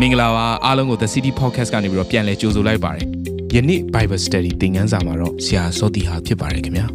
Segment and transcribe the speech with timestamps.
[0.00, 3.06] မင်္ဂလာပါအားလုံးကို The City Podcast ကနေပြီးတော့ပြန်လည်ကြိုဆိုလိုက်ပါတယ်
[3.54, 6.86] ယနေ့ Bible Study သင်ခန်းစာမှာတော့ဆရာစောတီဟာဖြစ်ပါတယ်ခင်ဗျာ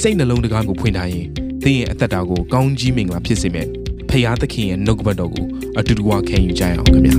[0.00, 1.26] စိတ်နှလုံးတကားကိုဖွင့်ထားရင်
[1.64, 3.66] သင်ရဲ့အသက်တာကိုကောင်းကြီးမင်္ဂလာဖြစ်စေမယ်
[4.08, 5.46] ဖခင်သခင်ရဲ့နှုတ်ကပတ်တော်ကို
[5.78, 7.16] အတူတူဝခံယူကြရအောင်ခင်ဗျာ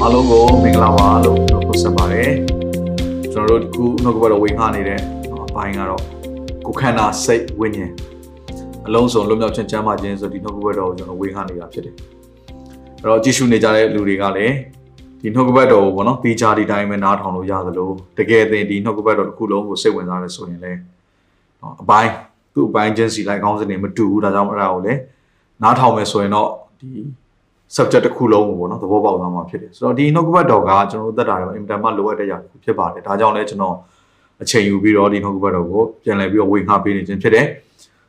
[0.00, 2.30] အားလုံးကိုမင်္ဂလာပါလို့ပြောဖို့ဆက်ပါတယ်
[3.32, 5.00] ကျွန်တော်တို့ဒီခုနှုတ်ကပတ်တော်ဝေငှနေတဲ့
[5.48, 6.02] အပိုင်းကတော့
[6.66, 7.92] ကိုခန္ဓာစိတ်ဝိညာဉ်
[8.88, 11.94] အလုံးစုံလွတ်မြောက်ခြင်းကျမ်းမာခြင်းဆိုဒီနှုတ်ကပတ်တော်ကိုကျွန်တော်ဝေငှနေတာဖြစ်တယ်
[13.02, 14.54] အဲ့တော့ကြည့်ရှုနေကြတဲ့လူတွေကလည်း
[15.20, 20.80] ဒီနှုတ်ကပတ်တော်ကိုပေါ့နော်ပြီးကြဒီတိုင်းပဲနားထောင်လို့ရသလိုတကယ်သင်ဒီနှုတ်ကပတ်တော်တစ်ခုလုံးကိုစိတ်ဝင်စားရဲဆိုရင်လည်း
[21.82, 22.12] အပိုင်း
[22.54, 25.00] သူ့အပိုင်းချင်းစီလိုက်ကောင်းစနေမတူဘူးဒါကြောင့်အဲ့ဒါကိုလည်း
[25.62, 26.48] နားထောင်မယ်ဆိုရင်တော့
[26.80, 26.90] ဒီ
[27.76, 33.76] subject တစ်ခုလုံးကိုပေါ့နော်သဘောပေါက်သွားမှာဖြစ်တယ်ဆိုတော့ဒီနှုတ်ကပတ်တော်ကကျွန်တော်တို့သက်တာတွေမှာအင်တာမလိုအပ်တဲ့ຢာတစ်ခုဖြစ်ပါတယ်ဒါကြောင့်လည်းကျွန်တော်
[34.42, 37.46] အချိန်ယူပြီးတော့ဒီနှုတ်ကပတ်တော်ကိုပြန်လည်ပြီးတော့ဝေငှပေးနေခြင်းဖြစ်တယ်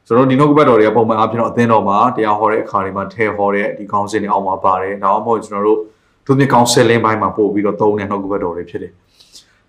[0.10, 5.80] ဆိုတော့ဒီနှုတ်ကပတ်တော်တွေကပုံမှန်အားဖြင့်တော့အသင်းတော်မှာတရားဟောတဲ့အခါတွေမှာထဲဟောတဲ့ဒီကောင်းစင်တွေအောက်မှာပါတယ်ဒါမှမဟုတ်ကျွန်တော်တို့
[6.26, 8.92] သူမြကောင်းဆယ်လင်းပိုင်းမှာပို့ပြီးတော့သုံးတဲ့နှုတ်ကပတ်တော်တွေဖြစ်တယ်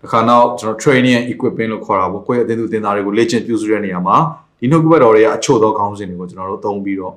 [0.01, 4.17] တခါနောက်ကျွန်တော် training and equipment လို့ခေါ်တာပေါ့ကိုယ့်ရဲ့အသင်းသူအသင်းသားတွေကိုလေ့ကျင့်ပြုစုတဲ့နေရာမှာ
[4.59, 7.15] ဒီနှုတ်ကပတ်တော်တွေကအချို့သောကောင်းစင်တွေကိုကျွန်တော်တို့သုံးပြီးတော့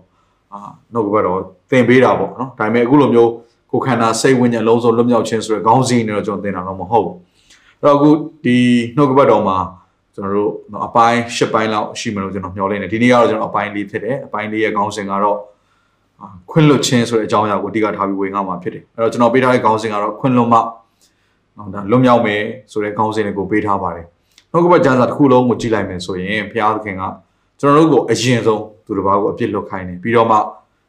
[0.53, 0.61] အာ
[0.93, 1.39] နှုတ်ကပတ်တော်
[1.71, 3.31] သင်ပေးတာပေါ့နော်ဒါပေမဲ့အခုလိုမျိုး
[3.73, 7.17] ကိုခန္ဓာစိတ်ဝိညာဉ်လုံးစုံလွတ်မြောက်ခြင်းဆိုတဲ့ခေါင်းစဉ်တွေတော့ကျွန်တော်သင်တာတော့မဟုတ်ဘူး
[7.81, 8.11] အဲ့တော့အခု
[8.45, 8.57] ဒီ
[8.97, 9.57] နှုတ်ကပတ်တော်မှာ
[10.15, 10.51] ကျွန်တော်တို့
[10.87, 15.39] အပိုင်း၈ပိုင်းလောက်ရှိမလို့ကျွန်တော်မျှော်လင့်နေဒီနေ့ကတော့ကျွန်တော်အပိုင်းလေးဖြစ်တယ်အပိုင်းလေးရဲ့ခေါင်းစဉ်ကတော့
[16.51, 20.59] ခွင့်လွတ်ခြင်းဆိုတဲ့အကြောင်းအရာကိုအဓိကထားပြီးဝေငှမှာဖြစ်တယ်အဲ့တော့ကျွန်တော်ပေးထားတဲ့ခေါင်းစဉ်ကတော့ခွင့်လွတ်မှ
[21.57, 22.43] နော်ဒါလွတ်မြောက်မယ်
[22.73, 24.07] ဆိုတဲ့ခေါင်းစဉ်တွေကိုပေးထားပါတယ်
[24.53, 27.03] နှုတ်ကပတ်ကျမ်းစာတစ်ခုလုံးကိုကြည့်လိုက်မယ်ဆိုရင်ဘုရားသခင်က
[27.61, 30.37] ကျွန်တော်တို့ကိုအရင်ဆုံးသူတစ်ပါးကိုအပြစ်လွတ်ခိုင်းတယ်ပြီးတော့မှ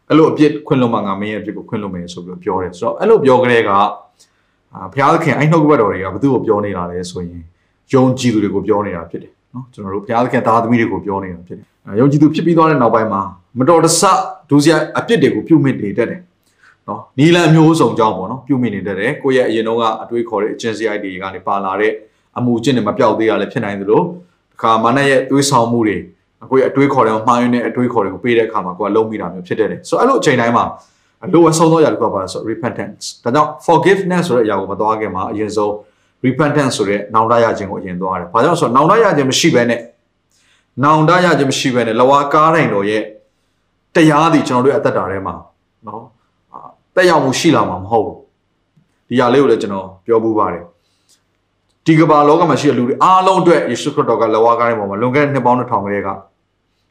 [0.10, 3.72] အဲ့လိုအပြစ်ခွင့်လွတ်မှငါမင်းရဲ့အပြစ်ကိုခွင့်လွတ်မယ်ဆိုပြီးပြောတယ်ဆိုတော့အဲ့လိုပြောကြတဲ့က
[4.94, 7.44] ဘုရားသခင်အဲ့နှုတ်ကပတ်တော်တွေကဘသူ့ကိုပြောနေတာလဲဆိုရင်
[7.94, 11.66] ယုံကြည်သူတွေကိုပြောနေတာဖြစ်တယ်နော်ကျွန်တော်တို့ဘုရားသခင်သားသမီးတွေကိုပြောနေတာဖြစ်တယ်
[12.00, 13.22] ယုံကြည်သူဖြစ်ပြီးသွားတဲ့နောက်ပိုင်းမှာ
[13.60, 14.02] မတော်တဆ
[14.50, 16.22] ဒုစရိုက်အပြစ်တွေကိုပြုမိနေတတ်တယ်
[16.88, 21.94] နော်နီလန်မျိုးစုံကြောင်းပေါ့နော်ပြုမိနေတတ်တယ်ကိုယ့်ရဲ့အရင်တုန်းကအတွေးခေါ်တဲ့အကျင့်စရိုက်တွေကနေပါလာတဲ့
[22.38, 24.02] အမှုကျင့်တွေမပြောက်သေးရလည်းဖြစ်နိုင်သလို
[24.52, 25.98] ဒီခါမနက်ရဲ့တွေးဆောင်မှုတွေ
[26.52, 30.66] ကိုယ့်ရဲ့အတွေးခေါ်တဲ့မှားယွင်းတဲ့အတွေးခေါ်တွေကိုပေးတဲ့အခါမှာကိုယ်ကလုံးမိတာမျိုးဖြစ်တတ်တယ်ဆိုတော့အဲ့လိုအချိန်တိုင်းမှာ
[31.24, 35.74] အလိုအဆုံးသောအရာတစ်ခုပါဆို repentance ဒါကြောင့် forgiveness ဆိုတဲ့အရာကိုမသွားခင်မှာအရင်ဆုံး
[36.24, 39.80] repentance ဆိုတဲ့နောင်တရခြင်းကိုအရင်သွားတယ်။ဘာကြောင့်ဆိုတော့နောင်တရခြင်းမရှိဘဲနဲ့
[40.84, 43.04] နောင်တရခြင်းမရှိဘဲနဲ့လဝါကားတိုင်းတော်ရဲ့
[43.96, 45.36] တရားသည်ကျွန်တော်တို့ရဲ့အသက်တာထဲမှာ
[45.88, 46.04] နော်
[46.96, 48.18] တက်ရောက်မှုရှိလာမှာမဟုတ်ဘူး။
[49.08, 50.64] ဒီຢာလေးကိုလည်းကျွန်တော်ပြောပူးပါတယ်။
[51.86, 56.10] ဒီကမ္ဘာလောကမှာရှိတဲ့လူတွေအားလုံးအတွက်ယေရှုခရစ်တော်ကလဝါကားတိုင်းပေါ်မှာလွန်ခဲ့တဲ့နှစ်ပေါင်း2000ကလေးက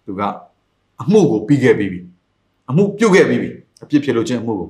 [0.07, 0.23] သူက
[1.03, 2.01] အမှုကိုပြီးခဲ့ပြီးပြီ။
[2.71, 3.51] အမှုပြုတ်ခဲ့ပြီးပြီ။
[3.83, 4.69] အပြစ်ဖြစ်လို့ခြင်းအမှုကို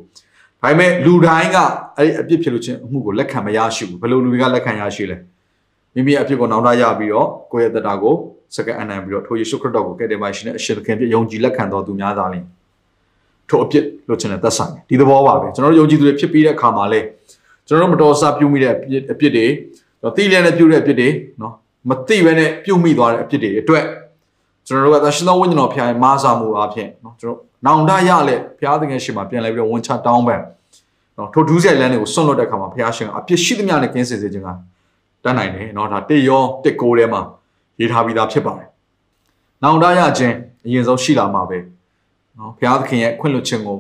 [0.65, 1.59] ဒါပေမဲ့လူတိုင်းက
[1.99, 5.17] အဲ့ဒီအပြစ်ဖြစ်လို့ချင်းအမှုကိုလက်ခံမရရှိဘူးဘယ်လိုလူတွေကလက်ခံရရှိလဲ
[5.95, 8.15] မိမိအပြစ်ကိုနောင်တရပြီးတော့ကိုယ့်ရဲ့တက်တာကို
[8.57, 12.45] စကအနံပြီးတော့ထိုယေရှုခရစ်တော်ကိုကယ်တင်ပါရှင်တဲ့အရှင်သခင်ပြယုံကြည်လက်ခံတော်သူများသားလင်
[13.49, 17.01] ထိုအပြစ်လို့ချင်းတဲ့သက်ဆိုင်ဒီသဘောပါပဲကျွန်တော်တို့ယုံကြည်သူတွေဖြစ်ပြီးတဲ့အခါမှာလေ
[17.69, 19.47] ကျွန်တော်တို့မတော်ဆပြုမိတဲ့အပြစ်အပြစ်တွေ
[20.03, 21.09] တော့တိလျက်နဲ့ပြုတဲ့အပြစ်တွေ
[21.41, 21.55] နော်
[21.89, 23.85] မတိဘဲနဲ့ပြုမိသွားတဲ့အပြစ်တွေအတွက်
[24.67, 30.41] ကျွန်တော်တို့ကသရှင်သောဝိညာဉ်တော်ဖျားရဲ့မာစာမှုအဖြစ်နော်ကျွန်တော် နောင်တရလက်ဘုရားသခင်ရှင်မှာပြန်လဲပြီးတော့ဝန်ချတောင်းပန်
[31.17, 34.49] နော်ထိုဒူးဆိုင်လမ်းတွေကိုဆွန့်လွတ်တဲ့အခါမှာဘုရားရှင်ကအပြစ်ရှိသမျှနဲ့ကင်းစင်စေခြင်းက
[35.25, 37.21] တတ်နိုင်တယ်နော်ဒါတစ်ရောတစ်ကိုထဲမှာ
[37.81, 38.69] ရေးထားပြီးသားဖြစ်ပါတယ်
[39.63, 40.35] နောင်တရခြင်း
[40.67, 41.59] အရင်ဆုံးရှိလာမှာပဲ
[42.39, 43.79] နော်ဘုရားသခင်ရဲ့ခွင့်လွှတ်ခြင်းကို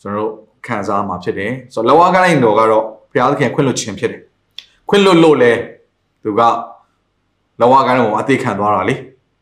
[0.00, 0.32] ကျွန်တော်တို့
[0.66, 4.22] ခံစားမှာဖြစ်တယ်ဆိုတော့လောကကိုင်းတော်ကတော့ဘုရားသခင်ခွင့်လွှတ်ခြင်းဖြစ်တယ်
[4.88, 5.52] ခွင့်လွှတ်လို့လဲ
[6.22, 6.40] သူက
[7.60, 8.94] လောကကိုင်းတော်ကိုအသေးခံသွားတာလေ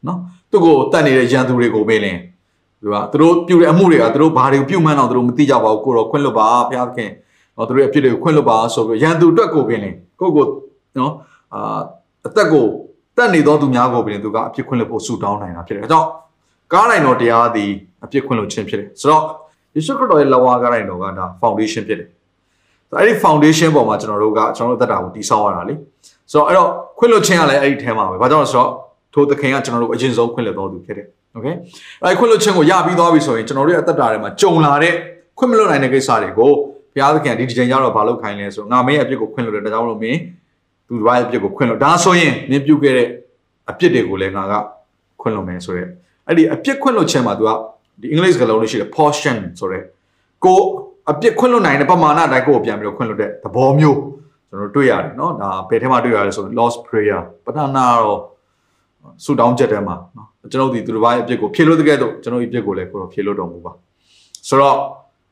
[0.07, 0.19] နော်
[0.51, 2.21] သူ့ကိုတတ်နေတဲ့ရန်သူတွေကိုပဲလင်း
[2.83, 7.11] သူကသူတို့ပြုတဲ့အမှုတွေကသူတို့ဘာတွေကိုပြုမှန်းတော့သူတို့မသိကြပါဘူးကိုတော့ခွင့်လွတ်ပါဘုရားသခင်
[7.57, 10.45] တော့သူတို့ရဲ့အဖြစ်တွေကိုခွင့်လွတ်ပါဆိုပြီးရန်သူအတွက်ကိုပင်လေကိုကို
[10.99, 11.13] နော်
[11.55, 11.81] အာ
[12.27, 12.65] အသက်ကို
[13.17, 16.09] တတ်နေသောသူများကိုပင်သူကအဖြစ်ခွင့်လွတ်ဖို့ဆုတောင်းနိုင်တာဖြစ်တယ်အဲကြောင့်
[16.73, 17.71] ကားနိုင်တော်တရားသည်
[18.05, 19.25] အဖြစ်ခွင့်လွတ်ခြင်းဖြစ်တယ်ဆိုတော့
[19.75, 22.09] ယေရှုခရစ်တော်ရဲ့လက်ဝါးကားနိုင်တော်ကဒါ foundation ဖြစ်တယ်
[22.99, 25.75] အဲ့ဒီ foundation ပေါ်မှာကျွန်တော်တို့ကကျွန်တော်တို့အသက်တာကိုတည်ဆောက်ရတာလေ
[26.33, 28.71] ဆိုတော့အဲ့တော့ခွင့်လွတ်ခြင်းကလည်းအဲ့ဒီထဲမှာပဲဘာကြောင့်လဲဆိုတော့
[29.14, 31.48] ထိုသခင်ကကျွန်တော်တို့အရင်ဆုံးခွင့်လွတ်တော်သူဖြစ်တယ်โอเค
[32.04, 34.94] အဲခွင့်လွှတ်ခြင်းကိုရပြီးသွားပြီဆိုရင်ကျွန်တော်တို့ရဲ့အသက်တာထဲမှာကြုံလာတဲ့
[35.38, 36.52] ခွင့်မလွှတ်နိုင်တဲ့ကိစ္စတွေကို
[36.94, 40.20] ဘုရားသခင်ဒီဒီချိန်ကျတော့ဘာလုပ်ခိုင်းလဲဆိုငါမင်းရဲ့အပြစ်ကိုခွင့်လွှတ်တယ်ဒါကြောင့်မလို့မင်း
[40.88, 43.08] သူတစ်ပါးရဲ့အပြစ်ကိုခွင့်လွှတ်ဒါဆိုရင်မင်းပြုခဲ့တဲ့
[43.70, 44.54] အပြစ်တွေကိုလည်းငါက
[45.22, 45.84] ခွင့်လွှတ်မယ်ဆိုရဲ
[46.28, 47.52] အဲ့ဒီအပြစ်ခွင့်လွှတ်ခြင်းမှာသူက
[48.02, 49.80] ဒီအင်္ဂလိပ်စကားလုံးလေးရှိတယ် portion ဆိုရဲ
[50.46, 50.60] ကို
[51.12, 54.00] အပြစ်ခွင့်လွှတ်နိုင်တဲ့ပမာဏအတိုင်းကိုပြန်ပြီးတော့ခွင့်လွှတ်တဲ့သဘောမျိုး
[54.50, 58.20] ကျွန်တော်တွေ့ရတယ်เนาะဒါဘယ်ထဲမှာတွေ့ရလဲဆိုရင် lost prayer ပထနာတော့
[59.25, 63.73] ဆူတောင်းချက်ထဲမှာနော်ကျွန်တော်ဒီသူတစ်ပါးရဲ့အပြစ်ကိုဖြေလို့တကယ်တော့ကျွန်တော်ဒီအပြစ်ကိုလည်းကိုတော့ဖြေလို့တော်မူပါ
[64.49, 64.77] ဆိုတော့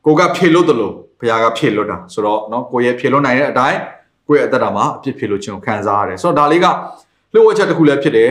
[0.05, 3.79] ကိုကဖြေလို့တယ်လို့ဘုရားကဖြေလွတ်တာဆိုတော့နော်ကိုရဲ့ဖြေလွတ်နိုင်တဲ့အတိုင်း
[4.27, 6.67] ကိုရဲ့အသက်တာမှာအပြစ်ဖြေလို့ခြင်းကိုခံစားရတယ်ဆိုတော့ဒါလေးက
[7.33, 8.29] လှုပ်ဝှက်ချက်တစ်ခုလည်းဖြစ်တယ်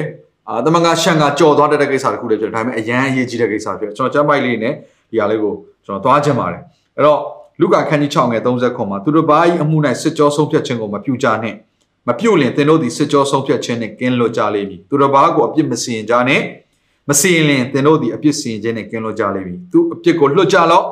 [0.49, 4.75] အာတမန်ကရှန်ကကြော်သွားတဲ့ကိစ္စတစ်ခုလည်းဖြစ်တယ်ဒါပေမဲ့အရန်အရေးကြီးတဲ့ကိစ္စဖြစ်ကျွန်တော်ကျမ်းပိုက်လေးနဲ့
[5.11, 5.55] ဒီဟာလေးကို
[5.85, 6.63] ကျွန်တော်သွားချင်ပါတယ်
[6.97, 7.21] အဲ့တော့
[7.61, 11.57] လူကာခန်းကြီး6ငယ်39မှာသူတို့ဘာဤအမှု၌စစ်ကြောဆုံးဖြတ်ခြင်းကိုမပြုကြနှင့်
[12.08, 16.44] မပြုလင်သင်တို့သည်စစ်ကြောဆုံးဖြတ်ခြင်းနှင့်ကင်းလွတ်ကြလိမ့်မည်သူတို့ဘာကိုအပြစ်မစီရင်ကြနှင့်
[17.10, 20.86] မစီရင်လင်သင်တို့သည်အပြစ်စီရင်ခြင်းနှင့်ကင်းလွတ်ကြလိမ့်မည်သူအပြစ်ကိုလွတ်ကြလော့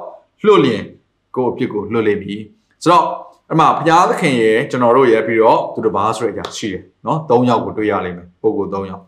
[0.45, 0.83] လွတ်လျင်
[1.35, 2.41] ကိုအပြစ်ကိုလွတ်လိမ့်မည်
[2.83, 3.05] ဆိုတော့
[3.51, 9.03] အမှဘုရားသခင်ရဲ့ကျွန်တော်တို့ရဲ့ပြီးတော့သူတို့ဘာဆိုတဲ့အရာရှိတယ်နော်၃ယောက်ကိုတွေ့ရလိမ့်မယ်ပုဂ္ဂိုလ်၃ယောက်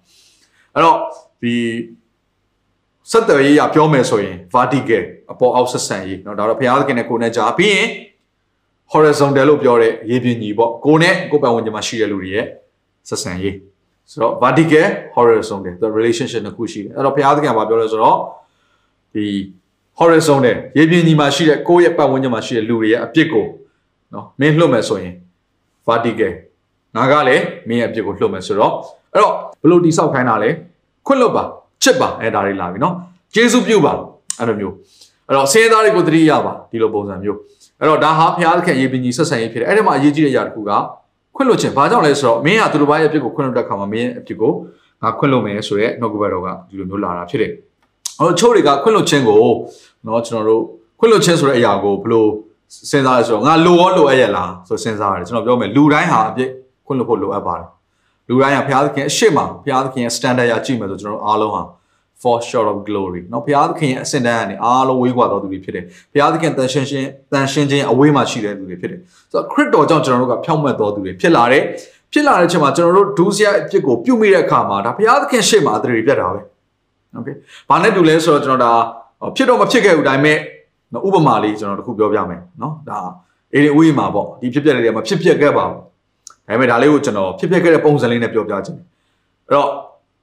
[0.74, 0.98] အဲ့တော့
[1.42, 1.54] ဒီ
[3.12, 7.88] ဆက်သွယ်ရေးရပြောမယ်ဆိုရင် vertical အပေါ်အောက်ဆက်ဆံရေးเนาะဒါတော့ဘုရားသခင်နဲ့ကိုယ်နဲ့ကြားပြီးရင်
[8.93, 12.47] horizontal လို့ပြောတဲ့ရေပြင်ညီပေါ့ကိုနဲ့ကိုပတ်ဝန်းကျင်မှာရှိတဲ့လူတွေရဲ့
[13.09, 13.55] ဆက်ဆံရေး
[14.11, 18.19] ဆိုတော့ vertical horizontal ဆိုတော့ relationship နှစ်ခုရှိတယ်အဲ့တော့ဘုရားသခင်ကပြောလဲဆိုတော့
[19.15, 19.25] ဒီ
[20.01, 23.47] horizontal ရေပြင်ညီမှာရှိတဲ့ကိုရဲ့ပတ်ဝန်းကျင်မှာရှိတဲ့လူတွေရဲ့အပြစ်ကို
[24.15, 25.15] နော်မင်းလွတ်မယ်ဆိုရင်
[25.87, 26.33] vertical
[26.97, 28.73] ငါကလည်းမင်းရဲ့အပြစ်ကိုလွတ်မယ်ဆိုတော့
[29.13, 30.51] အဲ့တော့ဘလို့တိဆောက်ခိုင်းတာလဲ
[31.07, 31.45] ခွင့်လွတ်ပါ
[31.83, 32.95] ချစ်ပါအဲ့ဒါတွေလာပြီနော်
[33.35, 33.93] ကျေးဇူးပြုပါ
[34.39, 34.75] အဲ့လိုမျိုး
[35.27, 37.39] အဲ့တော့ဆင်းရဲသားတွေကိုတတိရပါဒီလိုပုံစံမျိုး
[37.80, 40.72] အဲ့တော့ဒါဟာဘုရားသခင်ရေပင်ကြီးဆက်ဆံရေးဖြစ်တယ်အဲ့ဒီမှာအရေးကြီးတဲ့အရာတစ်ခုက
[41.36, 44.52] ခွင့်လွတ်ခြင်းဘာကြောင့်လဲဆိုတော့မင်းကသူတို့ဘာရဲ့အပြစ်ကိုခွင့်လွတ်တဲ့ခါမှာမင်းရဲ့အပြစ်ကို
[45.02, 47.52] ငါခွင့်လွတ်မယ်ဆိုတဲ့နှုတ်ကပတ်တော်ကဒီလိုမျိုးလာတာဖြစ်တယ်
[48.20, 49.38] ဟိုချိုးတွေကခွင့်လွတ်ခြင်းကို
[50.04, 50.62] เนาะကျွန်တော်တို့
[51.00, 52.26] ခွင့်လွတ်ခြင်းဆိုတဲ့အရာကိုဘယ်လို
[52.90, 56.50] စဉ်းစားလဲဆိုတော့ငါလိုရောလိုအပ်ရလားဆိုစဉ်းစားရတယ်ကျွန်တော်ပြောမယ်လူတိုင်းဟာအပြစ်
[56.86, 57.68] ခွင့်လွတ်ဖို့လိုအပ်ပါတယ်
[58.28, 61.62] လူတိုင်းကဘုရားသခင်အရှိမဘုရားသခင်ရဲ့ standard ရကြည့်မယ်ဆိုကျွန်တော်တို့အားလုံးဟာ
[62.22, 65.84] for short of glory เนาะဘုရားသခင်ရဲ့အစင်တန်းကနေအားလုံးဝေးကွာတော်သူတွေဖြစ်တယ်
[66.14, 69.00] ဘုရားသခင်တန်ရှင်းရှင်းတန်ရှင်းခြင်းအဝေးမှာရှိတဲ့သူတွေဖြစ်တယ်
[69.32, 71.64] ဆိုတော့ခရစ်တော်ကြောင့်ကျွန်တော်တို့ကဖြောင့်မတ်တော်သူတွေဖြစ်လာတယ်
[72.14, 76.42] ဖြစ်လာတဲ့အချိန်မှာကျွန်တော်တို့ဒုစရိုက်အဖြစ်ကိုပြုမိတဲ့အခါမှာဒါဘုရားသခင်ရှေ့မှာအတရီပြတ်တာပဲ
[77.16, 77.30] โอเค
[77.70, 78.80] ဘာနဲ့တူလဲဆိုတော့ကျွန်တော်
[79.22, 80.38] ဒါဖြစ်တော့မဖြစ်ခဲ့ဘူးဒါပေမဲ့
[81.08, 83.00] ဥပမာလေးကျွန်တော်တခုပြောပြမယ်เนาะဒါ
[83.54, 85.78] အေဒီဝေးမှာပေါ့ဒီဖြစ်ပျက်တဲ့နေရာမှာဖြစ်ပျက်ခဲ့ပါဘူး
[86.48, 88.86] ဒါပေမဲ့ဒါလေးကိုကျွန်တော်ဖြစ်ပျက်ခဲ့တဲ့ပုံစံလေးနဲ့ပြောပြချင်တယ်
[89.48, 89.70] အဲ့တော့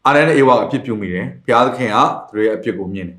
[0.06, 1.98] အာရန်နဲ့အေဝါကအပြစ်ပြုမိတယ်ဘုရားသခင်က
[2.28, 3.16] သူတို့ရဲ့အပြစ်ကိုမြင်တယ်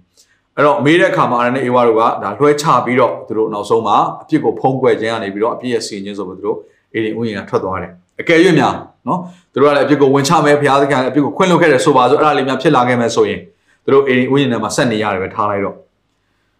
[0.56, 6.58] အဲ့တော့မေးတဲ့အခါမှာအာရန်နဲ့အေဝါတို့ကဒါလွှဲချပြီးတော့သူတို့နောက်ဆုံးမှာအပြစ်ကိုဖုံးကွယ်ခြင်းကနေပြီးတော့အပြစ်ရဲ့စီရင်ခြင်းဆိုပြီးသူတို့
[6.94, 7.92] အေဒီဥယျာဉ်ကထွက်သွားတယ်
[8.22, 8.74] အကယ်၍များ
[9.08, 9.20] နော်
[9.54, 13.40] သူတို့ကလည်းအပြစ်ကိုဝင်ချမယ်ဘုရားသခင်ကအပြစ်ကိုခွင့်လွှတ်ခဲ့တယ်ဆိုပါဆိုအဲ့ဒါလေးများဖြစ်လာခဲ့မယ်ဆိုရင်
[13.84, 15.76] သူတို့အေဒီဥယျာဉ်ထဲမှာဆက်နေရတယ်ပဲထားလိုက်တော့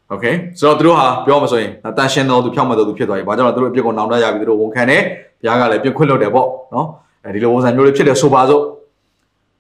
[0.10, 0.26] โอเค
[0.60, 5.02] ဆိုတော့သူတို့ဟာပြောမှဆိုရင်တန်ရှင်းတော်သူဖြောင့်မတ်တော်သူဖြစ်သွားပြီ။ဘာကြောင့်လဲသူတို့အပြစ်ကိုနောင်တရပြီသူတို့ဝန်ခံတယ်။
[5.42, 6.88] ဘုရားကလည်းပြစ်ခွင့်လွတ်တယ်ပေါ့နော်။
[7.26, 8.62] အဲဒီလိုဝန်ဆံမျိုးတွေဖြစ်တယ်ဆိုပါစို့။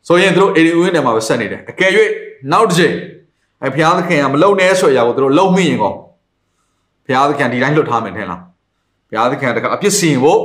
[0.07, 1.91] ဆိုရင်သူတို့အေဒီဦးနဲ့မှာပဲဆက်နေတယ်။အကယ်၍
[2.51, 2.95] နောက်တစ်ချိန်
[3.63, 5.93] အဲဘုရားသခင်ကမလုံနဲ့ဆိုရအောင်သူတို့လုံမိရင်ကော
[7.05, 8.39] ဘုရားသခင်ဒီတိုင်းလွတ်ထားမယ်ထင်လား။
[9.09, 10.39] ဘုရားသခင်တကအပြစ်စီရင်ဖို့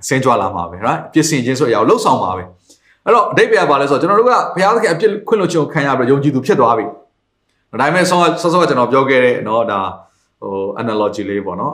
[0.00, 2.44] အစင်းကြွလာမှာပဲ right အပြစ်စီရင်ခြင်းဆိုရအောင်လှုပ်ဆောင်မှာပဲ။
[3.04, 6.84] အဲ့တော့အတိတ်ပဲပါလဲဆိုတော့ကျွန်တော်တို့ကဘုရားသခင်အပြစ်ခွင့်လွတ်ခြင်းကိုခံရပြီးယုံကြည်သူဖြစ်သွားပြီ။
[7.80, 9.80] ဒါပေမဲ့ဆောဆောဆောကျွန်တော်ပြောခဲ့တဲ့เนาะဒါ
[10.40, 11.72] ဟို analogy လေးပေါ့เนาะ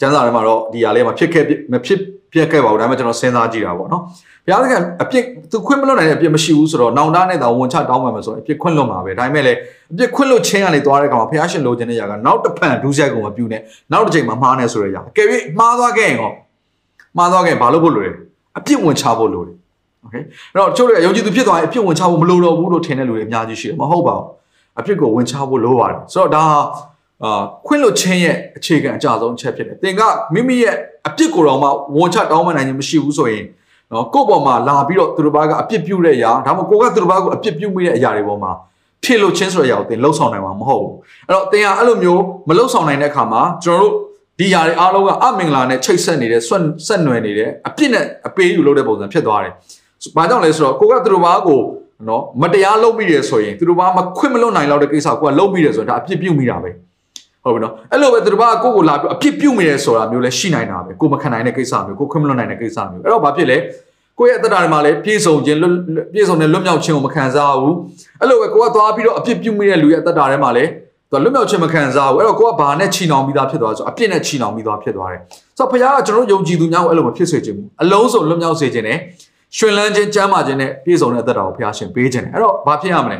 [0.00, 1.98] ကျမ်းစာထဲမှာတော့ဒီຢာလေးမှာဖြစ်ခဲ့မဖြစ်
[2.32, 4.02] ပြက်ခဲ့ပါဘူးဒါပေမဲ့ကျွန်တော်စဉ်းစားကြည့်တာပေါ့เนาะ
[4.46, 9.58] ဘုရားသခင်အပြစ်သူခွင့်မလွတ်နိုင်တဲ့အပြစ်မရှိဘူးဆိုတော့နောင်တနဲ့တောင်ဝန်ချတောင်းပန်မယ်ဆိုရင်အပြစ်ခွင့်လွတ်မှာပဲဒါပေမဲ့လည်း
[9.92, 13.60] အပြစ်ခွင့်လွတ်ခြင်းကနေသွားတဲ့အခါမှာဘုရားရှင်လိုချင်တဲ့ຢာကနောက်တစ်ဖန်ဒုစရိုက်ကိုမပြုနဲ့
[13.92, 15.26] နောက်တစ်ချိန်မှာမှားနေဆိုတဲ့ຢာအကယ်၍
[15.58, 16.32] မှားသွားခဲ့ရင်ဟော
[17.16, 18.12] မှားသွားခဲ့ရင်ဘာလို့ဖို့လိုလဲ
[18.58, 19.56] အပြစ်ဝင်ချဖို့လိုတယ်
[20.02, 20.14] โอเค
[20.52, 24.26] အဲ့တော့ချို့တွေကယုံကြည်သူဖြစ်သွားရင်အပြစ်ဝင်ချဖို့မလိုတော့ဘူးလို့ထင်တဲ့လူတွေအများကြီးရှိတယ်မဟုတ်ပါဘူး
[24.78, 26.44] အဖြစ်ကိုဝင်ချဖို့လိုပါတယ်ဆိုတော့ဒါ
[27.24, 30.02] အာခွင့်လွတ်ခြင်းရဲ့အခြေခံအကြဆုံးချက်ဖြစ်တယ်သင်က
[30.34, 30.74] မိမိရဲ့
[31.08, 33.44] အပြစ်ကိုတော့မှဝန်ချတောင်းပန်နိုင်ခြင်းမရှိဘူးဆိုရင်
[33.95, 38.51] နော်ကိုယ့်ပေါ်မှာလာပြီးတော့သူတို့ဘာကအပြစ်ပြုတဲ့အရာဒါမှမဟုတ်ကိုကသူတို့ဘာကိုအပြစ်ပြုမိတဲ့အရာတွေပေါ်မှာ
[39.03, 40.93] ဖြစ်လို့ချင်းဆိုတဲ့အရာကိုသင်လှုပ်ဆောင်နိုင်မှာမဟုတ်ဘူး
[41.27, 43.93] အဲ့တော့သင်ကအဲ့လိုမျိုးမလှုပ်ဆောင်နိုင်တဲ့အခါမှာကျွန်တော်တို့
[44.39, 46.55] ဒီຢာတွေအားလုံးကအမင်္ဂလာနဲ့ချိတ်ဆက်နေတဲ့ဆွ
[46.87, 49.53] ဆက်နွယ်နေတဲ့အပြစ်နဲ့အပေးယူလုပ်တဲ့ပုံစံဖြစ်သွားတယ်။
[50.17, 51.61] ဘာကြောင့်လဲဆိုတော့ကိုကသူတို့ဘာကို
[52.07, 56.69] နော်မတရားလုပ်မိတယ်ဆိုရင်သူတို့ဘာမခွင့်မလွတ်နိုင်တော့တဲ့ကိစ္စကိုကလုပ်မိတယ်ဆိုရင်ဒါအပြစ်ပြုမိတာပဲ
[57.43, 63.57] ဟုတ်ပြီနော်အဲ့လိုပဲသူတို့ဘာကိုကိုလာပြီးအပြစ်ပြုမိတယ်ဆိုတာမျိုးလဲရှိနိုင်တာပဲကိုမခံနိုင်တဲ့ကိစ္စမျိုးကိုခွင့်မလွတ်နိုင်တဲ့ကိစ္စမျိုးအဲ့တော့ဘာဖြစ်လဲ
[64.19, 65.59] ကိုယ့်ရဲ့အတ္တတွေမှာလည်းပြည့်စုံခြင်း
[66.13, 67.75] ပြည့်စုံတဲ့လွတ်မြောက်ခြင်းကိုမခံစားဘူး
[68.21, 70.69] အဲ့လိုပဲကိုကသွားပြီးတော့အပြစ်ပြုမိတဲ့လူရဲ့အတ္တတွေမှာလည်း
[71.11, 75.21] သူလွတ်မြောက်ခြင်းမခံစားဘူးအဲ့တော့ကိုကဘာနဲ့ချီနှောင်ပြီးသားဖြစ်သွားဆိုအပြစ်နဲ့ချီနှောင်ပြီးသားဖြစ်သွားတယ်
[75.57, 78.97] ဆိုတော့ဘုရားကကျွန်တော်တို့ယုံကြည်သူများကိုအဲ့လိုမဖြစ်စေခြင်းဘူးအလုံးစုံလွတ်မြောက်စေခြင်းနဲ့
[79.57, 83.17] ရှင်လန်းခြင်းကျမ်းမာခြင်းနဲ့ပြည့်စုံတဲ့အသက်တာကိုဘုရားရှင်ပေးခြင်းတယ်အဲ့တော့ဘာဖြစ်ရမလဲ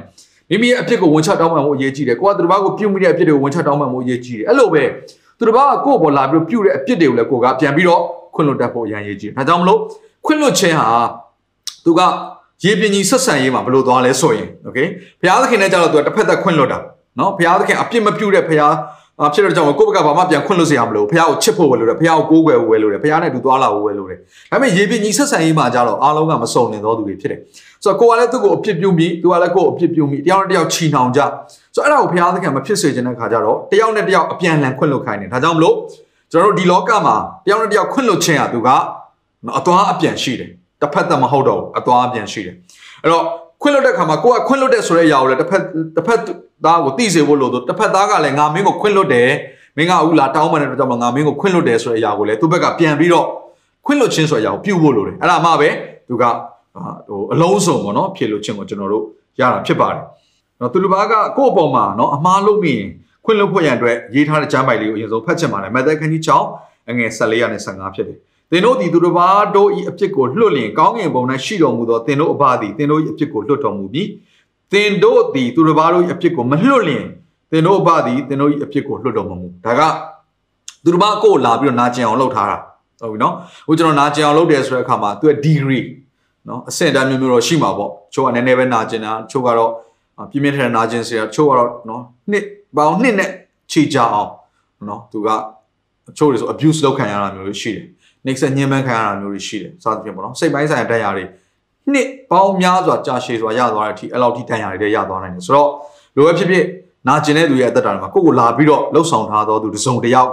[0.50, 4.84] မိမိရဲ့အဖြစ်ကိုဝန်ချတောင်းပန်ဖို့အရေးကြီးတယ်ကိုကသူတစ်ပါးကိုပြုမိတဲ့အဖြစ်တွေကိုဝန်ချတောင်းပန်ဖို့အရေးကြီးတယ်အဲ့လိုပဲ
[5.38, 8.02] သူတစ်ပါးကကိုယ့်ဘော်လာပြီးပြုတဲ့အဖြစ်တွေကိုလည်းကိုကပြန်ပြီးတော့
[8.34, 9.80] ခွင့်လွတ်တတ်ဖို့အရန်ရေးကြီးတယ်ဒါကြောင့်မလို့
[10.26, 10.88] ခွင့်လွတ်ခြင်းဟာ
[11.84, 12.00] သူက
[12.64, 14.78] ရေပြင်ကြီးဆက်ဆံရေးမှာဘယ်လိုသွားလဲဆိုရင်โอเค
[15.20, 16.78] ဘုရားသခင်နဲ့ကြတော့သူကတစ်ဖက်သက်ခွင့်လွတ်တာ
[17.16, 18.76] เนาะဘုရားသခင်အပြစ်မပြုတဲ့ဘုရားအာ
[19.33, 24.19] ဖြစ်တဲ့ကြောင့်ကိုယ့်ဘက်ကဘာမှပြန်ခွင့်လွတ်စေရမလို့ဘုရားကိုချစ်ဖို့ဝယ်လို့တယ်ဘုရားကိုကိုးကွယ်ဖို့ဝယ်လို့တယ်ဘုရားနဲ့တူသွားလာဖို့ဝယ်လို့တယ်
[24.51, 27.39] ဒါပေမဲ့ရေပြင်းကြီးဆက်ဆံရေးမှာကြတော့အားလုံးကမစုံလင်သောသူတွေဖြစ်တယ်
[27.83, 31.21] ဆိုတော့ကိုကလည်းသူ့ကိုအပြစ်ပြုမိသူကလည်းကိုယ်အပြစ်ပြုမိတယောက်နဲ့တယောက်ချီနှောင်ကြ
[31.75, 35.75] ဆိုတော့အဲ့ဒါကိုဘုရားသခင်မဖြစ်စေချင်တဲ့ခါကျတော့တယောက်နဲ့တယောက်အပြန်အလှန်ခွင့်လွတ်ခိုင်းတယ်ဒါကြောင့်မလို့
[36.31, 37.15] ကျွန်တော်တို့ဒီလောကမှာ
[37.45, 38.69] တယောက်နဲ့တယောက်ခွင့်လွတ်ခြင်းဟာသူက
[39.57, 40.49] အသွားအပြန်ရှိတယ်
[40.81, 42.55] တစ်ဖက်သက်မဟုတ်တော့ဘူးအသွားအပြန်ရှိတယ်
[43.03, 43.23] အဲ့တော့
[43.63, 45.61] ခွင့်လွတ်တဲ့ခါမှာကိုကခွင့်လွတ်တဲ့ဆိုတဲ့အရာကိုလည်းတစ်ဖက်
[45.95, 46.19] တစ်ဖက်
[46.65, 49.29] သားကိုသိစေဖို့လို့ဆိုတစ်ဖက်သားကလည်းငါမင်းကိုခွင့်လွတ်တယ်
[49.77, 53.25] မင်းကအခုလာတောင်းပန်တဲ့အတွက်ကြောင့်ငါမင်းကိုခွင့်လွတ်တယ်ဆိုတဲ့အရာကိုလည်းသူ့ဘက်ကပြန်ပြီးတော့
[53.85, 55.69] ခွင့်လွတ်ခြင်းဆိုတဲ့အရာကိုပြုဖို့လိုတယ်အဲ့ဒါမှပဲ
[56.07, 59.03] သူကဟိုအလုံးစုံပေါ့နော်ဖြေလို့ခြင်းကိုကျွန်တော်တို့
[59.39, 60.03] ရတာဖြစ်ပါတယ်
[60.59, 62.87] နော်သူလူဘာကကိုယ့်အပေါ်မှာနော်အမားလို့မိရင်
[63.25, 66.23] ခွင့်လွတ်ဖို့ရန်အတွက်ရေးထားတဲ့ကျမ်းပိုင်လေးကိုအရင်ဆုံးဖတ်ချင်ပါတယ်မဿဲခန်းကြီး
[66.55, 68.17] 6အငယ်14ရာနဲ့15ဖြစ်တယ်
[68.53, 74.07] သင်တို့ဒီသူတစ်ပါးတို့ဤအဖြစ်ကိုလွတ်လျင်ကောင်းကင်ဘုံ၌ရှိတော်မူသောသင်တို့အဘသည်သင်တို့ဤအဖြစ်ကိုလွတ်တော်မူပြီး
[74.71, 77.05] သင်တို့သည်သူတစ်ပါးတို့ဤအဖြစ်ကိုမလွတ်လျင်
[77.51, 79.81] သင်တို့အဘသည်သင်တို့ဤအဖြစ်ကိုလွတ်တော်မမူဒါက
[80.83, 82.57] သူတစ်ပါးကိုလာပြီးတော့နာကျင်အောင်လုပ်ထားတာ
[83.01, 83.33] ဟုတ်ပြီနော်
[83.67, 85.83] ဟိုကျွန်တော်နာကျင်အောင်လုပ်တယ်ဆိုတဲ့အခါမှာသူရဲ့ degree
[86.47, 89.71] နော်အဆင့်အတန်းမျိုးမျိုးတော့ရှိမှာပေါ့ချို့ကနည်းနည်းပဲနာကျင်တာချို့ကတော့
[90.31, 92.43] ပြင်းပြင်းထန်ထန်နာကျင်စရာချို့ကတော့နော်နှစ်
[92.77, 93.29] ပေါင်းနှစ်နဲ့
[93.71, 94.29] ခြေကြအောင်
[94.89, 95.29] နော်သူက
[96.17, 97.85] ချို့တွေဆို abuse လုပ်ခံရတာမျိုးတွေရှိတယ်
[98.24, 101.24] နှိမ့်ဆက်ညှဉ်းပန်းခံရတာမျိုးတွေရှိတယ်စသဖြင့်ပေါ့နော်စိတ်ပိုင်းဆိုင်ရာတရားတွေ
[101.92, 105.70] နှစ်ပေါင်းများစွာကြာရှည်စွာရသွားတဲ့အထိအဲ့လောက်ထိတရားတွေရသွားနိုင်တယ်ဆိုတော့
[106.16, 106.64] လိုပဲဖြစ်ဖြစ်
[107.08, 110.30] နာကျင်တဲ့သူရဲ့အသက်တာမှာကိုယ့်ကိုလာပြီးတော့လှုပ်ဆောင်ထားသောသူတစ်စုံတစ်ယောက်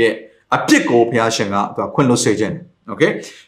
[0.00, 0.12] ရဲ့
[0.54, 2.54] အပြစ်ကိုဘုရားရှင်ကသူကခွင့်လွှတ်စေခြင်း
[2.88, 3.02] โอเค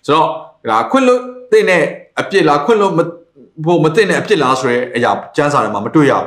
[0.07, 0.29] ဆိုတော့
[0.71, 1.85] ဒါခွင့်လွှတ်တဲ့
[2.21, 2.95] အပြစ်လားခွင့်လွှတ်
[3.67, 6.27] ဘို့မသိတဲ့အပြစ်လားဆိုရဲအရာကျမ်းစာထဲမှာမတွေ့ရဘူး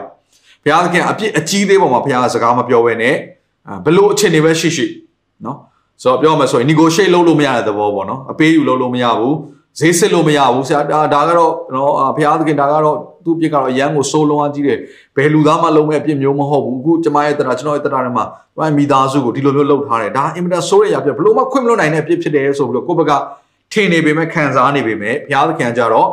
[0.64, 3.16] ဘုရားသခင်အပြစ်အကြီးသေးပုံမှာဘုရားကစကားမပြောဘဲနဲ့
[3.86, 4.86] ဘလို့အခြေအနေပဲရှိရှိ
[5.44, 5.58] เนาะ
[6.05, 9.35] ဆိုတော့ပြောမှဆိုရင် negotiate လုပ်လို့မရတဲ့သဘောပေါ့နော်အပေးယူလုပ်လို့မရဘူး
[9.81, 14.79] ဈေးစစ်လို့မရဘူးဆရာဒါဒါကတော့နော်ဘုရားသခင်ဒါကတော့သူ့ပြစ်ကတော့အရန်ကိုစိုးလုံးအားကြီးတယ်
[15.17, 23.13] ဘယ်လူသားမှလုံးမဲ့အပြစ်မျိုးမဟုတ်ဘူးအခုကျမရဲ့တရားကျွန်တော်ရဲ့တရားထဲမှာကျမမိသားစုကိုဒီလိုမျိုးလုပ်ထားတယ်ဒါအင်မတန်ဆိုးရရပြဘလို့မှခွင့်မလွတ်နိုင်တဲ့အပြစ်ဖြစ်တယ်ဆိုပြီးတော့ကိုယ့်ဘက်က
[23.73, 26.09] ထင်နေပေမဲ့ခံစားနေပေမဲ့ဘုရားသခင်ကြတော့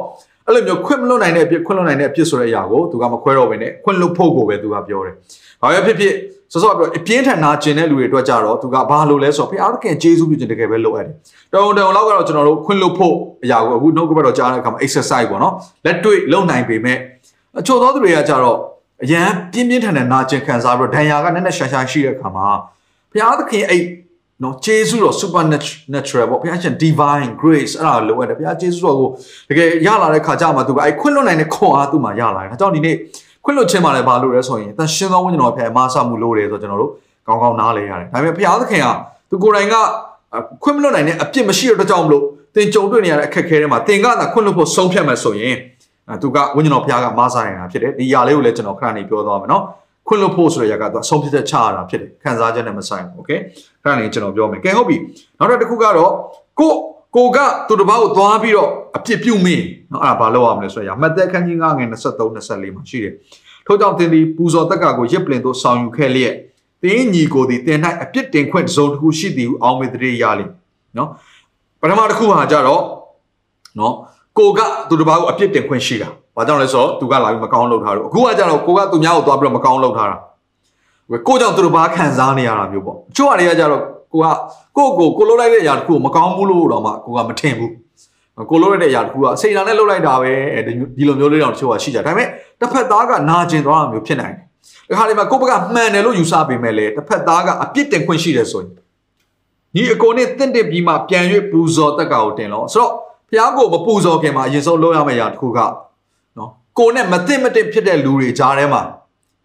[0.47, 5.15] အဲ့လိုမျိုးခွင့်မလွတ်နိုင်တဲ့အပြစ်ခွင့်လွတ်နိုင်တဲ့အပြစ်ဆိုတဲ့အရာကိုသူကမခွဲတော့ဘဲနဲ့ခွင့်လွတ်ဖို့ကိုပဲသူကပြောတယ်။
[5.61, 6.13] ဘာပဲဖြစ်ဖြစ်
[6.51, 11.15] စောစောပြောအပြင်းထန်နာကျင်တဲ့လူတွေအတွက်ကြတော့သူကဘာလို့လဲဆိုတော့ဘုရားသခင်ကျေးဇူးပြုခြင်းတကယ်ပဲလုပ်ရတယ်။
[11.53, 15.53] တောင်တောင်လောက်ကတော့ကျွန်တော်တို့ခွင့်လွတ်ဖို့အရာကိုအခုနှုတ်ကပတ်တော်ကြားတဲ့အခါမှာ exercise ပေါ့နော်။
[15.85, 16.97] လက်တွေ့လုပ်နိုင်ပေမဲ့
[17.59, 18.57] အချို့သောသူတွေကကြတော့
[19.03, 22.47] အရန်ပြင်းပြင်းထန်ထန်နာကျင်ခံစားပြီးတော့ဒဏ်ရာကနက်နက်ရှာရှာရှိတဲ့အခါမှာ
[23.11, 23.83] ဘုရားသခင်အဲ့
[24.43, 29.09] နော်ဂျေဇုတော် supernatural ပေါ့ဘုရားရှင် divine grace အဲ့ဒါလိုအပ်တယ်ဘုရားဂျေဇုတော်ကို
[29.49, 32.95] တကယ်ရလာတဲ့ခါကျမှသူကအဲ့ခွင့်လွတ်နိုင်တဲ့ခွန်အားသူ့မှာရလာတယ်ဒါကြောင့်ဒီနေ့
[33.44, 36.92] ခွင့်လွတ်ခြင်းမှာလည်းဘာလို့လဲဆိုရင်တန်ရှင်းသောဝိညာဉ်တော်ဖျားမဆမှုလို့တယ်ဆိုတော့ကျွန်တော်တို့
[37.26, 38.86] ကောင်းကောင်းနားလည်ရတယ်ဒါပေမဲ့ဘုရားသခင်က
[39.30, 39.74] သူကိုယ်တိုင်က
[40.62, 42.22] ခွင့်မလွတ်နိုင်တဲ့အပြစ်မရှိတဲ့အတွက်ကြောင့်မလို့
[42.54, 45.56] သင်ကြုံတွေ့နေရတဲ့အခက်အခဲတွေမှာသင်ကသာခွင့်လွတ်ဖို့ဆုံးဖြတ်မယ်ဆိုရင်
[46.22, 49.62] သူကဝိညာဉ်တော်ဘုရားကမဆနိုင်တာဖြစ်တယ်ဒီຢာလေးကိုလည်းကျွန်တော်ခဏနေပြောသွားမယ်နော်
[50.08, 53.30] ခွင့်လွတ်ဖို့ဆိုတဲ့ຢာကသူအဆုံးဖြတ်ချက်ချရတာဖြစ်တယ်ခံစားချက်နဲ့မဆိုင်ဘူးโอเค
[53.82, 54.96] ခဏနေကျွန်တော်ပြောမယ်ကဲဟုတ်ပြီ
[55.38, 56.12] နောက်တစ်ခုကတော့
[56.58, 56.72] ကို
[57.15, 57.37] ကိုက
[57.67, 59.55] သူတစ်ပါးကိုသွားပြီးတော့အပြစ်ပြုမိ
[59.91, 63.13] နော်အဲ့ဒါဘာလုပ်ရမလဲဆိုရမှတ်သက်ခန်းကြီး9ငယ်23 24မှာရှိတယ်
[63.65, 66.33] ထို့ကြောင့်သင်သည်ပူဇော်တက်ကကိုရစ်ပလင်သို့ဆောင်ယူခဲ့လျက်
[66.83, 70.51] သင်ညီကိုသည်တင်၌အပြစ်တင်ခွင့်တစ်စုံတစ်ခုရှိသည်ဟုအောင်းမေတည်းရလိမ့်
[70.97, 71.09] နော်
[71.81, 72.83] ပထမတစ်ခုဟာကြတော့
[73.79, 73.93] နော်
[74.37, 80.17] ကိုကသူတစ်ပါးကိုအပြစ်တင်ခွင့်ရှိတာဘာကြောင့်လဲဆိုတော့သူကလာပြီးမကောင်းလုပ်ထားတော့အခုကကြတော့ကိုကသူများကိုသွားပြီးတော့မကောင်းလုပ်ထားတာ
[81.27, 83.81] ကိုကြောင့်သူတစ်ပါးခံစားနေရတာမျိုးပေါ့အချို့အရာတွေကကြတော့
[84.13, 84.27] ကိုက
[84.77, 87.71] ကိုကိုကိုလှုပ်လိုက်တဲ့အရာတခုကိုမကောင်းဘူးလို့တော့မှကိုကမထင်ဘူး
[88.49, 90.31] ကိုလှုပ်လိုက်တဲ့အရာတခုကစိတ်ဓာတ်နဲ့လှုပ်လိုက်တာပဲ
[90.97, 92.27] ဒီလိုမျိုးလေးတော့တချို့ကရှိကြဒါပေမဲ့
[92.59, 94.45] တစ်ဖက်သားကနာကျင်သွားတာမျိုးဖြစ်နိုင်တယ်
[94.89, 98.71] ဒီခါလေးမှာကိုဘကမှန်တယ်လို့ယူဆပေမဲ့လေတစ်ဖက်သားကအပြစ်တင်ခွင့်ရှိတယ်ဆိုရင်
[99.75, 102.91] ညီအကိုနဲ့တင့်တယ်ပြီးမှပြန်၍ပူဇော်တက်ကာကိုတင်လို့ဆိုတော့
[103.29, 105.59] ဖះကိုမပူဇော်ခင်မှာအရင်ဆုံးလုပ်ရမယ့်အရာတခုက
[106.37, 106.49] နော်
[106.79, 108.81] ကိုနဲ့မသိမသိဖြစ်တဲ့လူတွေကြားထဲမှာ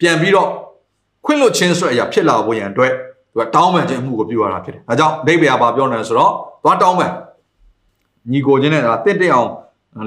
[0.01, 0.49] ပြန်ပြီးတော့
[1.25, 2.93] ခွင့်လွတ်ခြင်းဆိုတဲ့အရာဖြစ်လာဖို့ရန်အတွက်
[3.37, 6.33] သူကတောင်းပန်ခြင်းမှုကိုပြုရတာဖြစ်တယ်။ဒါကြောင့်ဒိဗေကဘာပြောနေလဲဆိုတော့
[6.65, 7.13] သွားတောင်းပန်
[8.33, 9.51] ညီကိုချင်းနဲ့ဒါတင့်တဲ့အောင်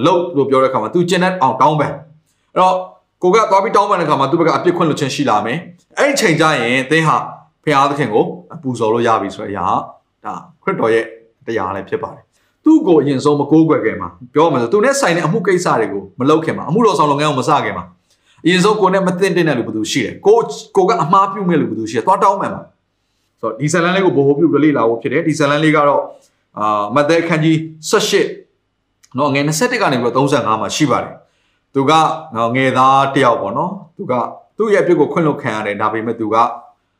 [0.06, 1.94] လှုပ်လို့ပြောတဲ့အခါမှာသူကျင်တဲ့အောင်တောင်းပန်
[2.54, 2.76] အဲ့တော့
[3.24, 5.58] ကိုကသွားပြီးတောင်းပန်တဲ့အခါမှာသူ့ဘက်ကအပြစ်ခွင့်လွတ်ခြင်းရှိလာမယ်။
[5.98, 7.18] အဲ့ဒီချိန်ကျရင်သင်ဟာ
[7.64, 8.24] ဖခင်သခင်ကို
[8.64, 9.66] ပူဇော်လို့ရပြီဆိုတဲ့အရာ
[10.26, 10.34] ဒါ
[10.64, 11.04] ခရစ်တော်ရဲ့
[11.46, 12.24] တရားလည်းဖြစ်ပါတယ်။
[12.64, 17.86] သူ့ကိုအရင်ဆုံးမကိုးကွယ်ခင်မှာပြောမှဆိုသူနဲ့ဆိုင်တဲ့အမှုကိစ္စတွေကိုမလုပ်ခင်မှာအမှုတော်ဆောင်လုပ်ငန်းကိုမစခင်မှာ
[18.46, 20.38] အရင်ဆုံးကိုနဲ့မသိတဲ့လူဘယ်သူရှိတယ်ကို
[20.76, 22.62] ကိုကအမှားပြုမဲ့လူဘယ်သူရှိတယ်သွားတောင်းမှန်ပါ
[23.42, 26.04] ဆိုတော့ဒီဇလန်လေးကိုဘိုဟိုပြုပြလေ့လာဖို့ဖြစ်တယ်ဒီဇလန်လေးကတော့
[26.60, 27.58] အာမသက်ခန်းကြီး
[27.92, 31.14] 18နော်ငယ်21ကနေပြီးတော့35မှာရှိပါတယ်
[31.74, 31.92] သူက
[32.36, 34.14] နော်ငယ်သားတယောက်ပေါ့နော်သူက
[34.58, 36.36] သူ့ရဲ့အပြစ်ကိုခွင့်လွတ်ခံရတယ်ဒါပေမဲ့သူက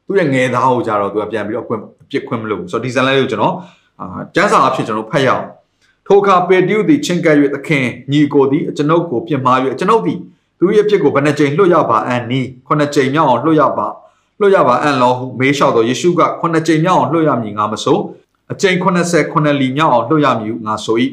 [0.06, 1.70] သူ့ရဲ့ငယ်သားကိုကြတော့သူကပြန်ပြီးတော့အ
[2.10, 3.56] ပြစ်ခွင့်မလုပ်ဘူးဆိုတော့ဒီဇလန်လေးကိုကျွန်တော်
[4.00, 5.46] အာကျမ်းစာအဖြစ်ကျွန်တော်ဖတ်ရအောင်
[6.08, 10.18] ထိုအခါပေတျုသည်ချင်းကပ်၍သခင်ညီကိုသည်ကျွန်ုပ်ကိုပြင်မာ၍ကျွန်ုပ်သည်
[10.60, 13.88] သူရဲ့ဖြစ်ကိုဘယ်နှကြိမ်လွတ်ရပါအန်နီခုနှစ်ကြိမ်မြောက်အောင်လွတ်ရပါ
[14.42, 17.98] လွတ်ရပါအန်လောဟုမေးလျှောက်တော့ယေရှုကခုနှစ်ကြိမ်မြောက်အောင်လွတ်ရမည်ငါမဆို
[18.52, 20.98] အကြိမ်80ခုနှစ်လီမြောက်အောင်လွတ်ရမည်ငါဆို၏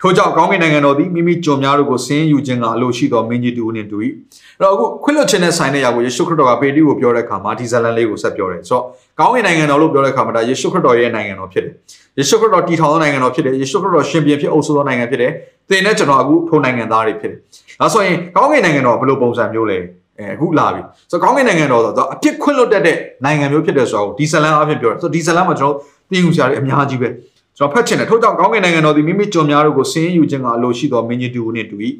[0.00, 3.96] ထို့ကြောင့်ကောင်းကင်နိုင်ငံတော်သည်မိမိကြုံများတို့ကိုဆင်းယူခြင်းကအလိုရှိသောမင်းကြီးတူနှင့်တူ၏
[4.58, 8.84] အဲ့တော့အခုခွင့်လွှတ်ခြင်းနဲ့ဆိုင်တဲ့ຢာကိုယေရှုခရစ်တော်ကပေတရုကိုပြောတဲ့အခါမှာဒီဇလန်လေးကိုဆက်ပြောတယ်ဆိုတော့
[9.18, 11.72] ကောင်းကင်နိုင်ငံတော်လို့ပြောတဲ့အခါမှာဒါယေရှုခရစ်တော်ရဲ့နိုင်ငံတော်ဖြစ်တယ်
[12.18, 15.32] ယေရှုခရစ်တော်တည်ထောင်သောနိုင်ငံတော်ဖြစ်တယ်ယေရှုခရစ်တော်ရှင်ပြန်ဖြစ်အုပ်စိုးသောနိုင်ငံဖြစ်တယ်
[15.68, 17.38] သင်နဲ့ကျွန်တော်အခုထိုနိုင်ငံသားတွေဖြစ်တယ်
[17.80, 19.78] ဒါဆိုရင်ကောင်းကင်နိုင်ငံတော်ဘယ်လိုပုံစံမျိုးလဲ
[20.18, 25.74] အဲအခုလာပြီဆိုတော့ကောင်းကင်နိုင်ငံတော်ဆိုတော့အပြစ်ခွင့်လွတ်တတ်တဲ့နိုင်ငံမျိုးဖြစ်တယ်ဆိုတော့ဒီဇလန်အဖြစ်ပြောတယ်ဆိုတော့ဒီဇလန်မှာကျွန်တော်
[26.10, 27.08] သိယူစရာတွေအများကြီးပဲ
[27.56, 31.76] ကျွန်တော်ဖတ်ချင်တယ်ထို့ကြောင့်ကောင်းကင်နိုင်ငံတော်ဒီမိမိကြုံများတို့ကိုစင်းယူခြင်းကအလိုရှိသောမင်းကြီးတူနှင့်တူ၏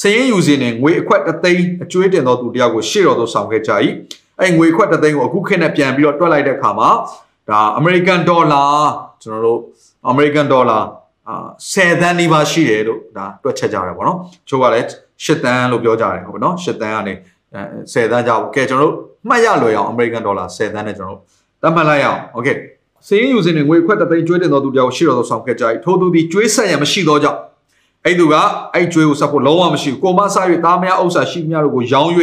[0.00, 3.72] စင်းယူစဉ်နဲ့ငွေအခွက်တသိန်းအကျွေးတင်သောသူတယောက်ကိုရှေ့တော်သို့ဆောင်ခဲ့ကြ၏
[4.40, 6.90] အဲငွေခွက်တသိန်းကိုအခုခေတ်နဲ့ပြန်ပြီးတော့တွက်လိုက်တဲ့အခါမှာ
[7.50, 8.64] ဒါအမေရိကန်ဒေါ်လာ
[9.22, 9.60] ကျွန်တော်တို့
[10.08, 10.78] အမေရိကန်ဒေါ်လာ
[11.28, 11.36] အာ
[11.72, 14.86] 10သန်းနီးပါးရှိတယ်လို့ဒါတွက်ချက်ကြတယ်ပေါ့နော်ချို့ကလည်း
[15.24, 17.14] 10သန်းလို့ပြောကြတယ်ဟုတ်ပါနော်10သန်းကနေ
[17.52, 18.94] 10တန်းကြအောင်ကဲကျွန်တော်တို့
[19.28, 21.22] မှတ်ရလွယ်အောင် American Dollar 10တန်းနဲ့ကျွန်တော်တို့
[21.62, 22.56] တတ်မှတ်လိုက်အောင် Okay
[23.06, 27.38] စည်ရင်းယူစင်တွေငွေအခွက်တသိန်းကျွေးတင်တော်သူတရားကိုရှိတော်သောဆောင်ခဲ့ကြ၏ထိုသူသည်ကျွေးဆက်ရန်မရှိသောကြောင့်
[28.04, 28.34] အဲ့သူက
[28.74, 32.12] အဲ့ကျွေးကိုဆက်ဖို့လုံးဝမရှိဘူးကိုမဆာ၍သားမယားဥစ္စာရှိများတို့ကိုရောင်း၍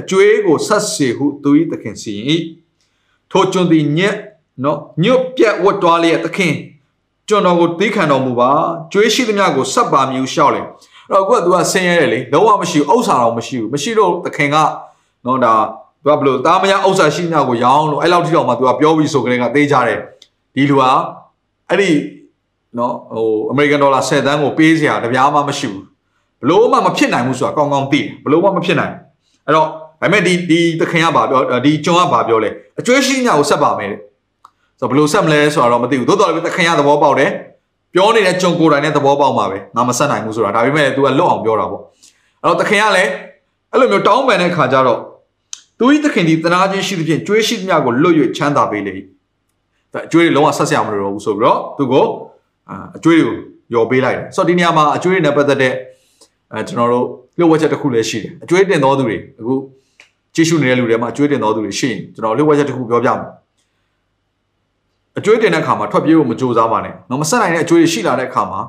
[0.00, 2.26] အကျွေးကိုဆက်စေဟုသူ၏သခင်စီရင်၏
[3.30, 4.16] ထိုကျွန်သည်ညက်
[4.64, 6.54] နော်ညွတ်ပြတ်ဝတ်တော်လျက်သခင်
[7.28, 8.50] ကျွန်တော်ကိုသီးခံတော်မူပါ
[8.92, 10.60] ကျွေးရှိသမျှကိုဆက်ပါမြူလျှောက်လေ
[11.11, 14.55] တော့အခုက तू ကဆင်းရဲတယ်လေလုံးဝမရှိဘူးဥစ္စာတော့မရှိဘူးမရှိတော့သခင်က
[15.25, 15.53] နော်ဒါ
[16.03, 19.99] तू ကဘလို့တာမယာဥစ္စာရှိသမျှကိုရောင်းလို့အဲ့လောက်ထိတော့မှ तू ကပြောပြီးဆိုကြတဲ့ကသေးကြတယ်
[20.55, 20.83] ဒီလူက
[21.69, 21.91] အဲ့ဒီ
[22.77, 25.83] နော်ဟိုအမေရိကန်ဒေါ်လာ10တန်းကိုပေးစရာတပြားမှမရှိဘူး
[26.41, 28.93] ဘလို့မှမဖြစ်နိုင်ဘူးဆိုတာကောင်းကောင်းသိတယ်ဘလို့မှမဖြစ်နိုင်
[29.45, 29.71] အဲ့တော့ဒါ
[30.01, 32.49] ပေမဲ့ဒီဒီသခင်ကဘာပြောဒီကျွန်ကဘာပြောလဲ
[32.79, 33.99] အကျွေးရှိညာကိုဆက်ပါမယ်တဲ့
[34.79, 37.31] ဆိုတော့ဘလို့ဆက်မလဲဆိုတာတော့မသိဘူးသို့တော်လည်းသခင်ကသဘောပေါက်တယ်
[37.94, 41.82] ပြောနေတဲ့ကျွန်ကိုယ်တိုင်နဲ့သဘောပေါက်မှာပဲငါမဆက်နိုင်ဘူးဆိုတာဒါပေမဲ့ तू ကလွတ်အောင်ပြောတာပေါ့
[42.42, 43.10] အဲ့တော့သခင်ကလည်း
[43.72, 45.00] အဲ့လိုမျိုးတောင်းပန်တဲ့ခါကျတော့
[45.78, 48.94] သူဤသခင်ဒီတနာချင်းရှိသဖြင့်ကျွေးရှိသမျှကိုလွတ်၍ချမ်းသာပေးလေ
[50.04, 52.06] အကျွေးတွေလုံးဝဆက်ဆရာမလို့တော့ဘူးဆိုပြီးတော့သူကို
[52.96, 53.36] အကျွေးတွေကို
[53.74, 55.72] ယော်ပေးလိုက်တယ်ဆိုတော့ဒီနေရာမှာအကျွေးတွေနဲ့ပတ်သက်တဲ့
[56.52, 57.04] အဲကျွန်တော်တို့
[57.38, 59.54] လျှို့ဝှက်ချက်တစ်ခုလည်းရှိတယ်အကျွေးတင်တော်သူတွေအခု
[60.34, 63.20] ကြည့်ရှုနေတဲ့လူတွေမှာအကျွေးတင်တော်သူတွေရှိရင်ကျွန်တော်လျှို့ဝှက်ချက်တစ်ခုပြောပြမယ်
[65.18, 68.60] အကျွေးတင်တဲ့အခါမှာထွက်ပြေးဖို့မကြိုးစားပါနဲ့။နော်မဆက်နိုင်တဲ့အကျွေးတွေရှိလာတဲ့အခါမှာ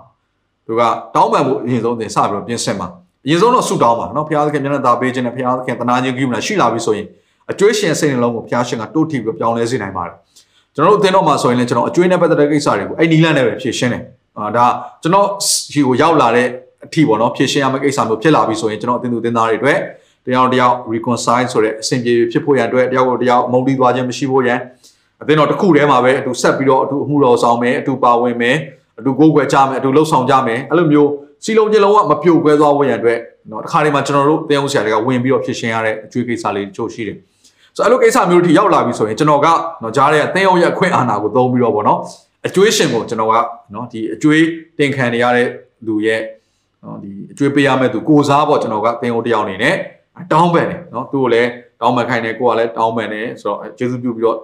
[0.67, 0.81] သူက
[1.15, 2.88] တောင်းပန်ဖို့အရင်ဆုံးသင်စပြီးတော့ပြင်ဆင်ပါ။
[3.25, 7.07] အရင်ဆုံးတော့ဆုတောင်းပါနော်။ဘုရားသခင်မျက်နှာသာပေးခြင်းနဲ့ဘုရားသခင်တနာခြင်းကိမလားရှိလာပြီဆိုရင်
[7.51, 10.13] အကျွေးရှင်စိတ်နှလုံးကိုဘုရားရှင်ကတိုးထီပြီးပြောင်းလဲစေနိုင်ပါတယ်။
[10.75, 14.03] ကျွန်တော်တို့အသင်းတော်မှာဆိုရင်လည်းကျွန်တော်အကျွေးနဲ့ပတ်သက်တဲ့ကိစ္စတွေကိုအဲ့နီလန့်နဲ့ပဲဖြေရှင်းတယ်။
[14.38, 14.65] အာဒါ
[15.01, 15.27] ကျွန်တော်
[15.73, 16.47] ဒီကိုရောက်လာတဲ့
[16.86, 19.79] အထီပေါ့နော်ဖြေရှင်းရမယ့်ကိစ္စမျိုးဖြစ်လာပြီဆိုရင်ကျွန်တော်အသင်းသူအသင်းသားတွေအတွက်
[20.25, 24.60] တယောက်တယောက် reconcile ဆိုတဲ့အစဉ်ပြေဖြစ်ဖို့ရန်အတွက်တယောက်ကိုတယောက်အမုန်းတီးသွားခြင်းမရှိဖို့ရန်
[25.21, 28.58] အသင်းတော်တစ်ခုထဲမှာပဲအတူဆက်ပြီးတော့အတူအမှုတော်ဆောင်မယ်အတူပါဝင်မယ်
[28.99, 31.10] အတူကိုယ်ွယ်ကြမယ်အတူလှုပ်ဆောင်ကြမယ်အဲ့လိုမျိုး
[31.43, 33.19] စီလုံးချင်းလုံးကမပြိုကွဲသွားဝရံအတွက်
[33.52, 37.17] နော်တစ်ခါတည်းမှာကျွန်တော်တို့တင်အောင်ဆရာတွေကဝင်ပြီးတော့ဖြစ်ရှင်ရတဲ့အကျွေးကိစ္စလေးတချို့ရှိတယ်
[37.76, 39.47] ဆိုတော့အဲ့လိုကိစ္စမျိုးတွေရောက်လာပြီဆိုရင်ကျွန်တော်က
[39.84, 41.99] နော်ကြားတဲ့တင်အောင်ရအခွင့်အာဏာကိုသုံးပြီးတော့ဗောနော်
[42.47, 43.36] အကျွေးရှင်ကိုကျွန်တော်က
[43.73, 44.43] နော်ဒီအကျွေး
[44.80, 45.47] တင်ခံနေရတဲ့
[45.88, 46.21] လူရဲ့
[46.84, 49.76] နော်ဒီအကျွေးပေးရမဲ့သူကိုစားပေါ့ကျွန်တော်ကတင်အောင်တယောက်အနေနဲ့
[50.32, 51.49] တောင်းပန်တယ်နော်သူ့ကိုလည်း
[51.82, 54.38] တောင်းပန်ခိုင်းတယ်ကိုကလည်းတောင်းပန်တယ်ဆိုတော့ကျေးဇူးပြုပြီးတော့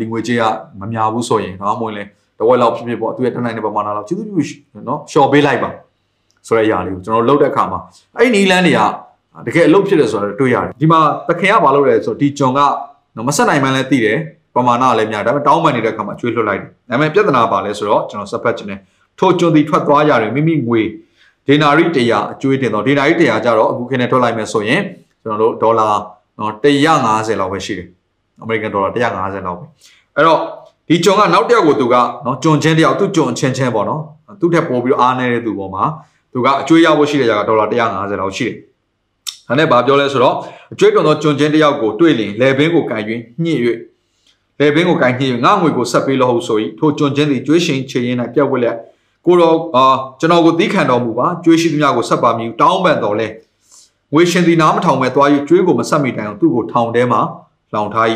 [0.00, 0.42] ဒီငွေကြေးက
[0.80, 2.04] မများဘူးဆိုရင်တော့မဝင်လဲ
[2.38, 4.44] တဝက်လောက်ဖြစ်ဖြစ်ပေါ့သူရဲ့တနိုင်တဲ့ပမာဏလောက်ကျေးဇူးပြု
[4.88, 5.70] နော်ရှော့ပေးလိုက်ပါ
[6.46, 7.80] ဆိုတဲ့အရာလေးကိုကျွန်တော်လုပ်တဲ့အခါမှာ
[8.16, 8.80] အဲ့ဒီနီလန်းတွေက
[9.46, 12.60] တကယ်အလုပ်ဖြစ်တယ်ဆိုတော့တွေ့ရတယ်ဒီမှာသခင်ကဘာလုပ်လဲဆိုတော့ဒီဂျွန်က
[13.28, 14.18] မဆက်နိုင်မှန်းလည်းသိတယ်
[14.54, 18.80] ပမာဏလည်းများဒါပေမဲ့တောင်းပန်နေတဲ့အခါမှာကျွေးလွှတ်လိုက်တယ်ဒါပေမဲ့ပြဿနာပါလဲဆိုတော့ကျွန်တော်စပတ်ချင်တယ်
[19.18, 20.82] ထိုဂျွန်ဒီထွက်သွားရတယ်မိမိငွေ
[21.46, 24.82] ဒေနာရီ100အကျွေးတင်တော့ဒေနာရီ100ကျတော့အခုခင်းနဲ့ထွက်လိုက်မယ်ဆိုရင်
[25.22, 25.88] ကျွန်တော်တို့ဒေါ်လာ
[26.38, 27.86] နော်150လောက်ပဲရှိတယ်
[28.42, 29.64] အမေရိကန်ဒေါ်လာ150လောက်ပဲ
[30.16, 30.38] အဲ့တော့
[30.88, 31.94] ဒီဂျွန်ကနောက်တစ်ယောက်ကိုသူက
[32.24, 34.02] နော်ဂျွန်ချင်းတစ်ယောက်သူဂျွန်ချင်းချင်းပေါ့နော်
[34.40, 35.84] သူ့ထက်ပိုပြီးတော့အားနေတဲ့သူပေါ်မှာ
[36.32, 38.54] သူကအကျွေးရဖို့ရှိတဲ့ကြာကဒေါ်လာ150လောက်ရှိတယ်
[39.48, 40.34] ဒါနဲ့ဗာပြောလဲဆိုတော့
[40.72, 43.02] အကျွေးတော်သောဂျွန်ချင်းတစ်ယောက်ကိုတွေ့လင်လေဘင်းကိုကန်၍
[43.42, 43.58] ညှစ်၍
[44.60, 48.76] လေဘင်းကိုကန်ညှစ်၍ငါငွေကိုဆက်ပေးလို့ဟုတ်ဆို၏ထိုဂျွန်ချင်းသည်ကျွေးရှင်ချေရင်၌ပြက်ဝက်လက်
[49.26, 49.84] ကိုတော်အာ
[50.20, 53.28] ကျွန်တော်ကိုသီးခံတော်မူပါကျွေးရှိသမျှကိုဆက်ပါမည်တောင်းပန်တော်လဲ
[54.12, 57.20] ငွေရှင်သည်နားမထောင်မဲ့သွား၍ကျွေးကိုမဆက်မိတိုင်အောင်သူ့ကိုထောင်ထဲမှာ
[57.74, 58.08] လောင်ထား၏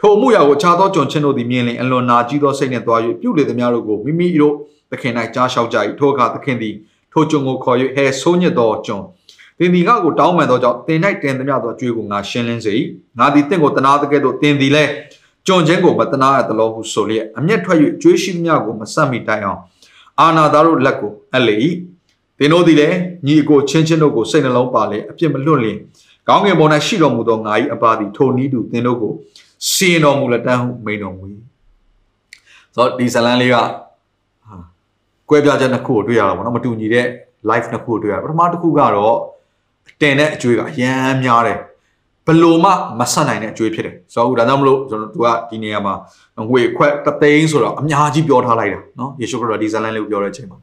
[0.00, 4.54] ထိုအမှုရာကိုအခြားသောကျွန်ချင်းတို့သည်မြင်လင်အလွန်နာကြီးသောစိတ်နှင့်သွား၍ပြုလေသည်များတို့ကိုမိမိတို့
[4.90, 6.74] သခင်၌ကြားလျှောက်ကြ၏ထိုအခါသခင်သည်
[7.12, 9.02] ထိုကျွန်ကိုခေါ်၍ဟဲဆိုးညစ်သောကျွန်
[9.58, 12.74] သင်သည်ငါ့ကိုတောင်းပန်သောကြောင့်သင်၌တင်သည်များသောအကျွေးကိုငါရှင်းလင်းစေ၏
[13.18, 14.90] ငါသည်သင်ကိုတနာတဲ့ကဲ့သို့သင်သည်လည်း
[15.46, 19.60] ကျွန်ချင်းကိုမတနာရသလိုဟုဆိုလျက်အမျက်ထွက်၍ကျွေးရှိသည်များကိုမဆက်မိတိုင်အောင်
[20.20, 21.56] အာနာသားတို့လက်ကိုအပ်လေ၏
[22.38, 25.78] သင်တို့သည်လည်းညီအကိုချင်းချင်းတို့ကိုစိတ်နှလုံးပါလေအပြစ်မလွတ်လျင်
[26.28, 29.12] ။ကောင်းကင်ဘုံ၌ရှိတော်မူသောငါ၏အပါသည်ထိုနည်းတူသင်တို့ကို
[29.72, 31.24] စီရင်တော်မူလက်တန်းဟုမိန်တော်မူ၏။
[32.74, 33.56] ဆိုတော့ဒီဇလန်လေးက
[35.28, 37.06] ကွဲပြားချက်နှစ်ခုကိုတွေ့ရတာပေါ့နော်မတူညီတဲ့
[37.48, 39.16] live နှစ်ခုကိုတွေ့ရပထမတစ်ခုကတော့
[40.00, 41.58] တင်တဲ့အကျွေးကအရန်များတယ်
[42.26, 45.94] ဘလို့မှမဆက်နိုင်တဲ့အကျွေးဖြစ်တယ်ဆိုတော့ဒါကြောင့်မလို့ကျွန်တော်တို့ကဒီနေရာမှာ
[46.50, 50.58] ငွေခွက်တသိန်းဆိုတော့အများကြီးပြောထားလိုက်တာနော်ယေရှုခရစ်တော်ဒီဇလန်လေးကိုပြောတဲ့အချိန်မှာ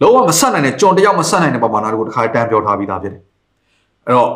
[0.00, 3.22] လုံးဝမဆက်နိုင်တဲ့ကြုံတယောက်မဆက်နိုင်တဲ့ပမာဏတွေကိုတစ်ခါတန်းပြောထားပြီးသားဖြစ်တယ်
[4.06, 4.30] အဲ့တော့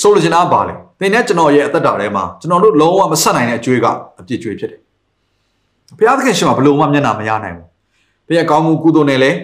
[0.00, 3.86] ဆိုလိုချင်တာပါလေသင်နဲ့ကျွန်တော်ရဲ့အသက်တာထဲမှာကျွန်တော်တို့လုံးဝမဆက်နိုင်တဲ့အကျွေးက
[4.20, 4.80] အပြစ်ကျွေးဖြစ်တယ်
[5.98, 7.66] ဘုရားသခင်ရှင်မှာဘလို့မှမျက်နှာမရနိုင်ဘူး
[8.28, 9.38] သင်ရဲ့ကောင်းမှုကုသိုလ်နဲ့လည်း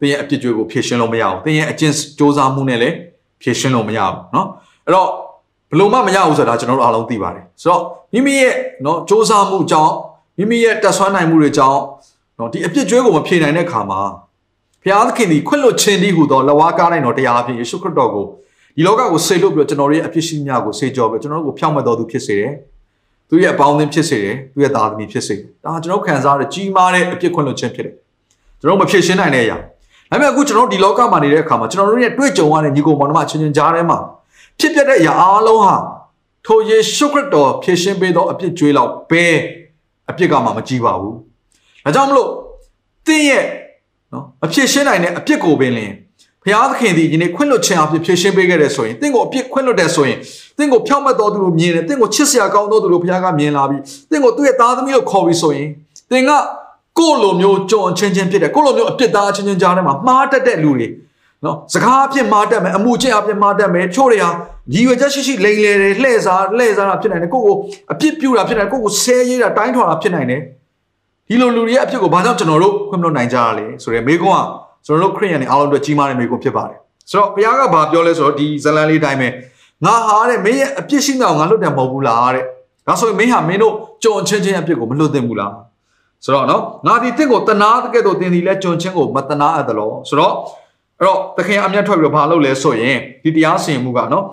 [0.00, 2.94] သင်ရဲ့အပြစ်ကျွေးကိုဖြေရှင်းလို့မရဘူးသင်ရဲ့အကျင့်စ조사မှုနဲ့လည်း
[3.42, 4.46] ဖြေရှင်းလို့မရဘူးเนาะ
[4.86, 5.08] အဲ့တော့
[5.70, 9.94] ဘ လို့မှမရဘူးဆိုတာကျွန်တော်တို့အားလုံးသိပါတယ်ဆိုတော့မိမိရဲ့เนาะစ조사မှုကြောင့်
[10.38, 11.80] မိမိရဲ့တက်ဆွမ်းနိုင်မှုတွေကြောင့်
[12.36, 14.00] เนาะဒီအပြစ်ကြွေးကိုမဖြေနိုင်တဲ့ခါမှာ
[14.82, 18.26] ဘုရားသခင်ဒီခွင့်လွတ်ခြင်းဒီဟူသောလဝါကားတိုင်းတော်တရားအဖြစ်ယေရှုခရစ်တော်ကို
[18.75, 22.53] ဒီလောကကိုဆေလွတ်ပြီးတော့ကျွန်တော်တို့ရဲ့အပြစ်ရှိများကိုဆေကြောပြီးကျွန်တော်တို့ကိုဖြောင့်မတ်တော်သူဖြစ်စေတယ်
[23.29, 27.95] သူရဲ့အပေါင်းအသင်းဖြစ်စေတယ်သူရဲ့သားသမီးဖြစ်စေတယ်ဒါကျွန်တော်ခံစားရတဲ့ကြီးမားတဲ့အပြစ်ခွင့်လွတ်ခြင်းဖြစ်တယ်
[28.59, 29.57] ကျွန်တော်မဖြေရှင်းနိုင်တဲ့အရာ
[30.11, 33.97] ဒါပေမဲ့အခုကျွန်တော်ဒီလောကမှာနေတဲ့အခါမှာကျွန်တော်တို့ရဲ့တွေ့ကြုံရတဲ့ညီကိုမောင်နှမချင်းချင်းကြားထဲမှာ
[34.59, 35.75] ဖြစ်ပျက်တဲ့အရာအားလုံးဟာ
[36.45, 39.25] ထိုယေရှုခရစ်တော်ဖြေရှင်းပေးသောအပြစ်ကြွေးလောက်ပဲ
[40.09, 41.15] အပြစ်ကမှမကြီးပါဘူး
[41.85, 42.29] ဒါကြောင့်မလို့
[43.07, 43.45] တင်းရဲ့
[44.13, 45.91] နော်အဖြစ်ရှင်းနိုင်တဲ့အပြစ်ကိုပင်လင်
[46.45, 50.17] ဘုရားသခင်သည်ယနေ့ခွင့်လွှတ်ခြင်းအဖြစ်ဖြည့်ရှင်းပေးခဲ့တယ်ဆိုရင်တင့်ကိုအပြစ်ခွင့်လွှတ်တယ်ဆိုရင်
[50.57, 53.81] တင့်ကိုဖြောင့်မတ်တော်သူလို့မြင်တယ်တင့်ကိုချစ်စရာကောင်းတော်သူလို့ဘုရားကမြင်လာပြီး
[54.11, 55.67] တင့်ကိုသူ့ရဲ့သားသမီးလို့ခေါ်ပြီးဆိုရင်
[56.11, 56.31] တင်က
[56.99, 60.87] ကိုယ့်လိုမျိုးကြုံချင်းချင်းဖြစ်တယ်ကိုယ့်လိုမျိုးအပြစ်သားချင်းချင်းကြားထဲမှာမှားတတ်တဲ့လူတွေ
[61.45, 64.29] နော်စကားအဖြစ်မှားတတ်မယ်အမှုချင်းအဖြစ်မှားတတ်မယ်ချို့တွေဟာ
[64.73, 67.55] ရည်ရွယ်ချက်ရှိရှိလိမ်လေတယ်လှည့်စားလှည့်စားတာဖြစ်နိုင်တယ်ကိုယ့်ကို
[67.91, 70.41] အပြစ်ပြူတာဖြစ်နိုင်တယ်ကိုယ့်ကိုဆဲရေးတာတိုင်းထွာတာဖြစ်နိုင်တယ်
[71.27, 79.27] ဒီလိုလူတွေရဲ့အဖြစ်ကိုဘာကြောင့်ကျွန်တော်တို့ခွင့်မလို့နိုင်ကြရလဲဆိုတော့မိကုန်းက ကျွန်တော်တို့ခရိယန်တွေအားလုံးအတွက်ကြီးမားတဲ့မိကုန်းဖြစ်ပါတယ်ဆိုတော့ဘုရားကဘာပြောလဲဆိုတော့ဒီဇလန်လေးတိုင်းပဲ
[79.85, 82.45] ငါဟာတဲ့မင်းရဲ့အပြစ်ရှိမြောင်ငါလွတ်တယ်မဟုတ်ဘူးလားတဲ့
[82.87, 85.53] ဒါဆိုရင်မင်းဟာမင်းတို့ကြုံချင်းချင်းအပြစ်ကိုမလွတ်သင့်ဘူးလား
[86.23, 90.33] ဆိုတော့နော်ငါဒီတင့်ကိုတနာတကယ်တော့တင်ဒီလဲကြုံချင်းကိုမတနာအပ်တယ်လို့ဆိုတော့
[90.99, 94.25] အဲ့တော့သခင်အမျက်ထွက်ပြီးတော့ဘာလုပ်လဲဆိုရင်ဒီတရားစင်မှုကနော်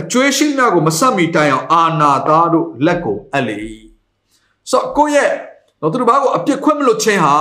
[0.00, 3.60] အကျွေးရှိများကိုမဆက်မီတိုင်အောင်အာနာသားတို့လက်ကိုအပ်လေ
[4.70, 5.30] ဆိုတော့ကိုယ့်ရဲ့
[5.80, 7.36] တော့သူတို့ဘာကိုအပြစ်ခွင့်မလို့ခြင်းဟာ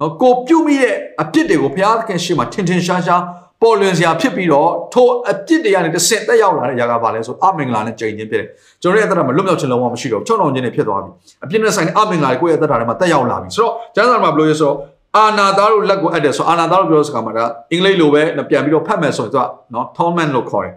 [0.00, 3.22] နော်ကိုပြုတ်မိတဲ့အပြစ်တွေကိုဘုရားသခင်ရှေ့မှာထင်ထင်ရှားရှား
[3.62, 8.48] ပေါ်လွင်စရာဖြစ်ပြီးတော့ထိုအပြစ်တွေကနေတစ်ဆင့်တက်ရောက်လာတဲ့ຢာကပါလဲဆိုအမင်္ဂလာနဲ့ကြိမ်ချင်းဖြစ်တယ်
[8.82, 11.10] ကျွန်တော်ရဲ့အသက်တာမှာလွတ်မြောက်ခြင်းလုံးဝမရှိတော့ချောင်းတော်ခြင်းတွေဖြစ်သွားပြီ
[11.44, 14.76] အပြစ်နဲ့ဆိုင်တဲ့အမင်္ဂလာတွေကိုယ့်ရဲ့အသက်တာထဲမှာတက်ရောက်လာပြီဆိုတော့ကျမ်းစာမှာဘယ်လိုလဲဆိုတော့
[15.16, 20.74] အာနာသားတို့လက်ကိုအပ်တယ်ဆိုအာနာသားတို့ပြောတဲ့စကားမှာဒါအင်္ဂလိပ်လိုပဲပြန်ပြီးတော့ဖတ်မယ်ဆိုရင်သူကနော် torment လို့ခေါ်တယ်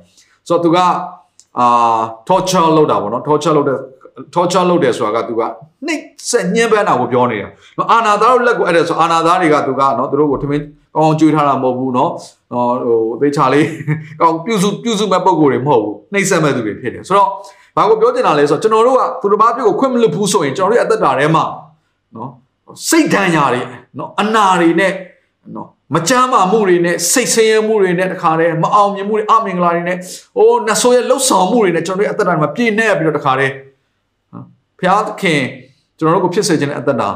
[0.47, 0.77] ဆိုတော့သူက
[1.59, 3.77] အာ torture လုပ်တာပေါ့နော် torture လုပ်တဲ့
[4.33, 5.41] torture လုပ်တယ်ဆိုတာကသူက
[5.87, 10.63] နှိပ်စက်ညှင်းပန်းတာကိုပြောနေတာနော်အာနာသားတို့လက်ကိုအဲ့ဒါဆိုအာနာသားတွေကသူကနော်သူတို့ကိုထမင်း
[10.95, 12.11] ကောင်းကျွေးထားတာမဟုတ်ဘူးနော်
[12.85, 13.67] ဟိုသေချာလေး
[14.21, 17.29] ကောင်းပြုစုပြုစုမဲ့ပုံကိုယ်တွေမဟုတ်ဘူးနှိပ်စက်မဲ့သူတွေဖြစ်တယ်ဆိုတော့
[17.75, 21.43] ဘာကိုပြောချင်တာလဲဆိုတော့ကျွန်တော်တို့ကသူတို့ဘာပြုကိုခွင့်မလွတ်ဘူးဆိုရင်ကျွန်တော်တို့ရဲ့အသက်တာထဲမှာ
[22.15, 22.29] နော်
[22.89, 23.61] စိတ်ဒဏ်ရာတွေ
[23.97, 24.93] နော်အနာတွေနဲ့
[25.55, 29.97] နော်မကြမ်းမာမှုတွေနဲ့စိတ်ဆင်းရဲမှုတွေနဲ့တခါတည်းမအောင်မြင်မှုတွေအမင်္ဂလာတွေနဲ့
[30.37, 33.53] ဟိုနတ်ဆိုးရဲ့လှုပ်ဆောင်မှုတွေနဲ့ကျွန်တော်တို့ရဲ့အသက်တာမှာပြည့်နေပြီးတော့တခါတည်း
[34.79, 35.41] ဘုရားသခင်
[35.97, 37.09] ကျွန်တော်တို့ကိုဖြစ်စေခြင်းတဲ့အသက်တာ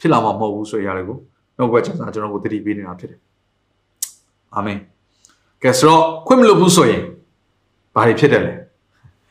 [0.00, 1.16] ဖြစ်လာမှာမဟုတ်ဘူးဆိုရရတယ်ကို
[1.56, 3.20] နှုတ်ကချမ်းသာကျွန်တော်ကိုတတိပေးနေတာဖြစ်တယ်
[4.54, 4.78] အာမင်
[5.62, 7.02] ကဲဆိုတော့ခွင့်မလို့ဘူးဆိုရင်
[7.94, 8.52] ဘာတွေဖြစ်တယ်လဲ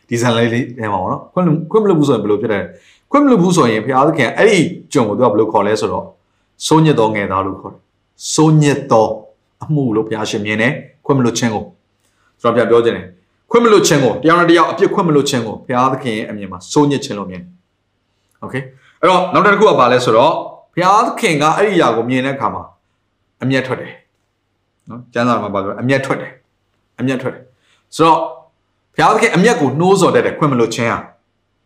[0.08, 2.64] ဒီဇန်လေးလေးထဲမှာပေါ့နော်ခွင့်ခွင့်မလို့ဘူးဆိုရင်ဘယ်လိုဖြစ်တယ်
[3.12, 4.60] ခွင့်မလို့ဘူးဆိုရင်ဘုရားသခင်အဲ့ဒီ
[4.94, 6.06] ကြုံကိုသူကဘယ်လိုခေါ်လဲဆိုတော့
[6.68, 7.82] စိုးညစ်တော်ငယ်သားလို့ခေါ်တယ်
[8.34, 9.10] စိုးညစ်တော်
[9.64, 10.74] အမှုလို့ဘုရားရှင်မြင်တယ်
[11.06, 11.64] ခွင့်မလို့ခြင်းကို
[12.42, 13.06] ကျွန်တော်ပြန်ပြောခြင်းတယ်
[13.52, 17.57] ခွင့်မလို့ခြင်းကိုတရားနဲ့တရားအပြစ်ခွင့်မလို့ခြင်းကိုဘုရားသခင်ရဲ့အမြင်မှာစိုးညစ်ခြင်းလို့မြင်တယ်
[18.47, 18.55] โอเค
[19.01, 20.33] အဲ့တော့နောက်တစ်ခုကဘာလဲဆိုတော့
[20.75, 22.63] ဘုရားသခင်ကအဲ့ဒီအရာကိုမြင်တဲ့အခါမှာ
[23.43, 23.93] အမျက်ထွက်တယ်
[24.89, 26.33] နော်ကျမ်းစာမှာပါပြောအမျက်ထွက်တယ်
[27.01, 27.43] အမျက်ထွက်တယ်
[27.97, 28.19] ဆိုတော့
[28.95, 30.99] ဘုရားသခင်အမျက်ကိုနှိုးဆော်တတ်တယ်ခွင့်မလို့ခြင်းဟာ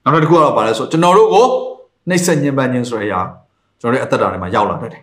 [0.05, 1.47] နောက်တစ်ခုကတော့ဘာလဲဆိုကျွန်တော်တို့ကို
[2.09, 3.21] နှိပ်စက်ညှဉ်းပန်းခြင်းဆိုတဲ့အရာ
[3.81, 5.03] ကျွန်တော်တို့အသက်တာထဲမှာရောက်လာတတ်တယ်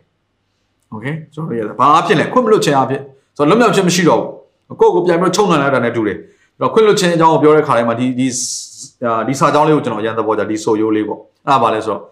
[0.92, 3.02] โอเคကျွန်တော်တို့ရဘာအဖြစ်လဲခွင့်မလို့ခြင်းအဖြစ်
[3.38, 4.22] ဆိုတော့လွတ်မြောက်ခြင်းမရှိတော့
[4.68, 8.27] ဘူးကိုယ့်ကိုပြန်ပြီးချုံနှံလိုက်တာနဲ့တူတယ်အဲ့ တော့ခွင့်လွတ်ခြင်းအကြောင်းကိုပြောတဲ့ခါတိုင်းမှာဒီဒီ
[9.29, 12.03] ဒီစာကြောင်းလေးကိုကျွန်တော်အရင်သဘောကျဒီဆိုရိုးလေးပေါ့အဲ့ဒါဘာလဲဆိုတော့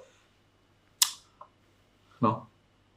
[2.24, 2.36] နော်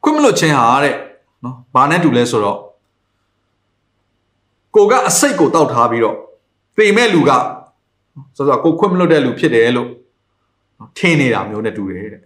[0.03, 0.95] ခွင့်မလွတ်ခြင်းဟာတဲ့
[1.43, 2.57] နော်ဘာနဲ့တူလဲဆိုတော့
[4.75, 6.15] ကိုကအစိတ်ကိုတောက်ထားပြီးတော့
[6.77, 7.31] ပေမဲ့လူက
[8.37, 9.87] ဆိုတော့ကိုခွင့်မလွတ်တဲ့လူဖြစ်တယ်လို့
[10.97, 12.21] ထင်နေတာမျိုးနဲ့တူတယ်တဲ့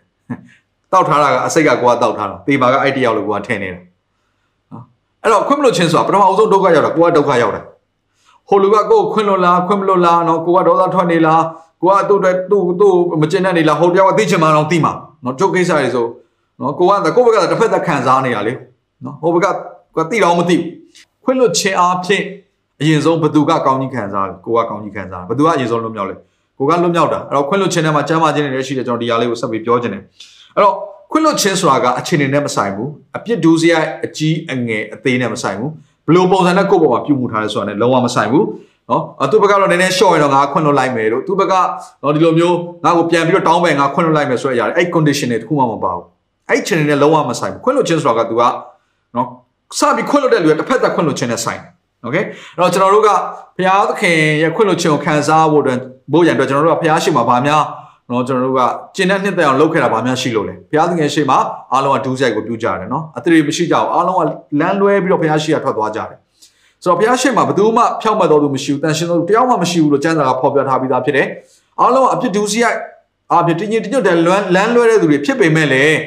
[0.92, 3.80] တောက်ထားတာကအစိတ်ကကိုကတောက်ထားတာပေပါကအဲ့တယောက်လို့ကိုကထင်နေတာ
[5.22, 7.62] အဲ့တော့ခွင့်မလွတ်ခြင်းဆိုတာပထမအဆုံးဒုက္ခရောက်တာကိုကဒုက္ခရောက်တာ
[8.50, 11.44] ဟိုလူကကိုခွင့်လွတ်လားခွင့်မလွတ်လားနော်ကိုကဒေါသထွက်နေလား
[11.82, 14.94] ကိုကသူ့အတွက်သူ့သူ့မကျင်တဲ့နေလားဟိုတယောက်ကသိချင်မှတော့သိမှာ
[15.26, 16.06] နော်ကျုပ်ကိစ္စတွေဆို
[16.60, 18.54] နော်ကိုကကိုဘက်ကတစ်ဖက်သက်ခံစားနေရလေ
[19.06, 19.48] နော်ဟိုဘက်က
[19.96, 20.56] ကိုသိတော့မသိ
[21.24, 22.24] ခွင့်လွတ်ခြင်းအားဖြင့်
[22.82, 26.16] အရင်ဆုံးဘသူကကောင်းကြီးခံစားလဲကိုကကောင်းကြီးခံစားဘသူကအရင်ဆုံးလွတ်မြောက်လဲ
[26.58, 30.04] ကိုကလွတ်မြောက်တာအဲ့တော့ခွင့်လွတ်ခြင်းထဲမှာကျမ်းမာခြင်းတွေလည်းရှိတယ်ကျွန်တော်ဒီဟာလေးကိုဆက်ပြီးပြောခြင်းတယ်
[30.56, 30.76] အဲ့တော့
[31.12, 35.72] ခွင့်လွတ်ခြင်းဆိုတာကအခြေအနေနဲ့မဆိုင်ဘူးအပြစ်ဒူးစရိုက်အကြီးအငယ်အသေးနဲ့မဆိုင်ဘူး
[36.07, 38.47] ဘလို့ပုံစံနဲ့ကိုယ့်ဘောမှာပြုမှုထားတယ်ဆိုတာနဲ့လုံးဝမဆိုင်ဘူး
[38.91, 41.55] နော်အသူဘက်ကတော့နည်းနည်းရှော့ရင်တော့ငါခွင့်လွတ်လိုက်မယ်လို့သူဘက်က
[42.03, 46.05] တော့ဒီလိုမျိုးငါ့ကိုပြန်ပြီးတော့တောင်းပန်ငါခွင့်လွတ်လိုက်မယ်ဆိုရရတယ်အဲ့ condition တွေတခုမှမပါဘူး
[46.51, 48.43] အဲ့ channel နဲ့လုံးဝမဆိုင်ဘူးခွင့်လွတ်ခြင်းဆိုတာကသူက
[49.17, 49.27] နော်
[49.79, 51.61] စပြီးခွင့်လွတ်တဲ့လူကတစ်ဖက်သက်ခွင့်လွတ်ခြင်းနဲ့ဆိုင်
[52.03, 52.17] โอเค
[52.57, 53.09] အဲ့တော့ကျွန်တော်တို့က
[53.57, 55.79] ဘုရားသခင်ရဲ့ခွင့်လွတ်ခြင်းကိုခံစားဖို့အတွက်
[56.13, 57.63] ဘိုးရန်အတွက်ကျွန်တော်တို့ကဘုရားရှိခိုးမှာဗာများ
[58.10, 58.62] နော်ကျွန်တော်တို့က
[58.96, 61.38] ကျင့်တဲ့နှစ်သက်အောင်လုပ်ခဲ့တာဗာများရှိလို့လေဘုရားသခင်ရှိမှာ
[61.74, 64.22] အားလုံးကဒူးဆိုင်ကိုပြုကြတယ်နော်အသရေမရှိကြဘူးအားလုံးက
[64.60, 66.18] လမ်းလွဲပြီးတော့ဘုရားရှိခိုးထွက်သွားကြတယ်
[66.84, 71.28] ဆိုတော့ဘုရားရှင်မှာဘယ်သူမှဖြောက်မှတ်တော်သူမရှိဘူးတန်ရှင်တော်သူတယောက်မှမရှိဘူးလို့ကျမ်းစာကဖော်ပြထားပြီးသားဖြစ်တယ်
[71.82, 72.78] အားလုံးအပြစ်ဒုစရိုက်
[73.32, 75.98] အပြစ်တင်းတင်းညွတ်တဲ့လွမ်းလန်းလွဲတဲ့သူတွေဖြစ်ပေမဲ့လည်း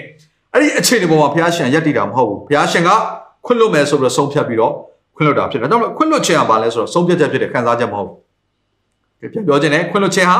[0.52, 2.90] အဲ့ဒီအခြေအနေပေါ်မှာဘုရားရှင်ယက်တည်တာမဟုတ်ဘူးဘုရားရှင်က
[3.46, 4.72] ခွင့်လွတ်မယ်ဆိုပြီးတော့ဆုံးဖြတ်ပြီးတော့
[5.16, 10.38] ခွင့်လွတ်တာဖြစ်တယ်ဒါကြောင့်ခွင့်လွတ်ခြင်းကဘာလဲဆိုတော့ဆုံးဖြတ်ချက်ဖြစ်တယ်ခံစားချက်မဟုတ်ဘူးပြန်ပြောခြင်းနဲ့ခွင့်လွတ်ခြင်းဟာ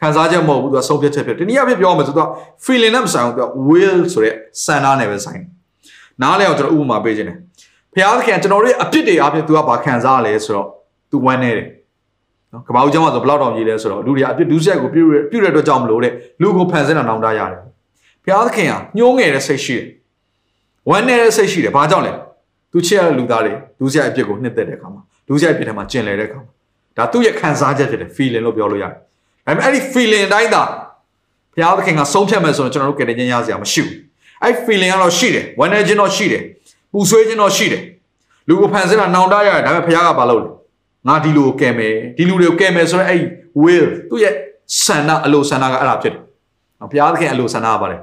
[0.00, 2.28] ခံစားချက်မဟုတ်ဘူးသူကဆုံးဖြတ်ချက်ဖြစ်တယ်ဒီနည်းအားဖြင့်ပြောမယ်ဆိုတော့
[2.64, 4.34] feeling နဲ့မဆိုင်ဘူးသူက will ဆိုတဲ့
[4.64, 5.40] စံနာနဲ့ပဲဆိုင်
[6.22, 7.36] နားလဲအောင်ကျွန်တော်ဥပမာပေးခြင်းတယ်
[7.92, 10.66] ဘုရားသခင်ကျွန်တော်တို့ရဲ့အပြစ်တွေအားဖြင့်သူကဘာခံစားရလဲဆိုတော့
[11.10, 11.66] သူဝမ်းနေတယ်
[12.52, 17.60] နော်ကဘာဦးကျောင်းမှာဆိုဘယ်လောက်တောင်ကြီးလဲဆိုတော့လူတွေအပြစ်ဒုစရိုက်ကိုပြုပြုတဲ့အတွက်ကြောင့်မလို့တဲ့လူကိုဖန်ဆင်းတာနောင်တရတယ်
[18.24, 19.86] ဘုရားသခင်ကညှိုးငယ်တဲ့စိတ်ရှိတယ်
[20.88, 22.12] ဝမ်းနေတဲ့စိတ်ရှိတယ်ဘာကြောင့်လဲ
[22.72, 26.50] သူချစ်ရတဲ့လူသားတွေဒုစရိုက်အပြစ်ကိုနှစ်သက်တဲ့အခါမှာဒုစရိုက်အပြစ်ထဲမှာကျင်လည်တဲ့အခါမှာ
[26.96, 28.94] ဒါသူ့ရဲ့ခံစားချက်ဖြစ်တယ် feeling လို့ပြောလို့ရတယ်
[29.48, 30.62] ဒါပေမဲ့အဲ့ဒီ feeling အတိုင်းသာ
[31.54, 33.94] ဘုရားသခင်ကဆုံးဖြတ်မယ်ဆိုတော့ကျွန်တော်တို့ကတည်းကရစရာမရှိဘူး
[34.42, 36.42] အဲ့ feeling ကတော့ရှိတယ်ဝမ်းနေခြင်းတော့ရှိတယ်
[36.92, 37.82] ပူဆွေးခြင်းတော့ရှိတယ်
[38.48, 40.48] လူကိုဖန်ဆင်းတာနောင်တရတယ်ဒါပေမဲ့ဘုရားကဘာလုပ်လဲ
[41.08, 43.20] ငါဒီလူကိုကယ်မယ်ဒီလူတွေကိုကယ်မယ်ဆိုတော့အဲ့
[43.62, 44.34] will သူ့ရဲ့
[44.84, 46.22] ဆန္ဒအလိုဆန္ဒကအဲ့ဒါဖြစ်တယ်
[46.90, 47.96] ဘုရားသခင်အလိုဆန္ဒကပါလေ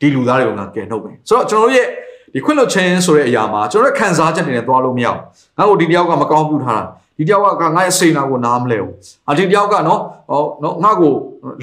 [0.00, 1.86] ဒီလူသားတွေကိုငါကယ်နှုတ်မယ်ဆိုတော့ကျွန်တော်တို့ရဲ့
[2.34, 5.18] ဒီခွင့်လွှတ်ခြင်းဆိုတဲ့အရာမှာကျွန်တော်တို့ခံစားချက်တွေနဲ့သွားလို့မရဘူး
[5.58, 6.84] ငါ့ကိုဒီတယောက်ကမကောင်းပြုထားတာ
[7.16, 8.94] ဒီတယောက်ကငါ့ရဲ့စိတ်နာကိုနားမလဲဘူး
[9.30, 11.12] အဒီတယောက်ကနော်ဟောနော်ငါ့ကို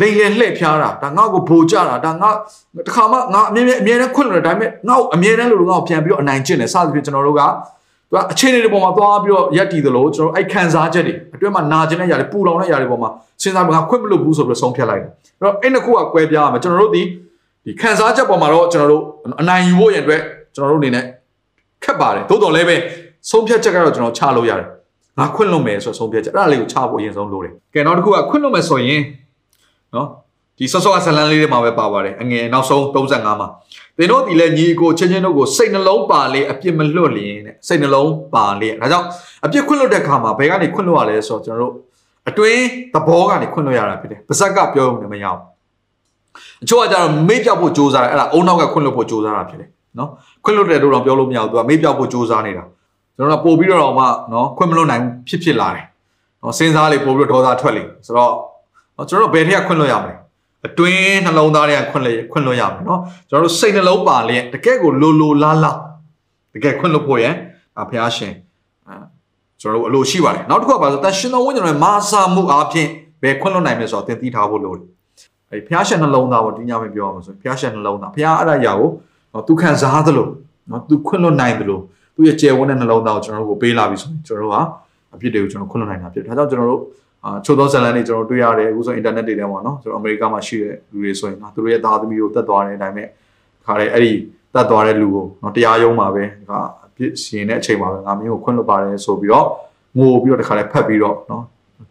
[0.01, 2.29] လိန်လေလှည့်ဖျားတာဒါငါ့ကိုဘိုကြတာဒါငါ
[2.87, 7.41] တခါမှငါအမြဲအမြဲတမ်းခွင့်လွှတ်တယ်ဒါပေမဲ့ငါ့ကိုအမြဲတမ်းလို့ငါ့ကိုပြန်ပြီးတော့အနိုင်ကျင့်တယ်စသဖြင့်ကျွန်တော်တို့က
[8.11, 13.09] သူကအခြေအနေတွေပေါ်မှာသွားပြီးတော့ရက်တည်သလိုကျွန်တော်အဲ့ခံစားချက်တွေအတွင်းမှာနာကျင်တဲ့ຢာတွေပူလောင်တဲ့ຢာတွေပေါ်မှာ
[13.41, 15.09] စဉ်းစားပြီးငါခွင့်မလို့ဘူးဆိုပြီးတော့ဆုံးဖြတ်လိုက်တယ်
[15.39, 17.03] အဲ့တော့အဲ့နှစ်ခုကကွဲပြားရမယ်ကျွန်တော်တို့ဒီ
[17.65, 19.03] ဒီခံစားချက်ပေါ်မှာတော့ကျွန်တော်တို့
[19.41, 20.21] အနိုင်ယူဖို့ရန်အတွက်
[20.55, 21.03] ကျွန်တော်တို့အနေနဲ့
[21.83, 22.75] ခက်ပါတယ်သို့တော်လည်းပဲ
[23.29, 24.67] ဆုံးဖြတ်ချက်ကတော့ကျွန်တော်ချလို့ရတယ်
[25.19, 29.01] ငါခွင့်လွတ်မယ်ဆိုဆုံးဖြတ်ချက်အဲ့ဒါလေးကိုချဖို့အရင်ဆုံးလိုတယ်ကဲနောက်တစ်ခုကခွင့်လွတ်မယ်ဆိုရင်
[29.95, 30.07] နော်
[30.57, 33.47] ဒီဆော့ဆော့အဇလန်လေးတွေမှာပဲပါပါတယ်အငယ်နောက်ဆုံး35မှာ
[33.97, 39.07] သင်တို့ဒီလဲညီကိုချင်းချင်းတို့ကိုစိတ်နှလုံးပါလေအပြစ်မလွတ်လျင်တဲ့စိတ်နှလုံးပါလေဒါကြောင့်
[39.45, 41.89] အပြစ်ခွင့်လွတ်တဲ့ခါမှာဘယ်ကနေခွင့်လွတ်ရလဲဆိုတော့ကျွန်တော်တို့
[42.29, 45.41] အတွင်းသဘောကနေခွင့်လွတ်ရတာဖြစ်တယ်ပါဇက်ကပြောရုံနဲ့မရဘူး
[46.63, 50.09] အချို့ကကျတော့မေ့ပြောက်ဖို့ကြိုးစားတယ်အဲ့ဒါအုံနောက်ကခွင့်လွတ်ဖို့ကြိုးစားတာဖြစ်တယ်နော်
[50.43, 52.63] ခွင့်လွတ်တယ်လို့တော့ပြောလို့မရဘူးသူကမေ့ပြောက်ဖို့ကြိုးစားနေတာ
[53.19, 55.85] ကျွန်တော်တို့ပို့ပြီးတော့မှနော်ခွင့်မလွတ်နိုင်ဖြစ်ဖြစ်လာတယ်
[56.41, 58.33] နော်စဉ်းစားလေပို့ပြီးတော့ဒေါသထွက်လေဆိုတော့
[59.09, 60.13] ကျွန်တော်တို့ဘယ်ထက်ကခွင့်လွတ်ရမလဲ
[60.67, 65.77] အတွင်းနှလုံးသားတွေကခွင့်လွတ်ခွင့်လွတ်ရမယ်နော်ကျွန်တော်တို့စိတ်နှလုံးပါလျက်တကယ်ကိုလိုလိုလားလား
[66.53, 67.35] တကယ်ခွင့်လွတ်ဖို့ရန်
[67.89, 68.33] ဘုရားရှင်
[69.61, 72.87] ကျွန်တော်တို့အလိုရှိပါတယ်နောက်တစ်ခုကပါဆိုတန်ရှင်တော်ဝိညာဉ်ရဲ့မာစာမှုအပြင်
[73.21, 74.85] ဘယ်ခွင့်လွတ်နိုင်မလဲဆိုတော့သင်သိထားဖို့လိုတယ်
[75.51, 78.89] အဲဘုရားရှင်နှလုံးသားပေါ့ဒီညမပြောရမှာဆိုဘုရားရှင်နှလုံးသားဘုရားအဲ့ဒါအရာကို
[79.33, 80.27] နော်သူခံစားသလို
[80.69, 81.79] နော်သူခွင့်လွတ်နိုင်သလို
[82.19, 84.57] သူ့ရဲ့ကျယ်ဝန်းတဲ့နှလုံးသားကိုကျွန်တော်တို့ကိုပေးလာပြီဆိုရင်ကျွန်တော်တို့က
[85.13, 86.81] အဖြစ်တွေကိုကျွန်တော်ခွင့်လွှတ်နိုင်တာဖြစ်တယ်။ဒါကြောင့်ကျွန်တော်တို့
[87.25, 93.07] အာချို့သောဇလန်တွေကျွန်တော်တွေ့ရတယ်အခုဆိုအင်တာနက်တွေထဲမှာနော်ကျွန်တော်အမေရိကမှာရှိတဲ့လူတွေဆိုရင်နော်သူတို့ရဲ့သားသမီးကိုတတ်သွားတယ်ဒါပေမဲ့
[93.65, 94.11] ခါရဲအဲ့ဒီ
[94.53, 99.47] တတ်သွားတဲ့လူကိုနော်တရားရုံးမှာပဲဒါအဖြစ်ရှင်တဲ့အချိန်မှာပဲငါမင်းကိုခွင့်လွှတ်ပါတယ်ဆိုပြီးတော့
[99.97, 101.43] ငိုပြီးတော့တခါလဲဖက်ပြီးတော့နော်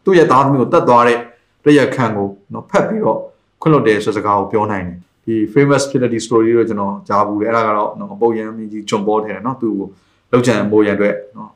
[0.04, 1.18] သူ့ရဲ့သားသမီးကိုတတ်သွားတဲ့
[1.64, 3.18] တရခံကိုနော်ဖက်ပြီးတော့
[3.60, 9.88] ခွင့်လွှတ်တယ်ဆိုစကားကိုပြောနိုင်တယ်ဒီ famous fidelity story တော့ကျွန်တော်ကြားဘူးလေအဲ့ဒါကတော့နော်အပုတ်ရမ်းမြကြီးဂျွန်ပေါ်ထဲတယ်နော်သူ့ကို
[10.32, 11.50] လောက်ကျန်မိုးရံအတွက်နော်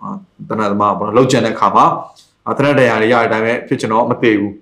[0.49, 1.85] တဏ္ဍသမားပေါ့နော်လောက်ကျန်တဲ့ခါမှာ
[2.59, 4.55] တဏ္ဍတရားတွေရတဲ့အတိုင်းပဲဖြစ်ချင်တော့မသေးဘူး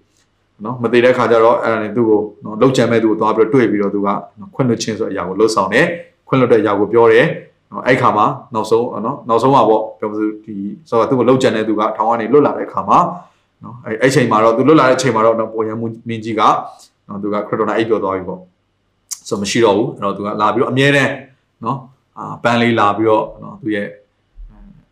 [0.65, 4.09] နော်မသေးတဲ့ခါကျတော့အဲ့ဒါနဲ့သူ့ကိုနော်လောက်ကျန်မဲ့သူ့ကိုသွားပြီးတော့တွေ့ပြီးတော့သူက
[4.55, 5.87] ခွင့်လွှတ်ခြင်းဆိုတဲ့အရာကိုလှုပ်ဆောင်တယ်
[6.29, 7.27] ခွင့်လွှတ်တဲ့အရာကိုပြောတယ်
[7.73, 10.55] နော်အဲ့ခါမှာနောက်ဆုံးနော်နောက်ဆုံးမှာပေါ့ပြောမစဒီ
[10.89, 12.99] ဆိုတော့သူ့ကိုလောက်ကျန်တဲ့သူကထောင်ကနေလွတ်လာတဲ့ခါမှာ
[13.65, 15.77] နော်အဲ့အဲ့ချိန်မှာတော့သူလွတ်လာတဲ့ချိန်မှာတော့ပေါ်ရန်
[16.09, 16.43] မင်းကြီးက
[17.09, 18.41] နော်သူကခရတိုနာအိပ်ပျော်သွားပြီပေါ့
[19.29, 21.13] ဆိုမရှိတော့ဘူးအဲ့တော့သူကလာပြီးတော့အမြဲတမ်း
[21.65, 21.79] နော်
[22.19, 23.87] အာပန်းလေးလာပြီးတော့နော်သူ့ရဲ့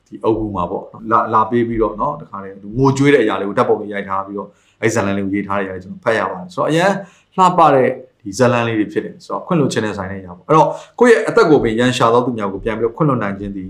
[0.07, 4.47] ဒီအုပ်ကူမှာပေါ့လာလာပေးပြီးတော့เนาะတခါလေငိုကြွေးတဲ့အရာလေးကိုဓာတ်ပုံလေးရိုက်ထားပြီးတော့
[4.81, 6.91] အဲ့ဇလန်လေးကိုရေးထားတဲ့အရာလေးကျွန်တော်ဖတ်ရပါတယ်ဆိုတော့အရင်
[7.35, 7.89] လှပတဲ့
[8.21, 10.67] ဒီဇလန်လေးတွေဖြစ်တယ်ဆိုတော့ခွင့်လွှတ်ခြင်းနဲ့ဆိုင်တဲ့အရာပေါ့အဲ့တော့
[10.99, 13.65] ကိုယ့်ရဲ့အသက်ကိုပင်ရန်ရှာသောသူများကိုပြန်ပြီးတော့ခွင့်လွှတ်နိုင်ခြင်းဒီ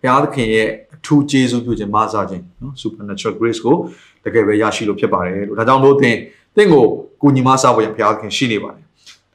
[0.00, 3.76] ဘုရားသခင်ရဲ့အထူးကျေးဇူးပြုခြင်းမဆာခြင်းเนาะ supernatural grace ကို
[4.24, 6.16] တကယ်ပဲရရှိလို့ဖြစ်ပါတယ်လို့ဒါကြောင့်လို့သင်
[6.56, 6.84] သင်ကို
[7.22, 8.84] ကိုညီမဆာဖို့ရဘုရားသခင်ရှိနေပါတယ်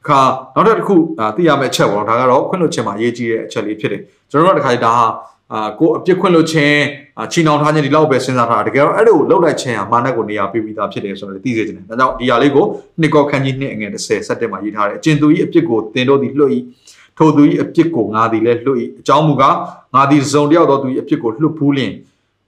[0.08, 0.20] ခါ
[0.54, 0.94] နောက်တစ်ခု
[1.36, 5.04] သိရမယ့်အချက်ပေါ့ဒါကတော့ခွင့်လွှတ်ခြင်းမှာအရေးကြီးတဲ့အချက်လေးဖြစ်တယ်ကျွန်တော်တို့ကတခါဒါဟာ
[5.53, 6.79] အာကိုအပြစ်ခွင့်လို့ခြင်း
[7.31, 12.65] ချီနှောင်ထားခြင်းဒီလောက်ပဲစဉ်းစားထားတာတကယ်တော့အဲ့လိုလှုပ်လိုက်ခြင်းဟာမာနကိုနေရာပေးပြီးသားဖြစ်တယ်ဆိုတော့သိစေချင်တယ်ဒါကြောင့်ဒီဟာလေးကို
[12.99, 16.51] နှစ်ကောခန်းကြီးနှစ်အငယ်30ဆက်တက်မှာရေးထားတယ်အကျဉ်သူကြီးအပြစ်ကိုတင်တို့သည်လွှတ်၏
[17.17, 19.55] ထိုသူကြီးအပြစ်ကိုငါသည်လည်းလွှတ်၏အကြောင်းမူကား
[19.95, 21.91] ငါသည်စုံတယောက်သောသူ၏အပြစ်ကိုလွှတ်ဖူးလျင်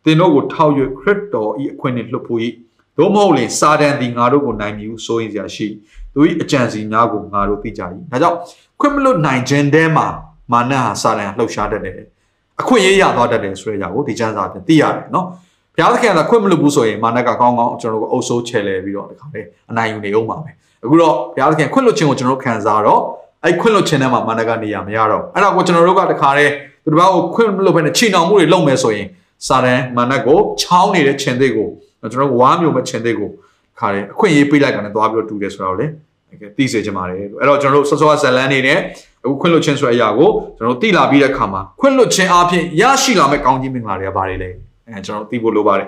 [0.05, 2.39] တင်တို့ကိုထောက်၍ခရစ်တော်၏အခွင့်နှင့်လွှတ်ဖူး၏
[2.97, 5.67] သို့မဟုတ်လင်စာတန်သည်ငါတို့ကိုနိုင်မည်ဟုဆိုရင်စရာရှိ
[6.13, 7.81] သူ၏အကြံစီများကိုငါတို့သိကြ၏
[8.11, 8.37] ဒါကြောင့်
[8.79, 10.07] ခွင့်မလွတ်နိုင်ခြင်းတဲမှာ
[10.51, 11.95] မာနဟာစာတန်လှုပ်ရှားတတ်တယ်
[12.61, 15.25] အခွင့်အရေးရသွားတတ်တယ်ဆိုတဲ့အရာကိုဒီကျမ်းစာပြင်သိရတယ်နော်
[15.75, 20.51] ဘုရားသခင်ကခွင့်မလို့ဘူးဆိုရင်မာနကကောင်းကောင်းကျွန်တော်တို့အုပ်ဆိုးချဲလဲပြီးတော့ဒီခါလေးအနိုင်ယူနေအောင်ပါပဲ
[20.83, 23.01] အခုတော့ဘုရားသခင်ခွင့်လွတ်ခြင်းကိုကျွန်တော်တို့ခံစားတော့
[23.43, 26.51] အဲ့ခွင့်လွတ်ခြင်းထဲမှာမာနကနေရမရတော့အဲ့ဒါကိုကျွန်တော်တို့ကတခါလေး
[26.83, 29.07] သူတစ်ပါးကိုခွင့်မလွတ်ဘဲနဲ့ချိန်အောင်မှုတွေလုပ်မယ်ဆိုရင်
[29.47, 31.67] စာတန်မာနကိုချောင်းနေတဲ့ခြင်သေးကို
[31.99, 33.29] ကျွန်တော်ဝါမျိုးမဲ့ခြင်သေးကို
[33.79, 35.85] ခါတယ်အခွင့်အရေးပေးလိုက်တာနဲ့သွားပြီးတော့တူတယ်ဆိုတော့လေ
[36.57, 38.79] သိစေချင်ပါတယ်အဲ့တော့ကျွန်တော်တို့စောစောဇလန်းနေနဲ့
[39.23, 44.49] အခုခွင့်လွှတ်ခြင်းဆိုတဲ့အရာကိုကျွန်တော်သိလာပြီးတဲ့အခါမှာခွင့်လွှတ်ခြင်းအပြင်ရရှိလာမဲ့ကောင်းကြီးမင်္ဂလာတွေကဘာတွေလဲ
[44.87, 45.87] အဲကျွန်တော်သိဖို့လိုပါတယ်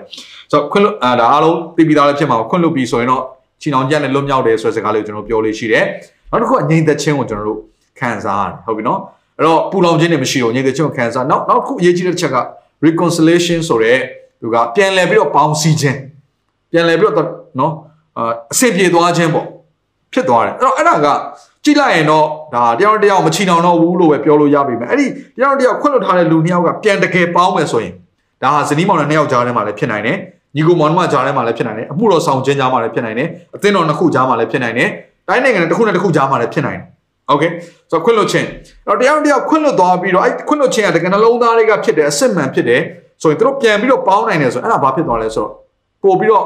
[0.50, 3.22] ဆိုတော့ခွင့်လွှတ်အာဒါအားလုံးသိပြီးသားလည်းဖြစ်မှာခွင့်လွှတ်ပြီးဆိုရင်တော့
[3.60, 5.84] ချီနောင်ကြက်နဲ့လွတ်မြောက်တယ်ဆိုတဲ့စကားလေးကိုကျွန်တော်ပြောလို့ရှိတယ်
[6.30, 7.60] နောက်တစ်ခုအငြိမ်သက်ခြင်းကိုကျွန်တော်တို့
[7.98, 9.00] ခံစားရတယ်ဟုတ်ပြီနော်
[9.38, 12.38] အဲ့တော့ပူလောင်ခြင်းတွေမရှိဘူးအငြိမ်သက်ခြင်းကိုခံစားနောက်နောက်တစ်ခုအရေးကြီးတဲ့တစ်ချက်က
[12.86, 13.98] reconciliation ဆိုတဲ့
[14.40, 15.98] သူကပြန်လည်ပြီးတော့ပေါင်းစည်းခြင်း
[16.72, 17.72] ပြန်လည်ပြီးတော့နော်
[18.52, 19.46] အဆင်ပြေသွားခြင်းပေါ့
[20.13, 21.07] ဖြစ်သွားတယ်အဲ့တော့အဲ့ဒါက
[21.63, 22.25] ကြည့်လိုက်ရင်တော့
[22.55, 25.05] ဒါတယောက်တယောက်မချီနှောင်တော့ဘူးလို့ပဲပြောလို့ရပြီမယ်အဲ့ဒီ
[25.37, 27.93] တယောက်တယောက်ခွင့်လွှတ်ထားတဲ့လူနှစ်ယောက်ကပြန်တကယ်ပေါင်းမယ်ဆိုရင်
[28.41, 30.17] ဒါဟာဇနီးမောင်နဲ့နှစ်ယောက်ကြားထဲမှာလည်းဖြစ်နိုင်တယ်
[30.55, 34.89] ညီကိုမောင်နှမကြားထဲမှာလည်းဖြစ်နိုင်တယ်အမှုတော်ဆောင်ခြင်းကြားမှာလည်းဖြစ်နိုင်တယ်အသင်းတော်နှစ်ခုကြားမှာလည်းဖြစ်နိုင်တယ်
[35.27, 36.85] တိုင်းနိုင်ငံတစ်ခုနဲ့တစ်ခုကြားမှာလည်းဖြစ်နိုင်တယ်
[37.29, 37.43] โอเค
[37.91, 38.47] ဆိုတော့ခွင့်လွှတ်ခြင်း
[38.87, 42.81] တော့တယောက်တယောက်ခွင့်လွှတ်သွားပြီးတော့အဲ့ခွင့်လွှတ်ခြင်းကတကယ်နှလုံးသားတွေကဖြစ်တယ်အစစ်မှန်ဖြစ်တယ်
[43.21, 45.51] ဆိုရင်တို့ပြန်ပြီးတော့ပေါင်းနိုင်တယ်ဆိုရင်အဲ့ဒါဘာဖြစ်သွားလဲဆိုတော့
[46.03, 46.45] ပို့ပြီးတော့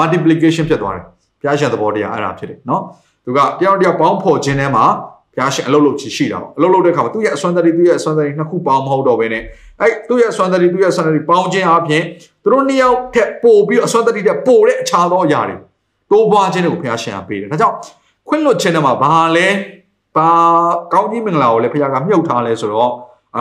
[0.00, 1.04] multiplication ဖြစ်သွားတယ်
[1.41, 2.81] ဘုရားရှင်သဘောတရားအဲ့ဒါဖြစ်တယ်နော်
[3.25, 4.85] သူကတယောက်တယောက်ပေါင်းဖော်ခြင်းထဲမှာ
[5.33, 9.43] ဘုရားရှင်အလုပ်လုပ်ချင်ရှိတာပေါ့အလုပ်လုပ်တဲ့အခါမှာသူ့ရဲ့အစွမ်းတရီသူ့ရဲ့အစွမ်းတရီနှစ်ခုပေါင်းမဟုတ်တော့ဘဲနဲ့
[9.81, 12.03] အဲ့သူ့ရဲ့အစွမ်းတရီသူ့ရဲ့အစွမ်းတရီပေါင်းခြင်းအပြင်
[12.43, 15.55] သူတို့နှစ်ယောက်ထက်ပိုပြီးအစွမ်းတရီထက်ပိုတဲ့အခြားသောအရာတွေ
[16.11, 17.75] တိုးပွားခြင်းတွေကိုဘုရားရှင်ကပေးတယ်ဒါကြောင့်
[18.27, 19.47] ခွင့်လွတ်ခြင်းထဲမှာဘာလဲ
[20.15, 20.29] ဘာ
[20.93, 22.91] ကောင်းကြီးမင်္ဂလာကိုလည်းဘုရားကမြှုပ်ထားလဲဆိုတော့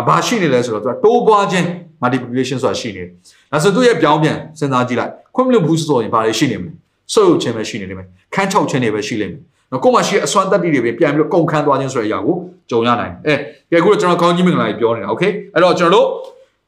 [0.08, 1.66] ဘာရှိနေလဲဆိုတော့သူကတိုးပွားခြင်း
[2.02, 3.08] multiplication ဆိုတာရှိနေတယ်
[3.52, 6.72] ဒါဆိုသူ့ရဲ့ပြောင်းပြန်စဉ်းစားကြည့်လိုက်ခွင့်မလွတ်ဘူးဆိုရင်ဘာတွေရှိနေမလဲ
[7.13, 12.36] ဆုပ်ယုပ်ခြင်းပဲရှိနေလိမ့်မယ်ခန်းချောက်ခြင်းတွေပဲရှိလိမ့်မယ်နော်ကိုယ်မှရှိအစွမ်းတက်တီတွေပဲပြန်ပြီးတော့ကုန်ခန်းသွားခြင်းဆိုတဲ့အရာကို
[12.69, 13.39] ကြုံရနိုင်တယ်
[13.71, 16.07] အဲကဲအခုတော့ကျွန်တော်ကောင်းကြီးမင်္ဂလာကြီးပြောနေတာโอเคအဲ့တော့ကျွန်တော်တို့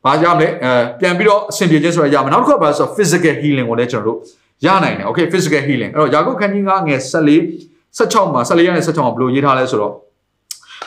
[0.05, 4.17] ဘာရမလဲအဲပြန်ပြီးတော့အဆင်ပြေခြင်းဆိုတဲ့အရာမှာနောက်တစ်ခုကဘာလဲဆိုတော့ physical healing ကိုလည်းကျွန်တော်တို့
[4.65, 9.93] ရနိုင်တယ်โอเค physical healing အဲ့တော့ယာကုပ်ခန်းကြီး9ငယ်14 16မှာ14ရက်နဲ့16မှာဘယ်လိုရေးထားလဲဆိုတော့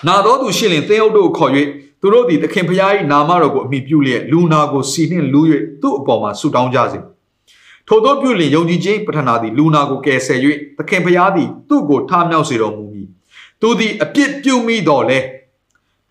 [0.07, 1.53] နာတော်သူရှင်းလင်သင်းအုပ်တို့ခေါ်၍
[2.01, 5.41] သူတို့သည်သခင်ဖျား၏နာမတော်ကိုအမိပြုလျက်လူနာကိုစီနှင့်လူ၍
[5.83, 6.99] သူ့အပေါ်မှာဆူတောင်းကြစေ
[7.88, 10.40] ထို့သောပြုလင်ယုံကြည်ခြင်းပထနာသည်လူနာကိုကယ်ဆယ်၍
[10.78, 13.08] သခင်ဖျားသည်သူ့ကိုထမြောက်စေတော်မူမည်
[13.62, 15.20] သူသည်အပြစ်ပြုမိတော်လဲ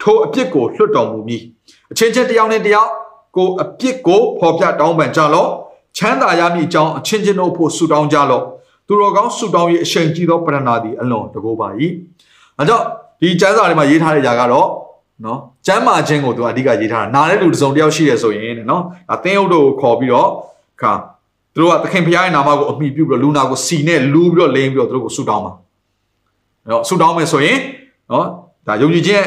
[0.01, 1.43] ထိုအပြစ်ကိုလွတ်တော်မူမည်
[1.93, 2.91] အချင်းချင်းတယောက်နဲ့တယောက်
[3.37, 5.51] ကိုအပြစ်ကိုဖော်ပြတောင်းပန်ကြလော့
[5.97, 8.45] ချမ်းသာရမည်အကြောင်းအချင်းချင်းတို့ဖို့ဆုတောင်းကြလော့
[8.87, 11.69] သူတော်ကောင်းဆုတောင်း၍အရှင်ကြီးသောပထနာသည်အလွန်တကောပါ၏
[12.59, 12.85] အဲကြောင့်
[13.21, 14.69] ဒီကျမ်းစာထဲမှာရေးထားတဲ့ຢာကတော့
[15.25, 18.83] နော်ကျမ်းမာခြင်းကိုသူအဓိကရေးထားတာနားတဲ့လူတစ်စုံတစ်ယောက်ရှိရဆိုရင်နော်
[19.15, 20.29] အသင်းအုပ်တို့ကိုခေါ်ပြီးတော့
[20.81, 20.93] ခါ
[21.55, 25.53] သူတို့ကသခင်ဖခင်ရဲ့နာမကိုအမိပြုပြီးတော့လူနာကိုစီနဲ့လူးပြီးတော့လိမ့်ပြီးတော့သူတို့ကိုဆူတောင်းပါ
[26.65, 27.59] အဲ့တော့ဆူတောင်းမယ်ဆိုရင်
[28.13, 28.27] နော်
[28.67, 29.25] ဒါယုံကြည်ခြင်း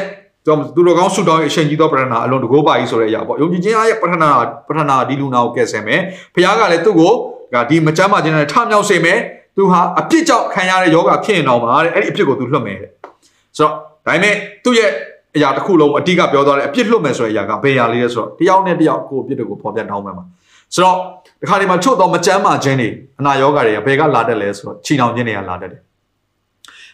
[0.74, 4.28] သူတို့ကောင်းဆူတောင်းရဲ့အရှင်ကြီးသောပထနာအလုံးတကိုးပါကြီးဆိုတဲ့အရာပေါ့ယုံကြည်ခြင်းရဲ့ပထနာ
[4.68, 6.00] ပထနာဒီလူနာကိုကယ်ဆယ်မယ်
[6.34, 7.12] ဖခင်ကလည်းသူ့ကို
[7.70, 9.18] ဒီမကြမ်းမာခြင်းနဲ့ထမြောက်စေမယ်
[9.56, 12.90] သူဟာအပြစ်ကြောင့်ခံရတဲ့ယောဂဖြစ်ရင်တော့ပါတဲ့အဲ့ဒီအပြစ်ကိုသူလွှတ်မယ်တဲ့
[13.58, 13.72] ဆိုတော့
[14.06, 14.34] ဒါပေမဲ့
[14.64, 14.90] သူ့ရဲ့
[15.36, 20.24] အရာတစ်ခုလုံးအတိကပြောသွားတယ်အပြစ်လွတ်မယ်ဆိုတဲ့အရာကဘယ်အရာလေးလဲဆိုတော့တယောက်နဲ့တယောက်ကိုအပြစ်တွေကိုဖော်ပြတောင်းပန်ပါ
[20.74, 20.96] ဆိုတော့
[21.40, 22.88] ဒီခါဒီမှာချို့တော့မကြမ်းမာခြင်းတွေ
[23.20, 25.80] အနာရောဂါတွေကဘယ်ကလာတတ်လဲဆိုတော့ချီနှောင်ခြင်းတွေကလာတတ်တယ်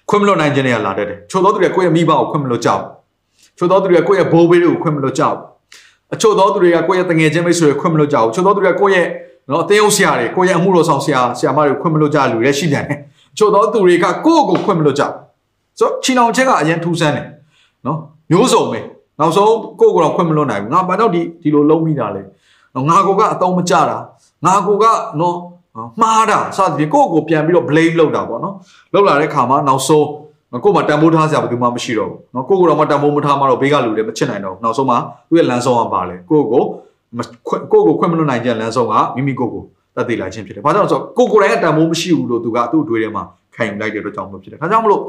[0.09, 2.83] ခွင့်မလွတ်နိုင်ခြင်းတွေကလာတတ်တယ်ချို့တော့သူတွေကိုယ့်ရဲ့မိဘကိုခွင့်မလွတ်ကြဘူး
[3.59, 5.39] ချို့တော့သူတွေကကိုယ့်ရဲ့ဘိုးဘေးတွေကိုခွင့်မလွတ်ကြဘူး
[6.15, 9.07] အချို့တော့သူတွေကကိုယ့်ရဲ့တငယ်ချင်းမိတ်ဆွေတွေကိုခွင့်မလွတ်ကြဘူးချို့တော့သူတွေကကိုယ့်ရဲ့
[9.51, 12.85] နော်အသေးအုပ်ဆရာတွေကိုယ့်ရဲ့အမှုတော်ဆောင်ဆရာဆရာမတွေကိုခွင့်မလွတ်ကြလူတွေရှိတယ်
[13.39, 15.15] ချို့တော့သူတွေကကိုယ့်ကိုခွင့်မလွတ်ကြဘူး
[15.79, 17.27] ဆိုတော့ချီနှောင်ခြင်းကအရင်ထူးဆန်းတယ်
[17.87, 17.99] နော်
[18.31, 18.81] မျိုးစုံပဲ
[19.19, 22.23] နောက်ဆုံးကိုယ့်ကိုယ်တော့ခွင့်မလွတ်နိုင်ဘူးငါဘာကြောင့်ဒီဒီလိုလုံးမိတာလဲ
[22.89, 23.99] ငါကိုကအတုံးမကြတာ
[24.45, 24.85] ငါကိုက
[25.21, 25.37] နော်
[26.01, 28.55] မှားတာစသဖြင့်ကိုယ့်ကိုပြန်ပြီးတော့ blame လုပ်တာပေါ့နော်
[28.95, 30.07] လုပ်လာတဲ့ခါမှာနောက်ဆုံး
[30.65, 36.63] ကိုယ်မှာတန်ဖိုးထားစရာဘယ်သူမှမရှိတော့ဘူးနော်ကိုယ့်ကိုယ်တော့မှတန်ဖိုးမထားမှတော့ဘေးကလူတွေမချစ်နိုင်တော့ဘူးနောက်ဆုံးမှာသူ့ရဲ့လမ်းဆုံးကပါလေကိုယ့်ကို
[37.73, 39.63] ကိုယ့်ကိုခွင့်မလွတ်နိုင်ကြလမ်းဆုံးကမိမိကိုယ့်ကို
[39.97, 43.25] တတ်သိလာခြင်းဖြစ်တယ်။ဘာကြောင့်လဲဆိုတော့ကိုယ်ကိုယ်တိုင်ကတန်ဖိုးမရှိဘူးလို့သူကသူ့အတွေ့ထဲမှာ
[43.55, 45.03] ခံယူလိုက်တဲ့အတွက်ကြောင့်မဖြစ်တယ်။ဒါကြောင့်မလို့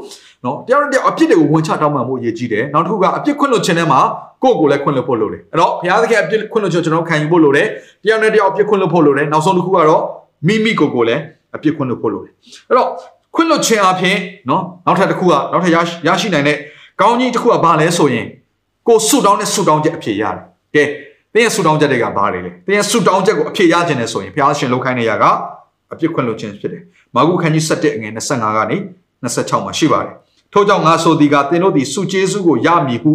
[0.44, 4.00] နော်တယောက်တစ်ယောက်အပြစ်တွေကိုဝန်ချတောင်းပန်ဖို့ရည်ကြီးတယ်။နောက်တစ်ခုကအပြစ်ခွင့်လွတ်ခြင်းထဲမှာ
[4.42, 7.66] ကိုယ့်ကိုယ်လည်းခွင့်လွတ်ဖို့လိုတယ်။အဲ့တော့ဘုရားသခင်အပြစ်ခွင့်လွတ်ခြင်းကျွန်တော်ခံယူဖို့လိုတယ်။
[8.04, 10.02] တယောက်နဲ့တယောက်အပြစ်ခွင့်လွတ်ဖို့လိုတယ်။နောက်ဆုံးတစ်ခုကတော့
[10.46, 11.22] မိမိကိုယ်ကိုယ်လည်း
[11.56, 12.32] အပြစ်ခွင့်လွတ်ဖို့လိုတယ်။
[12.68, 12.88] အဲ့တော့
[13.34, 14.16] ခွင့်လွတ်ခြင်းအပြင်
[14.50, 16.56] နော်နောက်ထပ်တစ်ခုကနောက်ထပ်ရရှိနိုင်တဲ့
[17.00, 18.26] ကောင်းကြီးတစ်ခုကဘာလဲဆိုရင်
[18.88, 20.42] ကိုဆုတောင်းတဲ့ဆုတောင်းချက်အဖြေရတယ်။
[20.74, 20.84] ကဲ
[21.34, 25.24] တင်းရဲ့ဆုတောင်းချက်တွေကဘာတွေလဲတင်းရဲ့ဆုတောင်းချက်ကိုအဖြေရခြင်းနဲ့ဆိုရင်ဘုရားရှင်လောက်ခိုင်းနေရက
[25.92, 26.82] အပြစ်ခွင့်လွတ်ခြင်းဖြစ်တယ်
[27.14, 28.76] မာကုခန်းကြီး7အငယ်25ကနေ
[29.22, 30.14] 26မှာရှိပါတယ်
[30.52, 33.12] ထို့ကြောင့်ငါဆိုသည်ကသင်တို့သည်ဆုကျေးဇူးကိုရမည်ဟု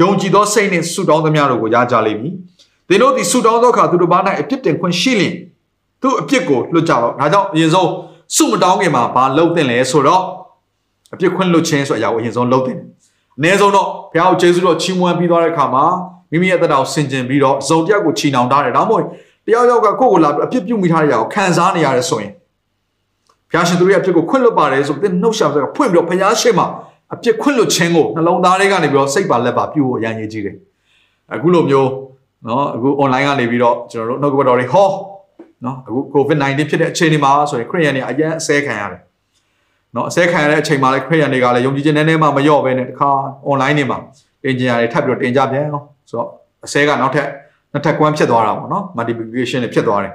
[0.00, 2.34] ယုံကြည်သောစိတ်နှင့်ဆုတောင်းသမျှတို့ကိုရကြလိမ့်မည်
[2.88, 5.34] သင်တို့သည်ဆုတောင်းသောအခါသူတို့ဘာ၌အပြစ်တင်ခွင့်ရှိလျင်
[6.02, 7.90] သူအပြစ်ကိုလွတ်ကြတော့ဒါကြောင့်အရင်ဆုံး
[8.36, 10.22] ဆုမတောင်းခင်မှာဘာလုပ်တင်လဲဆိုတော့
[11.14, 12.86] အပြစ်ခွင့်လွတ်ခြင်းဆိုအရာကိုအရင်ဆုံးလုပ်တင်တယ်
[13.38, 15.84] အနည်းဆုံးတော့ဘုရားကိုကျေးဇူးတော်ချီးမွမ်းပြီးသွားတဲ့အခါမှာ
[16.30, 19.04] မိမိရဲ့တက်တော်ဆင်ကျင်ပြီးတော့ဇုံတယောက်ကိုချီနှောင်ထားတယ်ဒါမှမဟုတ်
[19.46, 22.32] တယောက်ယောက်ကကိုယ့်ကိုလာအပြစ်ပြုမိထားတဲ့အရာကိုခံစားနေရတယ်ဆိုရင်
[23.50, 26.66] ဘုရားရှင်သူရဲ့အပြစ်ကိုခွင့်လွတ်ပါတယ်ဆိုပြီးနှုတ်ရှာဆိုဖွင့်ပြီးတော့ဘုရားရှင်မှာ
[27.14, 30.56] အပြစ်ခွင့်လွတ်ခြင်းကိုနှလုံးသားထဲကနေပြီးတော့စိတ်ပါလက်ပါပြုဖို့အရန်ကြီးကြီးတယ်
[31.34, 31.90] အခုလိုမျိုး
[32.46, 34.88] နော်အခု online ကနေပြီးတော့ကျွန်တော်တို့နှုတ်ကပတ်တော်တွေဟော
[35.64, 39.00] နော်အခု COVID-19 ဖြစ်တဲ့အချိန်တွေမှာဆိုရင်ခရိယန်တွေအရင်အစဲခံရတယ်
[39.94, 43.10] နော်အစဲခံရတဲ့အချိန်မှာလည်းခရိယန်တွေကလည်းယုံကြည်ခြင်းနည်းနည်းမှမလျော့ပဲနဲ့တခါ
[43.50, 43.98] online တွေမှာ
[44.42, 46.28] တင်ကြရတယ်ထပ်ပြီးတော့တင်ကြပြန်အောင်ဆိုတော့
[46.64, 47.28] အစဲကနောက်ထပ်
[47.72, 50.14] နှစ်ထပ်ကွမ်းဖြစ်သွားတာပေါ့နော် multiplication တွေဖြစ်သွားတယ်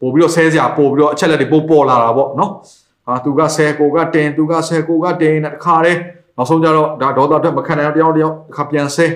[0.00, 2.50] ပို့ပြီးတော့ဆဲစရာပို့ပြီးတော့အချက်လက်တွေပို့ပေါ်လာတာပေါ့နော်
[3.06, 6.00] ဟာသူကဆဲကိုကတင်သူကဆဲကိုကတင်တဲ့တခါတည်း
[6.36, 9.06] နောက်ဆုံးကြတော့ဒါဒေါသအတွက်မခံနိုင်တော့တယောက်တယောက်တစ်ခါပြန်ဆဲ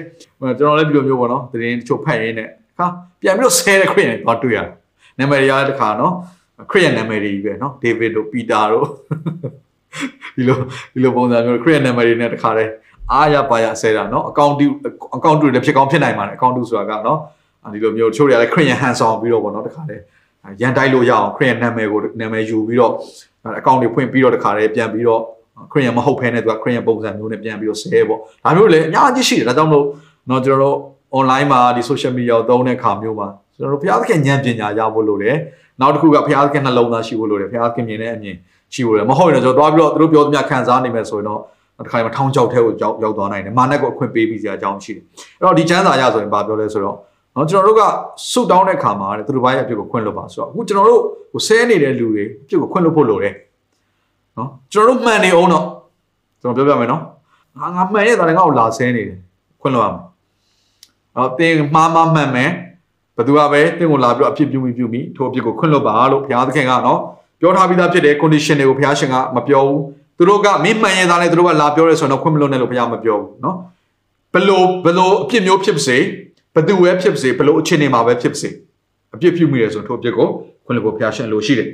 [0.41, 2.87] ကျွန်တော်လည်းဒီလိုမျိုးပေါ့နော်တရင်တချို့ဖတ်ရင်းနဲ့ခါ
[3.21, 4.69] ပြန်ပြီးတော့ဆဲတဲ့ခရစ်ယာန်တွေတော့တွေ့ရတယ်
[5.19, 6.13] နာမည်ရတဲ့ခါနော်
[6.71, 8.87] ခရစ်ယာန်နာမည်တွေပဲနော်ဒေးဗစ်တို့ပီတာတို့
[10.37, 10.57] ဒီလို
[10.93, 12.71] ဒီလိုပုံစံမျိုးခရစ်ယာန်နာမည်တွေနဲ့တခါတည်း
[13.13, 14.67] အားရပါရဆဲတာနော်အကောင့်တူ
[15.17, 17.19] အကောင့်တူတွေဖြစ်ကောင်းဖြစ်နိုင်ပါတယ်အကောင့်တူဆိုတာကနော်
[17.73, 20.03] ဒီလိုမျိုးတချို့တွေကလည်းခရစ်ယာန်ဟန်ဆောင်ပြီးတော့ပေါ့နော်တခါတည်း
[20.61, 22.93] ရန်တိုက်လို့ရအောင်ခရစ်ယာန်နာမည်ကိုနာမည်ယူပြီးတော့
[23.59, 25.21] အကောင့်တွေဖွင့်ပြီးတော့တခါတည်းပြန်ပြီးတော့
[25.73, 29.87] ခရီးယန်မဟုတ်ဖဲနဲ့သူကခရီးယန်ပုံစံမျိုးနဲ့ပြန်ပြီးတော့ဆဲပေါ့ဒါမျိုးလည်းအများကြီးရှိတယ်ဒါကြောင့်မလို့
[30.31, 30.77] တော့ကျွန်တော်တို့
[31.19, 35.37] online မှာဒီ social media ကိုသုံးတဲ့အခါမျိုးမှာကျွန်တော်တို့ဘုရားသခင်ဉာဏ်ပညာရဖို့လိုတယ်
[35.81, 38.37] နောက်တစ်ခုကဘုရားသခင်နှလုံးသားရှိဖို့လိုတယ်ဘုရားသခင်မြင်တဲ့အမြင်
[38.75, 41.41] ရှိဖို့လိုတယ်မဟုတ်ရင်တော့ကျွန်တော်သွားပြီးတော့သူတို့ပြောသမျှခံစားနိုင်မယ်ဆိုရင်တော့
[41.85, 45.05] တစ်ခါမှထောင်းချောက်ထဲကိုရောက်ရောက်သွားနိုင်တယ်မာနက်ကိုအခွင့်ပေးပြီးစရာအကြောင်းရှိတယ်
[45.39, 46.97] အဲ့တော့ဒီချမ်းသာရဆိုရင်ဘာပြောလဲဆိုတော့
[47.39, 47.83] နော်ကျွန်တော်တို့က
[48.31, 53.35] ဆုတောင်းတဲ့ခါမှာသူတို့ဘာရဲ့အဖြစ်ကိုခွင့်လွတ်ပါဆိုတော့အခုကျွန်တော်တို့ဟိုဆဲနေတဲ့လူတွေအဖြစ်ကိုခွင့်လွတ်ဖို့လိုတယ်
[54.39, 55.65] နော်ကျွန်တော်တို့မှန်နေအောင်တော့
[56.41, 57.03] ကျွန်တော်ပြောပြမယ်နော်
[57.59, 59.19] ငါငါမှန်ရဲ့သားလည်းငါ့ကိုလာဆဲနေတယ်
[59.61, 60.05] ခွင့်လွှတ်ရမယ်
[61.17, 62.51] အော်တင်းမှားမှားမှန်မယ်
[63.17, 67.01] ဘသူကပဲတင်းကိုလာပြီးတော့အဖြစ်ပြုမိပြုမိထိုအဖြစ်ကိုခွင့်လွှတ်ပါလို့ဘုရားသခင်ကနော်
[67.41, 69.81] ပြောထားပြီးသားဖြစ်တဲ့ condition တွေကိုဘုရားရှင်ကမပြောဘူး
[70.17, 73.57] သူတို့ကမင်းမှန်ရဲ့သားလည်းသူတို့ကလာပြောရဲဆိုတော့ခွင့်မလွှတ်နဲ့လို့ဘုရားမပြောဘူးနော်
[74.35, 75.99] ဘလို့ဘလို့အဖြစ်မျိုးဖြစ်ပါစေ
[76.59, 78.51] ဘသူပဲဖြစ်ပါစေဘလို့အခြေအနေမှာပဲဖြစ်ပါစေ
[79.15, 80.29] အပြစ်ပြုမိရဆိုထိုအဖြစ်ကို
[80.65, 81.69] ခွင့်လွှတ်ဖို့ဘုရားရှင်လိုရှိတယ်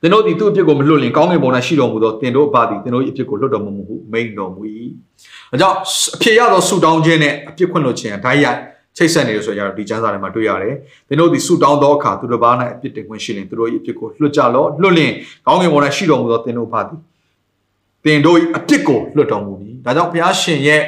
[0.00, 4.60] သင်တို့ဒီသူ့အဖြစ်ကိုမလွတ်လင်ကောင်းကင်ဘုံ၌ရှိတော်မူသောသင်တို့အပါသည်သင်တို့၏အဖြစ်ကိုလွတ်တော်မမူဟုမိန်တော်မူ၏။
[5.52, 5.76] အဲကြောင့်
[6.14, 8.58] အဖြစ်ရသောဆုတောင်းခြင်းနဲ့အဖြစ်ခွင့်လွှတ်ခြင်းဓာတ်ရိုက်
[8.96, 10.74] ချိတ်ဆက်နေလို့ဆိုရတော့ဒီကျမ်းစာထဲမှာတွေ့ရတယ်။
[11.08, 15.12] သင်တို့ဒီဆုတောင်းသောအခါသူတို့ဘာ၌အဖြစ်တင်ခွင့်ရှိရင်သူတို့၏အဖြစ်ကိုလွတ်ကြလော့လွတ်လင်
[15.46, 16.98] ကောင်းကင်ဘုံ၌ရှိတော်မူသောသင်တို့အပါသည်
[18.04, 20.82] သင်တို့၏အဖြစ်ကိုလွတ်တော်မူပြီ။ဒါကြောင့်ဘုရားရှင်ရဲ့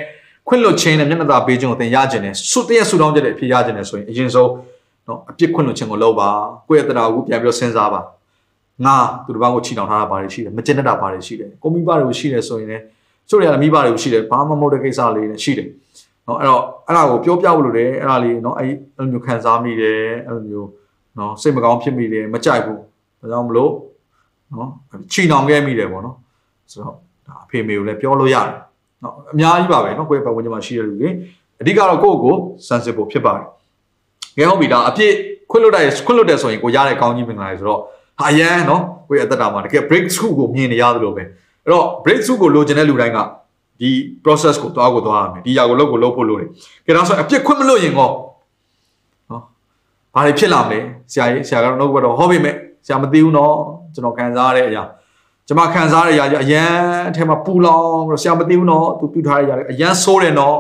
[0.49, 4.51] ခွင့်လွှတ်ခြင်းနဲ့မျက်နှာသာပေးခြင်းကိုသင်ရခြင်းနဲ့ဆုတည့်ရဆုတောင်းချက်တဲ့အဖြစ်ရခြင်းနဲ့ဆိုရင်အရင်ဆုံး
[5.07, 6.29] နော်အပြစ်ခွင့်လွှတ်ခြင်းကိုလုပ်ပါ
[6.69, 8.01] ကိုယ့်ရဲ့တရားကိုပြန်ပြီးတော့စဉ်းစားပါ
[8.85, 12.83] ငါသူတစ်ပါးကိုချီနှောင်ထားတာဘာတွေရှိတယ်မကျင်တတ်တာဘာတွေရှိတယ်ကိုမိဘတွေကိုရှိတယ်ဆိုရင်လည်း
[13.31, 15.69] ဆိုရရမိဘတွေကိုရှိတယ်ဘာမှမဟုတ်တဲ့ကိစ္စလေးတွေရှိတယ်
[16.27, 20.69] နော်အဲ့တော့အဲ့ဒါကိုပြောပြဖို့လိုတယ်အဲ့ဒါလေးနော်အဲ့အဲ့လိုမျိုးခံစားမိတယ်အဲ့လိုမျိုး
[21.19, 22.79] နော်စိတ်မကောင်းဖြစ်မိတယ်မကြိုက်ဘူး
[23.21, 23.73] ဒါကြောင့်မလို့
[24.53, 24.69] နော်
[25.13, 26.17] ချီနှောင်ခဲ့မိတယ်ပေါ့နော်
[26.71, 26.95] ဆိုတော့
[27.27, 28.66] ဒါအဖေမေကိုလည်းပြောလို့ရတယ်
[29.03, 31.11] နော်အများကြီးပါပဲနော်ကိုယ့်ရဲ့ပတ်ဝန်းကျင်မှာရှိတဲ့လူတွေ
[31.61, 32.35] အဓိကတော့ကိုယ့်ကို
[32.67, 33.47] စမ်းစစ်ဖို့ဖြစ်ပါတယ်
[34.39, 35.13] ငယ်ဟုတ်ပြီဒါအပြစ်
[35.51, 37.81] ခွင့်လွတ်တယ်ခွင့်လွတ်တယ်ဆိုရင်ကိုရတဲ့ကောင်းကြီးမင်္ဂလာတွေဆိုတော့
[38.21, 43.19] ဟာရန်နော်ကိုယ့်ရဲ့အသက်တာမှာတကယ် breakthrough ကိုမြင်နေရတယ်လို့ပဲအဲ့တော့ breakthrough ကိုလိုချင်တဲ့လူတိုင်းက
[43.81, 43.91] ဒီ
[44.25, 46.49] process ကိုသွားကိုသွားရမယ်ဒီຢာကိုလုပ်ကိုလုပ်ဖို့လိုတယ်
[46.87, 48.11] ကြတော့ဆိုအပြစ်ခွင့်မလို့ရင်ကော
[49.31, 49.43] နော်
[50.15, 50.79] ဘာတွေဖြစ်လာမလဲ
[51.13, 52.55] ဆရာကြီးဆရာကတော့နှုတ်ဘက်တော့ဟောပြီမဲ့
[52.87, 53.55] ဆရာမသိဘူးနော်
[53.95, 54.83] ကျွန်တော်ခံစားရတဲ့အရာ
[55.49, 56.71] ကျွန်မခံစားရတဲ့အရာအရန်
[57.09, 60.57] အထက်မှာပူလောင်ပြီးဆရာမသိဘူးနော်သူပြုထားတဲ့အရာအရန်ဆိုးတယ်နော်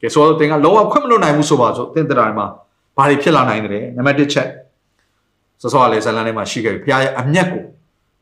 [0.00, 2.46] ကဲဆိုတော့တင်ကလုံးဝခွင့်မလို့နိုင်ဘူးဆိုပါဆိုတင်တဲ့တိုင်းမှာ
[2.96, 4.48] ဘာတွေဖြစ်လာနိုင်တယ်နံပါတ်1ချက်
[5.60, 7.62] စောစောကလည်းဇလန်ထဲမှာရှိခဲ့ပြီဘုရားရဲ့အမျက်ကို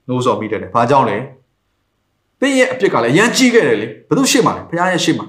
[0.09, 1.16] နှိုးဆော်မိတယ်။ဘာကြောင့်လဲ။
[2.40, 5.24] တင်းရဲ့အပြစ်ကလည်းအရန်ကြီးခဲ့တယ်လေ။ဘယ်သူရှိမှလဲ။ဘုရားရဲ့ရှိမှ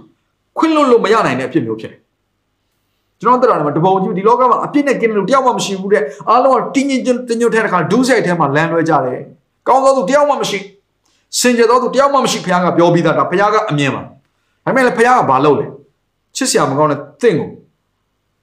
[0.58, 2.00] ခွင့်လွတ်လို့မရနိုင်တဲ့အပြစ်မျိုးဖြစ်တယ်။
[3.22, 9.20] ကျွန်တော်တို့ကတော့တပုံကြီးဒီလောကမှာအပြစ်နဲ့ကင်းလို့တယောက်မှမရှိဘူးတဲ့။အားလုံးကတင်းညင်တင်းညွတ်တဲ့အခါဒူးဆိုင်ထဲမှာလမ်းလွဲကြတယ်။
[9.70, 10.60] ကောင်းသောသူတယောက်မှမရှိ။
[11.40, 14.02] စင်ကြသောသူတယောက်မှမရှိဘုရားကပြောပြီးသားဒါဘုရားကအမြင်ပါ။
[14.66, 15.66] ဒါပေမဲ့လည်းဘုရားကဘာလုပ်လဲ။
[16.36, 17.50] ချစ်စရာမကောင်းတဲ့တင့်ကို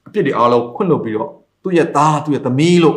[0.06, 1.30] အပြစ်တွေအားလုံးခွင့်လွတ်ပြီးတော့
[1.62, 2.96] သူ့ရဲ့သားသူ့ရဲ့သမီးလို့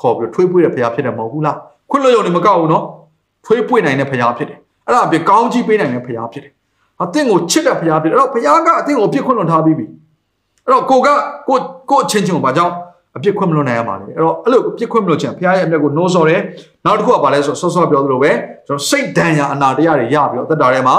[0.00, 1.56] ခေါ်ပြီးထွေးပွေးတဲ့ဖရားဖြစ်တယ်မဟုတ်ဘူးလား
[1.90, 2.84] ခွင့်လွှတ်ရုံနဲ့မကောက်ဘူးနော်
[3.46, 6.52] ထွေးပွေးနိုင်တဲ့ဖရားဖြစ်တယ်အဲ့ဒါအပြင်ကောင်းကြီးပေးနိုင်တဲ့ဖရားဖြစ်တယ်
[7.02, 9.86] အသင်ကိုချစ်တဲ့ဖရားဖြစ်တယ်အဲ့တော့ဖရားကအသင်ကိုပြစ်ခွင့်လွှတ်ထားပြီးပြီ
[10.64, 11.08] အဲ့တော့ကိုက
[11.48, 11.58] ကို
[11.90, 12.74] ကိုအချင်းချင်းကိုဘာကြောင့်
[13.16, 16.40] အပြစ်ခွင့်မလွှတ်နိုင်ရမှာလဲအဲ့တော့အဲ့လိုပြစ်ခွင့်မလွှတ်ချင်ဖရားရဲ့အမျက်ကိုနှိုးဆော်တယ်
[16.84, 18.30] နောက်တစ်ခုကဘာလဲဆိုဆော့ဆော့ပြောသလိုပဲ
[18.66, 20.96] ကျွန်တော်စိတ်ဒဏ်ရာအနာတရားတွေရပြီးတော့အသက်တာထဲမှာ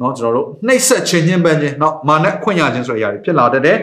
[0.00, 3.76] နော်ကျွန်တော်တို့နှိပ်ဆက်ခြင်းချင်းပန်းခြင်းနော်မာနခွင့်ရခြင်းဆိုတဲ့အရာတွေဖြစ်လာတတ်တယ်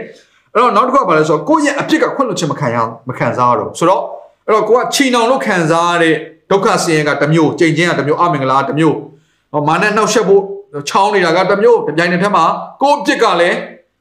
[0.53, 2.77] အဲ့တော့နောက်တစ်ခုကဘာလဲဆိုတော့ကိုယ့်ရဲ့အပြစ်ကခွင့်လွှတ်ခြင်းမခံရ
[3.09, 4.01] မခံစားရတော့ဆိုတော့
[4.45, 6.15] အဲ့တော့ကိုကချီနှောင်လို့ခံစားရတဲ့
[6.51, 8.95] ဒုက္ခဆင်းရဲကတစ်မျိုးကြိမ်ချင်းကတစ်မျိုးအမင်္ဂလာတစ်မျိုး
[9.53, 10.43] ဟောမာနနှောက်ရှက်ဖို့
[10.89, 12.45] ချောင်းနေတာကတစ်မျိုးပြိုင်တဲ့ထက်မှာ
[12.81, 13.57] ကိုအပြစ်ကလည်း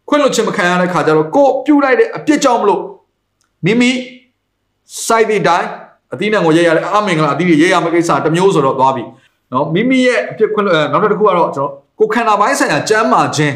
[0.08, 2.80] ခွင့်လွှတ်ခြင်းမခံရတဲ့ခါကျတော့ကိုပြုတ်လိုက်တဲ့အပြစ်ကြောင့်မလို့
[3.66, 3.90] မိမိ
[5.06, 5.68] စိုက်တဲ့တိုင်း
[6.14, 9.02] အသီးနှံကိုရဲရတဲ့အမင်္ဂလာအသီးတွေရဲရမယ့်ကိစ္စတစ်မျိုးဆိုတော့သွားပြီ
[9.52, 13.54] နော်မိမိရဲ့အပြစ်ခွင့်လွှတ်နောက်တစ်ခုကတော့ကျွန်တော်ကိုခန္ဓာပိုင်းဆိုင်ရာကျမ်းမာခြင်း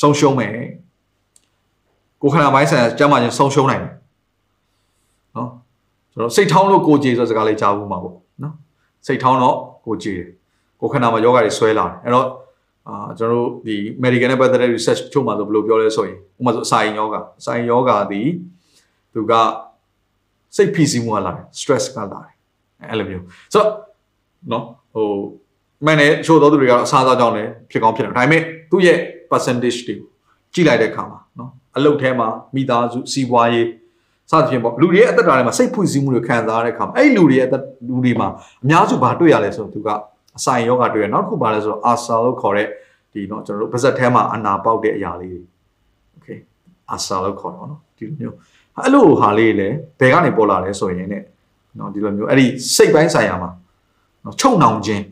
[0.00, 0.52] ဆုံးရှုံးမယ်
[2.22, 3.92] ကိုခန္ဓာပိုင်းဆိုင်ရာကျမ်းမာခြင်းဆုံးရှုံးနိုင်တယ်
[5.36, 5.48] နော်
[6.12, 8.54] ကျွန်တော်စိတ်ထောင်းလို့ကိုကြည်ဆိုစကားလေးကြားဘူးမှာပေါ့နော်
[9.06, 9.56] စိတ်ထောင်းတော့
[9.86, 10.28] ကိုကြည်တယ်
[10.80, 12.26] ကိုခန္ဓာမှာယောဂတွေဆွဲလာတယ်အဲ့တော့
[12.88, 18.28] အာကျွန်တော်တို့ဒီ medical နဲ့ပတ်သက်တဲ့ research ချုပ်မှာဆိုဘယ်လိုပြောလဲဆိုရင်ဥပမာဆိုအစာရင်ယောဂအစာရင်ယောဂသည်
[19.13, 19.33] သူက
[20.55, 22.33] စိတ်ဖိစီးမှုကလာတယ် stress ကလာတယ်
[22.89, 23.69] အဲ့လိုမျိုးဆိုတော့
[24.51, 25.07] နော်ဟို
[25.85, 28.41] မှန်တယ်ချို့သောသူတွေကတော့အစားအသောက်ကြောင့်လည်းဖြစ်ကောင်းဖြစ်တယ်ဒါပေမဲ့
[28.71, 28.97] သူ့ရဲ့
[29.31, 29.95] percentage တွေ
[30.53, 33.67] ကြည့်လိုက်တဲ့အခါမှာနော်အလုပ်ထဲမှာမိသားစုစီးပွားရေး
[34.31, 38.27] စသဖြင့်ပေါ့လူတွေရဲ့အသက်တာထဲမှာစိတ်ဖိစီးမှုတွေခံစားရတဲ့အခါမှာအဲ့လူတွေရဲ့အသက်လူတွေမှာ
[38.63, 39.89] အများစုဘာတွေ့ရလဲဆိုတော့သူက
[40.37, 42.67] အဆိုင်ယောဂတွေ့ရနောက်တစ်ခုဘာလဲဆိုတော့အာဆာလို့ခေါ်တဲ့
[43.13, 45.41] ဒီเนาะကျွန်တော်တို့ပါဇက်ထဲမှာအနာပေါက်တဲ့အရာလေးတွေ
[46.13, 46.27] โอเค
[46.91, 48.35] အာဆာလို့ခေါ်တော့เนาะဒီလိုမျိုး
[48.84, 51.14] အဲ့လိုဟာလေးလည်းဘယ်ကနေပေါ်လာလဲဆိုရင်ね
[51.78, 53.50] နော်ဒီလိုမျိုးအဲ့ဒီစိတ်ပိုင်းဆိုင်ရာမှာ
[54.24, 55.04] နော်ချုံနှောင်ခြင်း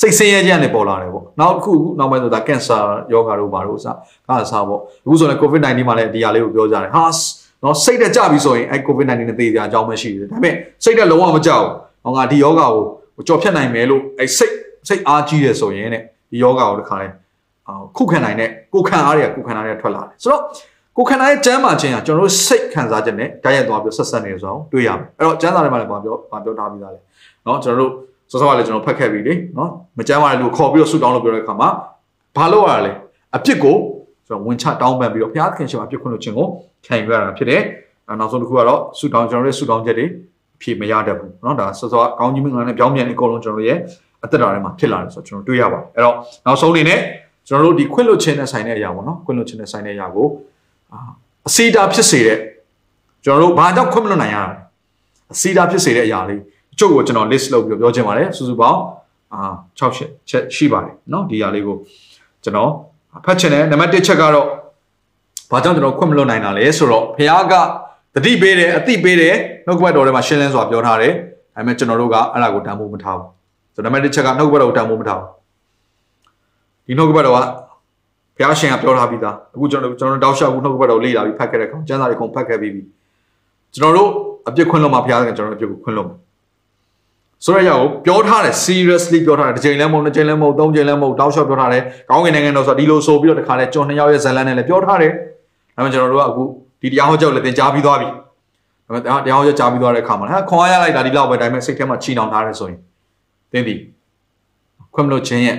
[0.00, 2.78] စိတ်ဆင်းရဲခြင်းနဲ့ပေါ်လာတယ်ပေါ့နောက်တစ်ခုနောက်ပိုင်းဆိုတာကင်ဆာ
[3.12, 3.86] ယောဂါတို့ဘာလို့စ
[4.26, 7.04] ကားစားပေါ့အခုဆိုရင် covid 19မှာလည်းဒီဟာလေးကိုပြောကြတယ်ဟာ
[7.62, 10.54] နော်စိတ်တက်ကြပြီဆိုရင်အဲ covid 19နဲ့သေကြအကြောင်းမရှိဘူးဒါပေမဲ့
[10.84, 11.72] စိတ်တက်လုံးဝမကြောက်ဘူး
[12.04, 12.66] ဟောငါဒီယောဂါ
[13.16, 14.54] ကိုကြော်ဖြတ်နိုင်မယ်လို့အဲစိတ်
[14.88, 15.96] စိတ်အားကြီးရဆိုရင်ね
[16.30, 17.08] ဒီယောဂါကိုတခါလဲ
[17.96, 20.42] ခုခံနိုင်တဲ့ကိုခံအားတွေကကိုခံအားတွေထွက်လာတယ်ဆိုတော့
[20.97, 26.99] ကိုခန္ဓာရဲ့ကျမ်းမာခြင်းကကျွန်တော်တို့စိတ်ခံစားချက်နဲ့တိုက်ရိုက်သွားပြီးဆက်ဆက်နေဆိုအောင်တွေ့ရမယ်အဲ့တော့ကျမ်းစာထဲမှာလည်းပြောပြောပြောထားပြီးသားလေ
[27.45, 27.91] เนาะကျွန်တော်တို့
[28.31, 31.69] စောစောကလည်းကျွန်တော်ဖတ်ခဲ့ပြီလေเนาะမကျမ်းမာတဲ့လူခေါ်ပြီးတော့ဆူတောင်းလို့ပြောတဲ့အခါမှာ
[32.35, 32.93] ဘာလို့ရလဲ
[33.35, 33.75] အပြစ်ကို
[34.27, 36.47] ကျွန်တော်ဝင်ချတောင်းပန်ပြီးတော့ဘုရားသခင်ရှင်မှာအပြစ်ခွင့်လို့ခြင်းကို
[36.85, 37.61] ခံယူရတာဖြစ်တယ်
[38.19, 40.05] နောက်ဆုံးတစ်ခုကတော့ဆူတောင်းကျွန်တော်ရဲ့ဆူတောင်းချက်တွေ
[40.55, 43.77] အဖြစ်မရတတ်ဘူးเนาะဒါစောစောကောင်းကြီးမင်္ဂလာနဲ့ပြောင်းပြန်အကုန်လုံးကျွန်တော်ရဲ့
[44.23, 46.99] အသက်တာထဲမှာဖြစ်လာတယ်ဆိုတော့ကျွန်တော်တွေ့ရပါတယ်အဲ့တော့နောက်ဆုံးအနေနဲ့
[47.47, 50.27] ကျွန်တော်တို့ဒီခွင့်လွှတ်ခြင်းနဲ့ဆိုင်တဲ့အရာပေါ့နော်ခွင့်လွှတ်ခြင်းနဲ့ဆိုင်တဲ့အရာကို
[51.47, 52.39] အစီတာဖြစ်စေတဲ့
[53.23, 54.51] ကျွန်တော်တို့ဘာကြောင့်ခွင့်မလွှတ်နိုင်ရတာ
[55.33, 56.41] အစီတာဖြစ်စေတဲ့အရာလေး
[56.73, 58.79] အချို့ကိုကျွန်တော် list လုပ်ပြီးပြောချင်ပါတယ်စုစုပေါင်း
[59.33, 59.41] အာ
[59.79, 61.75] 6ချက်ချက်ရှိပါတယ်เนาะဒီအရာလေးကို
[62.43, 62.71] ကျွန်တော်
[63.25, 64.47] ဖတ်ချင်တယ်နံပါတ်1ချက်ကတော့
[65.51, 67.53] ဘာကြောင့်ကျွန်တော်ခွင့်မလွှတ်နိုင်တာလဲဆိုတော့ဘုရားက
[68.15, 69.35] တတိပေးတယ်အတိပေးတယ်
[69.65, 71.13] နှုတ်ကပတ်တော်ထဲမှာရှင်းလင်းစွာပြောထားတယ်
[71.55, 73.29] ဒါပေမဲ့ကျွန်တော်တို့ကအဲ့ဒါကိုတန်ဖိုးမထားဘူး
[73.75, 75.27] ဆိုတော့နံပါတ်1ချက်ကနှုတ်ကပတ်တော်ကိုတန်ဖိုးမထားဘူး
[76.87, 77.39] ဒီနှုတ်ကပတ်တော်က
[78.38, 82.82] ဘုရားရှင်ကပြောထားပြီးသားအခုကျွန်တော်ကျွန်တော်တောက်လျှောက်ခုနှုတ်ကပတ်တော်လေ့လာပြီးဖတ်ခဲ့တဲ့ကောင်ကျမ်းစာတွေကုန်ဖတ်ခဲ့ပြီးပြီ
[83.74, 84.10] ကျွန်တော်တို့
[84.48, 86.16] အပြစ်ခွင့်လွှတ်မှာဘုရားကကျွန်တော်တို့အပြစ်ကိုခွင့်လွှတ်မှာ
[87.44, 95.12] ဆိုရရောက်ပြောထားတယ် seriously ပြောထားတယ်တစ်ချိန်လည်းမဟုတ်နှစ်ချိန်လည်းမဟုတ်သုံးချိန်လည်းမဟုတ်တောက်လျှောက်ပြောထားတယ်ကောင်းကင်နိုင်ငံတော်ဆိုဒီလိုဆိုပြီးတော့တခါလဲကျွန်နှစ်ယောက်ရဲ့ဇလန်းနဲ့လည်းပြောထားတယ်
[95.76, 96.42] ဒါပေမဲ့ကျွန်တော်တို့ကအခု
[96.82, 98.14] ဒီတရားဟောကြောက်လည်းသင်ကြားပြီးသွားပြီဒါ
[98.86, 102.78] ပေမဲ့တရားဟောကြောက်ကြားပြီးသွားတဲ့အခါမှာဟာခွန်အားရလိုက်တာဒီလောက်ပဲဒါပေမဲ့စိတ်ထဲမှာချီနှောင်ထားတယ်ဆိုရင်
[103.52, 103.74] သင်ဒီ
[104.94, 105.56] ခွင့်မလို့ခြင်းရဲ့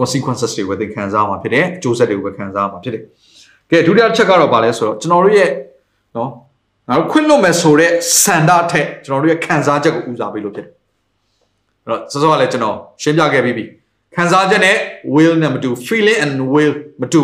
[0.00, 3.02] consequences တွေကိုသင်ခံစားမှာဖြစ်တယ်အကျိုးဆက်တွေကိုပဲခံစားမှာဖြစ်တယ်
[3.70, 5.50] ကဲဒုတိယချက်ကတော့ဗာလဲဆိုတော့ကျွန်တော်တို့ရဲ့
[6.16, 6.30] နော်
[6.88, 7.90] ငါတို့ခွင့်လွတ်မယ်ဆိုတဲ့
[8.22, 10.72] စန္ဒထက်ကျွန်တော်တို့ရဲ့ခံစားချက်ကိုဦးစားပေးလို့ဖြစ်တယ်
[11.84, 13.64] အဲ့တော့စောစောကလည်းကျွန်တော်ရှင်းပြခဲ့ပြီးပြီ
[14.14, 14.76] ခံစားချက်နဲ့
[15.14, 17.22] will နဲ့မတူ feeling and will မတူ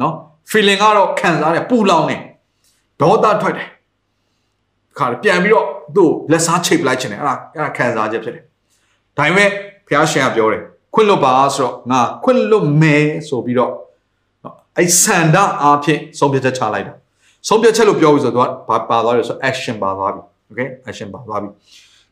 [0.00, 0.14] နော်
[0.50, 2.20] feeling ကတော့ခံစားတယ်ပူလောင်တယ်
[3.00, 3.68] ဒေါသထွက်တယ်
[4.98, 5.66] ခါပြန်ပြီးတော့
[5.96, 8.44] သူ့လက်စားချိတ်ပလိုက်ခြင်းတယ်အဲ့ဒါအဲ့ဒါခံစားချက်ဖြစ်တယ်
[9.16, 9.48] ဒါပေမဲ့
[9.86, 10.62] ဘုရားရှင်ကပြောတယ်
[10.94, 13.72] ခွင့်လွတ်ပါဆိုတော့ငါခွင့်လွတ်မယ်ဆိုပြီးတော့
[14.76, 16.92] အဲ့ဆန္ဒအားဖြင့်ဆုံးဖြတ်ချက်ချလိုက်တာ
[17.48, 21.48] ဆုံးဖြတ်ချက်လို့ပြောပြီးဆိုတော့ဘာပါသွားလဲဆို action ပါသွားပြီ okay action ပါသွားပြီ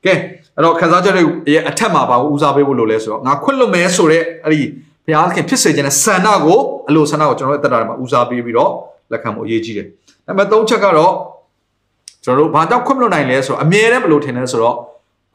[0.05, 0.13] ကဲ
[0.55, 1.23] အဲ့တော့ခံစားချက်တွေ
[1.55, 4.63] ရဲ့အထက်မှာပါဦးစားပေးဖို့လိုလဲဆိုတော့ငါခွင့်လွတ်မယ်ဆိုတော့အဲ့ဒီ
[5.07, 6.59] ဘုရားခင်ဖြစ်စေခြင်းနဲ့ဆန္ဒကို
[6.89, 8.71] အလိုဆန္ဒကိုကျွန်တော်တို့အသက်တာထဲမှာဦးစားပေးပြီးတော့
[9.13, 9.87] လက်ခံဖို့အရေးကြီးတယ်။
[10.27, 11.13] နံပါတ်3ချက်ကတော့
[12.25, 14.77] ကျွန်တော်တို့ဘာကြောင့်ခွင့်မလွတ်နိုင်လဲဆိုတော့အမြဲတမ်းဘယ်လိုထင်လဲဆိုတော့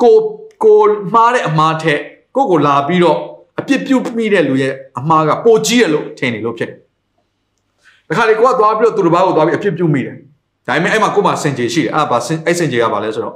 [0.04, 0.16] ကို
[0.64, 0.82] ကို
[1.14, 2.00] မှားတဲ့အမှားထက်
[2.36, 3.18] ကိုကိုလာပြီးတော့
[3.62, 6.78] အပြစ်ပြုတ်မိတဲ့လူရဲ့အမှားကပိုကြီးတယ်လို့ထင်နေလို့ဖြစ်တယ်။
[8.08, 10.16] ဒါခါလေကိုကသွားပြီးတော့သူတစ်ပါးကိုသွားပြီးအပြစ်ပြုတ်မိတယ်။
[10.68, 13.36] ဒါပေမဲ့အဲ့မှာကိုမှစင်ကြေရှိတယ်။အဲ့ဒါဘာအဲ့စင်ကြေကဘာလဲဆိုတော့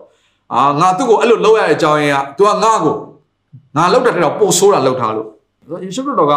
[0.54, 2.96] အာငါသူ့ကိုအဲ့လိုလုပ်ရတဲ့အကြောင်းရင်းက तू ကငါ့ကို
[3.76, 5.28] ငါလောက်တဲ့တော့ပိုဆိုးတာလောက်ထားလို့
[5.84, 6.34] ယေရှုခရစ်တော်က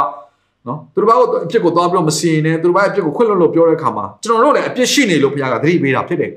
[0.67, 6.33] နော်သူတို့ဘာကိုအပြစ်ကိုသွားပြီးတော့မစီရင်နဲ့သူတို့ဘာအပြစ်ကိုခွင့်လွတ်လို့ပြောတဲ့အခါမှာကျွန်တော်တို့လည်းအပြစ်ရှိနေလို့ဘုရားကသတိပေးတာဖြစ်တယ်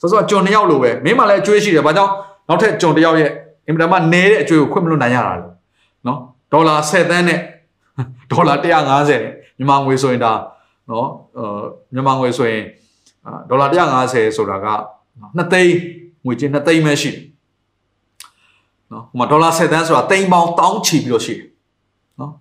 [0.00, 2.12] ဆိုတော့ကျွန်နှစ်ယောက်လိုပဲမင်းမှလည်းအကျွေးရှိတယ်ဘာကြောင့်
[2.48, 3.30] နောက်ထပ်ကျွန်တစ်ယောက်ရဲ့
[3.66, 5.46] အင်မတန်မှနဲတဲ့အကျွေးကိုခွင့်မလွတ်နိုင်ရတာလေ
[6.06, 6.18] နော်
[6.52, 7.40] ဒေါ်လာ10သန်းနဲ့
[8.32, 10.32] ဒေါ်လာ150နဲ့မြန်မာငွေဆိုရင်ဒါ
[10.90, 12.64] နော်အာမြန်မာငွေဆိုရင်
[13.48, 13.66] ဒေါ်လာ
[14.02, 14.68] 150ဆိုတာက
[15.36, 15.74] 2သိန်း
[16.24, 17.20] ငွေချင်း2သိန်းပဲရှိတယ်
[18.92, 21.46] နော်ဟိုမှာဒေါ်လာ10သန်းဆိုတာသိန်းပေါင်းတောင်းချီပြီးတော့ရှိတယ်
[22.20, 22.32] နော်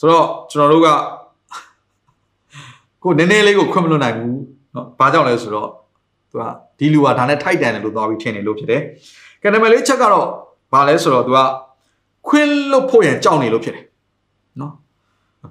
[0.00, 0.88] ဆိုတော့ကျွန်တော်တို့က
[3.02, 4.38] ကိုနည်းနည်းလေးကိုခွင့်မလွတ်နိုင်ဘူး
[4.74, 5.68] နော်ဘာကြောင့်လဲဆိုတော့
[6.30, 6.42] သူက
[6.78, 8.82] ဒီလူကဒါနဲ့ထိုက်တန်တယ်လို့သွားပြီးထင်နေလို့ဖြစ်တယ်
[9.42, 10.26] ကနမလေးချက်ကတော့
[10.72, 11.38] ဘာလဲဆိုတော့သူက
[12.27, 13.85] ခွင့်လွတ်ဖို့ရန်ကြောက်နေလို့ဖြစ်တယ်
[14.59, 14.71] နော်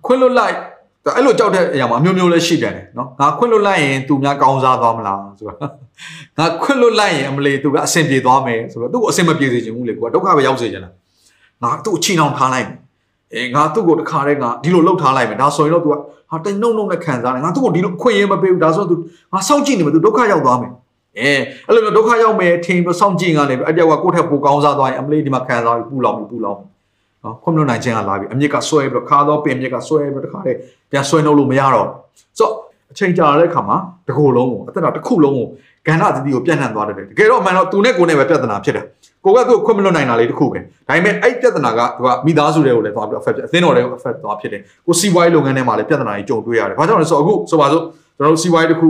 [0.07, 0.57] ခွင့်လွတ်လိုက်
[1.17, 5.59] အဲ့လိုကြောက်တဲ့အရာမှာအမျိုးမျိုးလည်းရှိတယ်နော်ငါခွင့်လွတ်လိုက်ရင်သူများကောင်းစားသွားမလားဆိုတော့
[6.39, 10.91] ငါခွင့်လွတ်လိုက်ရင်အမလီသူကအဆင်ပြေသွားမယ်ဆိုတော့သူ့ကိုအဆင်မပြေစေချင်ဘူးလေကိုကဒုက္ခပဲရောက်စေချင်တာ
[11.63, 12.79] ငါသူ့အချီနှောင်ထားလိုက်မယ်
[13.35, 15.95] အေးငါသူ့ကိုတခါတည်းငါဒီလိုလှုပ်ထားလိုက်မယ်ဒါဆိုရင်တော့ तू က
[16.31, 18.95] ဟာတိတ်နှုံနှုံနဲ့ခံစားတယ်ငါသူ့ကိုဒီလိုခွင့်ရမပေးဘူးဒါဆိုတော့ तू
[19.33, 20.73] ငါစောင့်ကြည့်နေမယ် तू ဒုက္ခရောက်သွားမယ်
[21.20, 21.32] အဲ
[21.68, 26.60] အဲ့လိုမျိုးဒုက္ခရောက်မယ်ထင်ပြီးစောင့်ကြည့်ငါနေအဲ့တယောက်ကကိုယ့်ထက်ပိုကောင်းစားသွားရင်အမလေးဒီမှာခံစားပြီးပူလောင်ပြီးပူလောင်
[27.24, 30.58] နော်ခွင့်မလွတ်နိုင်ခြင်းကလာပြီအမြစ်ကဆွဲပြီးတော့ခါတော့ပင်မြစ်ကဆွဲပြီးတော့တခါတည်း
[30.92, 31.88] ပြန်ဆွဲနှုတ်လို့မရတော့
[32.38, 32.54] ဆိုတော့
[32.92, 35.48] အချိန်ကြာတဲ့အခါမှာတကူလုံးကိုအသက်တာတစ်ခုလုံးကို
[35.88, 38.86] ကဏ္ဍသတိကိုပြန့်နှံ့သွားတယ်တကယ်တော့အမှန်တော့သူနဲ့ကိုယ်နဲ့ပဲပြဿနာဖြစ်တယ်
[39.26, 47.84] ကိုကသူ့ကိုခွင့်မလွတ်နိုင်တာလေးတစ်ခုပဲဒါပေမဲ့အဲ့ပြဿနာကသူကမိသားစုတွေကိုလည်းသွားပြီး affect အသင်းတော်တွေကို affect သွားဖြစ်တယ်ကိုစီးပွားရေးလုပ်ငန်းထဲမှာလည်းပြဿနာကြီးကြုံတွေ့ရတယ်ဘာကြောင့်လဲဆိုတော့အခုဆိုပါစို့
[48.18, 48.88] ကျွန်တော်တို့စီးပွားရေးတစ်ခု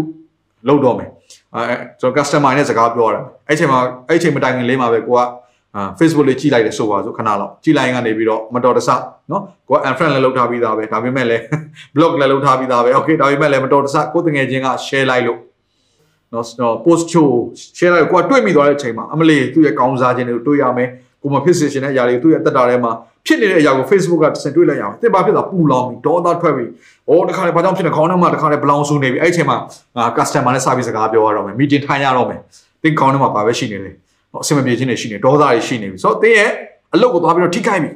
[0.68, 1.10] လုပ်တော့မယ်
[1.56, 1.64] အဲ
[2.00, 3.80] ကျွန်တော် customer နဲ့စကားပြောတာအဲ့ချိန်မှာ
[4.10, 5.20] အဲ့ချိန်မတိုင်ခင်လေးမှာပဲကိုက
[5.76, 8.90] အာ Facebook လေးကြည့်လိုက်တယ်ဆိုပါစို့ခဏလောက်ကြည့်လိုက်ရင်ကနေပြီးတော့မတော်တဆ
[9.32, 11.44] နော်ကိုက unfriend လည်းလုပ်ထားပြီးသားပဲဒါပေမဲ့လည်း
[11.96, 15.40] block လည်းလုပ်ထားပြီးသားပဲ okay ဒါပေမဲ့လည်းမတော်တဆကိုတငယ်ချင်းက share လိုက်လို့
[16.34, 17.28] နော် post ချို
[17.78, 20.90] share လိုက်ကိုကတွေ့မိသွားတဲ့အချိန်မှာအမလီသူ့ရဲ့ကောင်းစားခြင်းတွေကိုတွေ့ရမယ်
[21.22, 22.92] ကိုမဖြစ်စေချင်တဲ့အရာတွေသူ့ရဲ့တက်တာထဲမှာ
[23.26, 26.70] ဖြစ်နေတဲ့အရာကို Facebook ကတစ်စင်တွေ့လိုက်ရအောင်တစ်ပါဖြစ်တာပူလောင်ပြီးဒေါသထွက်ပြီး
[27.12, 29.58] ဩတခါလေဘာကြောင့်ဖြစ်နေခေါင်းထဲမှာတခါလေဘလောင်ဆူနေပြီအဲ့အချိန်မှာ
[30.18, 32.40] customer နဲ့ service စကားပြောရတော့မယ် meeting ထိုင်ရတော့မယ်
[32.84, 33.92] တင်းခေါင်းထဲမှာဘာပဲရှိနေလဲ
[34.42, 36.52] အဆင်မပြေခြင်းတွေရှိနေဒေါသတွေရှိနေပြီဆိုတော့တင်းရဲ့
[36.96, 37.92] အလုပ်ကိုသွားပြီးတော့ထိခိုက်ပြီ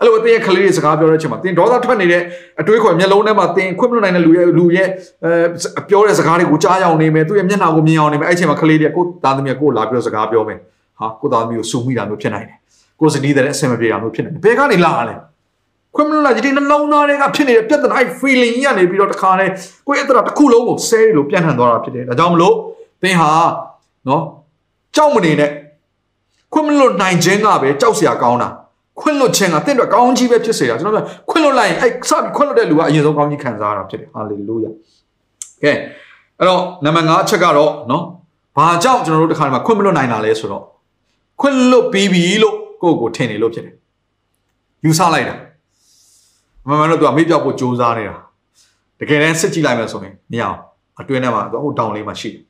[0.00, 2.22] အဲ့လိုအတင်းရဲ့ကလေးတွေစကားပြောတဲ့အချိန်မှာတင်းဒေါသထွက်နေတဲ့
[2.60, 4.88] အတွေးခေါ်မျက်လုံးထဲမှာတင်းခွင့်မလွတ်နိုင်တဲ့လူရဲ့လူရဲ့
[5.24, 10.58] အဲပြောတဲ့စကားတွေကိုကြားရောက်နေမယ်သူ့ရဲ့မျက်နှာကိုမြင်အောင်နေမယ်အဲ့အချိန်မှာကလေးတွေကကိုသားသမီးကကိုလာပြီးတော့စကားပြောမယ်
[11.00, 12.58] ဟာကိုသားသမီးကိုစူမိတာမျိုးဖြစ်နိုင်တယ်
[13.00, 15.14] ကိုစနီးတဲ့အဆင်မပြေတာမျိုးဖြစ်နေတယ်ဘယ်ကနေလာလဲ
[15.94, 19.46] ခွင့်မလွတ်လိုက်ဒီနှလုံးသားတွေကဖြစ်နေတဲ့ပြဿနာအဲ့ feeling ကြီးကနေပြီးတော့တခါလဲ
[19.86, 22.54] ကိုယ့်ရဲ့အတ္တတစ်ခုလုံးကိုဆဲလို့ပြန့်နှံ့သွားတာဖြစ်တယ်ဒါကြောင့်မလို့
[23.02, 23.30] သင်ဟာ
[24.08, 24.22] နော်
[24.96, 25.50] ကြောက်မနေနဲ့
[26.52, 28.48] ခွင့်မလွတ်နိုင်ခြင်းကပဲကြောက်စရာကောင်းတာ
[29.00, 34.70] ခွင့်လွတ်ခြင်းကတင့်အတွက်ကောင်းကြီးပဲဖြစ်စေတာကျွန်တော်ပြောခွင့်လွတ်လိုက်ရင်အဲ့စပြီးခွင့်လွတ်တဲ့လူကအရင်ဆုံးကောင်းကြီးခံစားရတာဖြစ်တယ်ဟာလေလုယာ
[35.62, 35.72] ကဲ
[36.38, 38.04] အဲ့တော့နံပါတ်5အချက်ကတော့နော်
[38.56, 40.64] ဘာကြောင့်ကျွန်တော်တို့တစ်ခါတည်းမှာခွင့်မလွတ်နိုင်တာလဲဆိုတော့
[41.40, 43.74] ခွင့်လွတ်ပြီးပြီလို့ ကိုယ့်ကိုထင်နေလို့ဖြစ်တယ်
[44.84, 45.34] ယူဆလိုက်တာ
[46.68, 48.14] မမှန်တော့သူကမေ့ပြောက်ဖို့ကြိုးစားနေတာ
[49.00, 50.58] တကယ်တမ်းစစ်ကြည့်လိုက်မယ်ဆိုရင်မရအောင်
[51.00, 52.42] အတွင်းထဲမှာဟိုတောင်လေးမှာရှိတယ်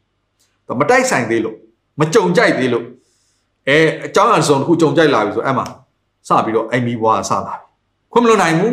[0.66, 1.56] သူမတိုက်ဆိုင်သေးလို့
[2.00, 2.84] မကြုံကြိုက်သေးလို့
[3.68, 5.66] အဲအကြောင်းအရာစုံတစ်ခုကြုံကြိုက်လာပြီဆိုအဲ့မှာ
[6.28, 7.64] စပြီးတော့အိမ်မီဘွားဆလာပြီ
[8.12, 8.72] ခွင့်မလွတ်နိုင်ဘူး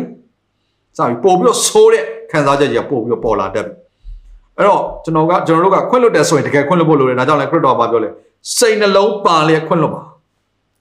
[0.98, 3.74] စပြီးပို့ပြီးတော့ဆိုးတဲ့ခံစားချက်ကြီးကပို့ပြီးတော့ပေါ်လာတတ်ပြီ
[4.56, 8.08] အဲ့တော့ကျွန်တော်ကကျွန်တော်တို့ကခွင့်လွတ်တယ်ဆိုရင်တကယ်ခွင့်လွတ်ဖို့လိုတယ်ဒါကြောင့်လည်းခရစ်တော်ဘာပြောလဲ
[8.58, 10.02] စိတ်နှလုံးပါလျက်ခွင့်လွတ်ပါ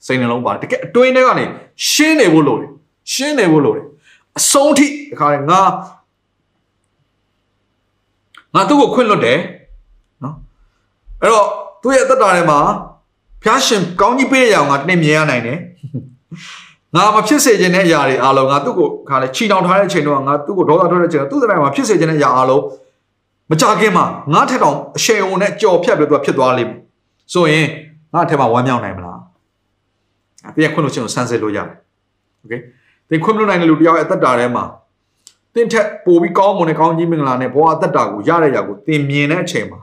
[0.06, 1.46] စိတ်နှလုံးပါတကယ်အတွင်းထဲကနေ
[1.90, 2.70] ရှင်းနေဖို့လိုတယ်
[3.14, 3.86] ရှင်းနေဖို့လိုတယ်
[4.38, 5.62] အဆုံးထိတခါလေငါ
[8.56, 9.40] ငါသူ့ကိုခွင့်လွတ်တယ်
[10.24, 10.36] နော်
[11.22, 11.48] အဲ့တော့
[11.82, 12.60] သူ့ရဲ့အသက်တာထဲမှာ
[13.44, 15.60] ဖျားရှင်ကောင်းကြီးပေးတဲ့အရာကိုငါတနေ့မြင်ရနိုင်တယ်
[16.96, 22.64] ငါမဖြစ်စေခြင်းတဲ့အရာတွေအားလုံးငါသူ့ကိုခါလေချီတောင်ထားတဲ့အချိန်တော့ငါသူ့ကိုဒေါသထွက်တဲ့အချိန်တော့သူ့တဲ့မှာဖြစ်စေခြင်းတဲ့အရာအားလုံး
[23.50, 26.80] မကြခင်မှာငါထက်တောင်အရှယ်ုံနဲ့ကြော်ဖြတ်ပြီးသူကဖြစ်သွားလိမ့်မယ်
[27.34, 27.68] ဆိုရင်
[28.14, 29.05] ငါထက်မှာဝမ်းမြောက်နိုင်မလား
[30.56, 31.78] ။တရားခွင့်လို့ရှိရင်ဆန်းစစ်လို့ရတယ်။
[32.44, 32.60] Okay
[33.10, 34.64] ။သင်ခွင့်မလို့နိုင်တဲ့လူတယောက်ရဲ့အသက်တာထဲမှာ
[35.54, 39.80] သင်ထက်ပိုပြီးကောင်းမွန်တဲ့ကောင်းကြီးမင်္ဂလာနဲ့ဘဝအသက်တာကိုရတဲ့ရာကိုသင်မြင်တဲ့အချိန်မှာ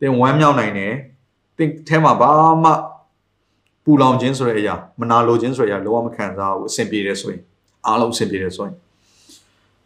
[0.00, 0.92] သင်ဝမ်းမြောက်နိုင်တယ်။
[1.56, 2.30] သင်ထဲမှာဘာ
[2.64, 2.70] မှ
[3.84, 7.42] ပူလောင်ခြင်းဆိုတဲ့အရာမနာလိုခြင်းဆိုတဲ့အရာလောကမခံစားဘူးအဆင်ပြေတယ်ဆိုရင်
[7.86, 8.74] အားလုံးအဆင်ပြေတယ်ဆိုရင်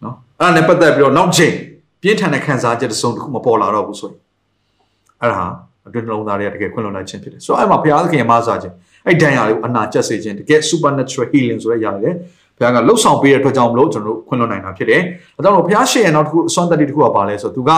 [0.03, 1.55] နော်အဲ့ဒါနဲ့ပတ်သက်ပြီးတော့နောက်ချိန်
[2.03, 4.19] ပြင်းထန်တဲ့ခံစားချက်တစ်စုံတစ်ခုမပေါ်လာတော့ဘူးဆိုရင်
[5.21, 5.49] အဲ့ဒါဟာ
[5.87, 8.75] အတွင်းနှလုံးသားတွေကတကယ်ခွင့်လွန်လိုက်ခြင်းဖြစ်တယ်ဆိုတော့အဲ့မှာဘုရားသခင်ရဲ့မဆာခြင်း
[9.07, 12.11] အဲ့ဒဏ်ရာတွေကိုအနာကျက်စေခြင်းတကယ် supernatural healing ဆိုတဲ့အရာတွေ
[12.57, 15.03] ဘုရားကလှုပ်ဆောင်ပေးတဲ့အတွက်ကြောင့်မလို့ကျွန်တော်တို့ခွင့်လွှတ်နိုင်တာဖြစ်တယ်
[15.37, 17.71] အဲကြောင့်လို့ဘုရားရှင်ရဲ့နောက်တစ်ခုအစွမ်းတတ္တိတစ်ခုကပါလဲဆိုတော့သူက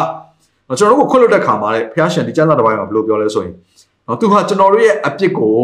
[0.79, 3.55] ကျွန်တော်တို့ကိုခွင့်လွှတ်တဲ့ခါမှာလေဘုရားရှင်ဒီကျမ်းစာတစ်ပိုင်းမှာဘယ်လိုပြောလဲဆိုရင်
[4.07, 5.57] နော်သူကကျွန်တော်တို့ရဲ့အပြစ်ကို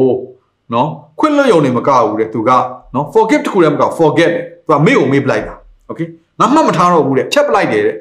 [0.75, 0.89] နော်
[1.21, 2.51] ခွင့်လွှတ်ရုံနဲ့မကဘူးတဲ့သူက
[2.95, 5.55] နော် forgive တခုလည်းမက forget တယ်သူကမေ့ကိုမေ့ပလိုက်တာ
[5.91, 6.09] okay
[6.41, 7.97] ငါမှတ်မထားတော့ဘူးတဲ့ဖြတ်ပလိုက်တယ်တဲ့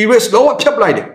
[0.00, 1.06] erase လုံးဝဖြတ်ပလိုက်တယ်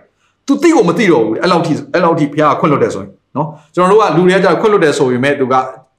[0.48, 5.56] သူသိကိုမသိတော့ဘူးအဲ့လောက်ထိအဲ့လောက်ထိဘုရားကခွင့်လွှတ်တယ်ဆိုရင် နော်ကျွန်တော်တို့ကလူတွေကကြာခွင့်လွှတ်တယ်ဆိုရင်မဲ့သူက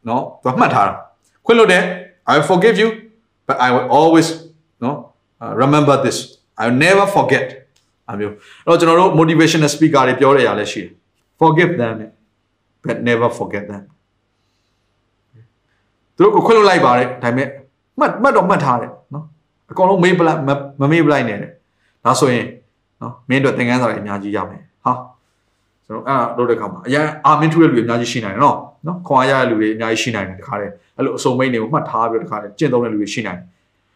[0.09, 0.95] နော်သူကမှတ်ထားတာ
[1.47, 1.83] ခွင့်လွှတ်တယ်
[2.33, 2.89] I forgive you
[3.49, 4.29] but I will always
[4.85, 4.91] no
[5.43, 6.17] uh, remember this
[6.61, 7.47] I will never forget
[8.11, 8.33] အမျိုး
[8.67, 10.91] အဲ့တော့ကျွန်တော်တို့ motivational speaker တွေပြောတဲ့အရာလည်းရှိတယ်
[11.41, 11.95] forgive them
[12.85, 13.83] but never forget them
[16.17, 17.49] သူတို့ကိုခွင့်လွှတ်လိုက်ပါတယ်ဒါပေမဲ့
[17.99, 19.25] မှတ်မှတ်တော့မှတ်ထားတယ်နော်
[19.71, 20.39] အကောင်လုံးမေးပလိုက်
[20.81, 21.39] မမေးပလိုက်နဲ့
[22.05, 22.47] ဒါဆိုရင်
[23.01, 24.74] နော်မင်းတို့သင်ခန်းစာတွေအများကြီးရမယ်ဟာ
[25.89, 28.57] ကျွန်တော်အဲ့တော့တဲ့ခါမှာအရင်အာမင်းထူတဲ့လူတွေအများကြီးရှိနိုင်တယ်နော်
[28.87, 33.47] နော်ခွန်အားရတဲ့လူတွေအများကြီးရှိနိုင်တယ်တခါတည်းအဲ့လိုအစုံမိတ်တွေကိုမှတ်ထားပြီးတော့တခါတည်းကျင့်သုံးတဲ့လူတွေရှိနိုင်တယ်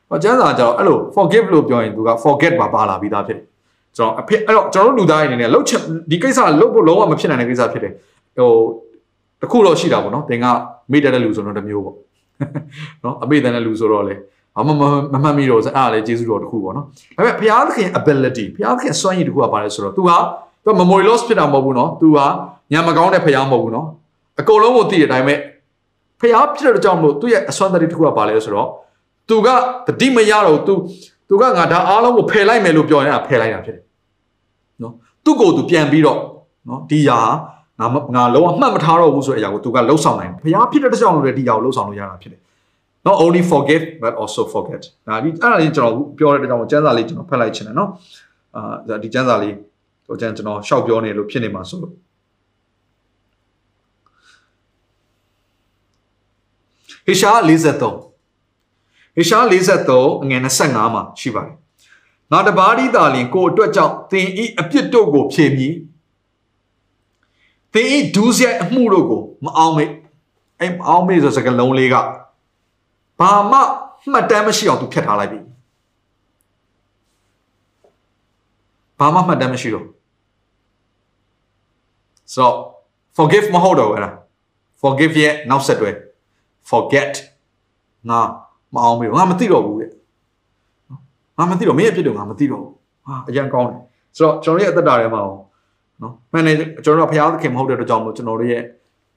[0.09, 3.47] ဟောကျမ်းစာကျတော့အဲ့လို forgive လို့ပြောရင်သူက forget ပါပါလာပြီးသားဖြစ်တယ်
[3.97, 5.81] ကျွန်တော်အဖေအဲ့တော့ကျွန်တော်တို့လူသားတွေအနေနဲ့လှုပ်ချက်
[6.11, 7.93] ဒီကိစ္စလှုပ်ဖို့လုံးဝမဖြစ်နိုင်တဲ့ကိစ္စဖြစ်တယ်
[8.39, 8.51] ဟို
[9.43, 10.47] တခုတော့ရှိတာပေါ့နော်သင်က
[10.93, 11.97] မိတဲ့လူဆိုတော့တစ်မျိုးပေါ့
[13.05, 14.15] နော်အမေတန်တဲ့လူဆိုတော့လေ
[14.59, 14.83] အမမ
[15.13, 16.87] မမှတ်မိတော့အဲ့ဒါလေကျေးဇူးတော်တစ်ခုပေါ့နော်
[17.17, 20.17] ဒါပေမဲ့ဘုရားသခင် ability ဘုရားသခင်စွမ်းရည်တစ်ခုကပါလဲဆိုတော့ तू ဟာ
[20.69, 22.19] သူက memory loss ဖြစ်တာမဟုတ်ဘူးနော်သူက
[22.73, 23.87] ညံမကောင်းတဲ့ဖျားမဟုတ်ဘူးနော်
[24.41, 25.35] အကုန်လုံးကိုသိတဲ့အတိုင်းပဲ
[26.21, 28.69] ဖျားဖြစ်တဲ့အကြောင်းလို့သူ့ရဲ့အစွမ်းတတိတစ်ခုကပါလဲဆိုတော့
[29.29, 29.49] သူက
[29.87, 30.75] တတိမရတော့သူ
[31.29, 33.85] သူကငါဒါအားလုံးကိုဖယ်လိုက်မယ်လို့ပြောနေတာဖယ်လိုက်တာဖြစ်တယ်
[34.83, 34.93] နော်
[35.25, 36.19] သူ့ကိုယ်သူပြန်ပြီးတော့
[36.69, 37.19] နော်ဒီရာ
[37.81, 42.41] ငါငါလုံးဝမှတ်မထားတော့ဘူးဆိုတဲ့အရာကိုသူကလှုပ်ဆောင်နိုင်တယ်ဖျားဖြစ်တဲ့အကြောင်းလို့လည်းဒီရာကိုလှုပ်ဆောင်လို့ရတာဖြစ်တယ်
[43.07, 47.91] not only forgive but also forget ဒါဒီအဲ့ဒါလေးကျွန်တော်ပြောတဲ့အကြောင်းကိုစံစာလေးကျွန်တော်ဖတ်လိုက်ချင်တယ်နော်
[48.57, 49.55] အာဒီစံစာလေး
[50.09, 51.95] ဟိုကျမ်းကျွန်တော်ရှောက်ပြောနေလို့ဖြစ်နေမှာဆိုလို့
[57.07, 59.39] ဟေရှာ53ဟေရှာ
[59.87, 61.55] 53အငယ်25မှာရှိပါတယ်
[62.33, 65.75] ငါတပါးဒီသာလင်ကိုအတွက်ကြောင့်သင်ဤအပြစ်တို့ကိုဖြေမြည်
[67.75, 69.91] သင်ဤဒူးစရိုက်အမှုတို့ကိုမအောင်မေ့
[70.61, 71.95] အဲ့မအောင်မေ့ဆိုစကားလုံးလေးက
[73.21, 73.59] ဘာမှ
[74.13, 75.41] မှတ်တမ်းမရှိအောင်သူဖြတ်ထားလိုက်ပြီ
[78.99, 79.87] ဘာမှမှတ်တမ်းမရှိတော့
[82.33, 82.57] ဆိုတော့
[83.17, 84.11] forgive မဟုတ်တော့ဘူးအဲ့ဒါ
[84.81, 85.91] forgive ရဲ့နောက်ဆက်တွဲ
[86.71, 87.13] forget
[88.11, 88.21] ငါ
[88.75, 89.91] မအောင်မေ့ငါမသိတော့ဘူးတဲ့
[91.39, 92.73] ငါမသိတော့မင်းရဲ့ဖြစ်တော့ငါမသိတော့ဘူး
[93.07, 93.79] ဟာအရင်ကောင်းတယ်
[94.17, 95.21] ဆိုတော့ကျွန်တော်ရဲ့အသက်တာထဲမှာ
[96.03, 98.63] နော်မှန်တယ်ကျွန်တော်တို့ဘုရားသခင်မဟုတ်တဲ့အတွက်ကြောင့်မို့ကျွန်တော်တို့ရဲ့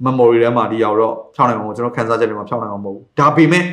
[0.05, 3.65] memory ထဲမှာဒီရောက်တော့ဖြောင်းနိုင်အောင်ကျွန်တော်ခန်းစားချက်တွေမှာဖြောင်းနိုင်အောင်မဟုတ်ဘူးဒါပေမဲ့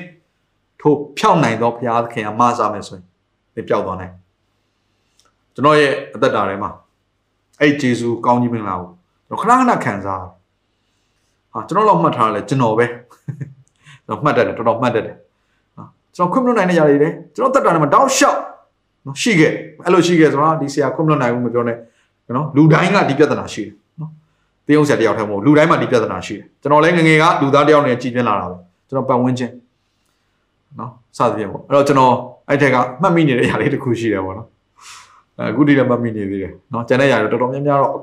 [0.81, 3.05] ထို့ဖြောင်းနိုင်တော့ဘုရားသခင်ကမဆာမယ်ဆိုရင်
[3.55, 4.13] ဒီပျောက်သွားနိုင်
[5.55, 6.71] ကျွန်တော်ရဲ့အသက်တာထဲမှာ
[7.61, 8.98] အဲ့ဂျေဇူးကောင်းကြီးမင်္ဂလာကိုကျွန်တော်
[9.42, 10.24] ခဏခဏခံစား
[11.54, 12.86] ဟာကျွန်တော်တော့မှတ်ထားတယ်ကျွန်တော်ပဲ
[14.06, 15.16] ကျွန်တော်မှတ်တတ်တယ်တော်တော်မှတ်တတ်တယ်
[15.76, 15.84] ဟာ
[16.16, 18.40] ကျွန်တော်ခွင့်မလွတ်နိုင်တဲ့ຢာတွေလေကျွန်တော်တက်တာနဲ့မှာတောက်လျှောက်
[19.06, 19.52] နော်ရှိခဲ့
[19.86, 21.78] အဲ့လိုရှိခဲ့ဆိုတော့ဒီဆရာခွင့်မလွတ်နိုင်ဘူးမပြောနဲ့
[22.36, 24.10] နော်လူတိုင်းကဒီပြဿနာရှိတယ်နော်
[24.68, 28.58] တေးအောင်ဆရာတယောက်တည်းမဟုတ်လူတိုင်းမှာဒီပြဿနာရှိတယ်ကျွန်တော်လည်းငငယ်ကလူသားတယောက်နဲ့ကြည်ပြင်းလာတာပဲ
[28.88, 29.52] ကျွန်တော်ပတ်ဝန်းကျင်
[30.80, 32.14] နော်စသဖြင့်ပေါ့အဲ့တော့ကျွန်တော်
[32.50, 34.48] အဲ့ထက်ကမှတ်မိနေတဲ့ຢာလေးတစ်ခုရှိတယ်ပေါ့နော်
[35.50, 37.96] အခုဒီလည်းမှတ်မိနေသေးတယ်နော်ကျန်တဲ့ຢာတွေတော်တော်များများတော့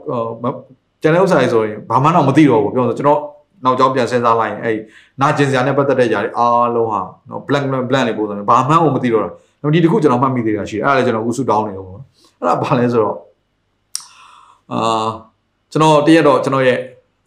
[1.06, 3.20] ကျန်တဲ့ဥစ္စာတွေဆိုရင်ဘာမှတော့မသိတော့ဘူးပြောဆိုကျွန်တော်
[3.66, 4.78] နောက်ကြောင်းပြန်စဉ်းစားလိုက်ရင်အဲ့
[5.22, 9.30] နာကျင်စရာနဲ့ပတ်သက်တဲ့ຢာတွေအားလုံးဟာနော် blank blank blank လေးပုံစံမျိုးဘာမှန်းမသိတော့တာ
[9.62, 12.02] တော့ဒီတစ်ခုကျွန်တော်မှတ်မိသေးတာရှိတယ်အဲ့ဒါလည်းကျွန်တော်ဥစုတောင်းနေတော့ပေါ့
[12.40, 13.18] အဲ့ဒါဘာလဲဆိုတော့
[14.72, 15.08] အာ
[15.72, 16.78] ကျွန်တော်တရက်တော့ကျွန်တော်ရဲ့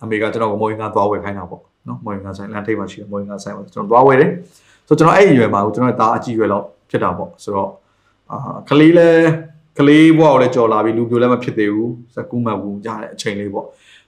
[0.03, 4.31] အမေကကျွန်တော်ကိုမော်ရင်ကသွားဝယ်ခိုင်းတာပေါ့နော်မော်ရင်ကဆိုင်လန်ထိပ်မှာရှိတယ်မော်ရင်ကဆိုင်မှာကျွန်တော်သွားဝယ်တယ်
[4.89, 7.71] ဆိုတော့ကျွန်တော်အဲ့ဒီရွယ်မှာကျွန်တော်ရဲ့သားအကြည့်ရွယ်လောက်ဖြစ်တာပေါ့ဆိုတော့
[8.31, 9.09] အာကလေးလဲ
[9.79, 13.67] ကလေးဘွားကိုလည်းကြော်လာပြီလူပြိုလည်းမဖြစ်သေးဘူးစကူးမှဘူးကြတဲ့အချိန်လေးပေါ့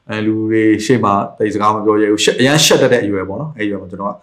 [0.09, 4.15] အဲလူတွေရှေ့မှာတိတ်စကားမပြောရဘူးအရန်ရှက်တတ်တဲ့အရွယ်ပေါ့နော်အဲ့ဒီရွယ်မှာကျွန်တော်က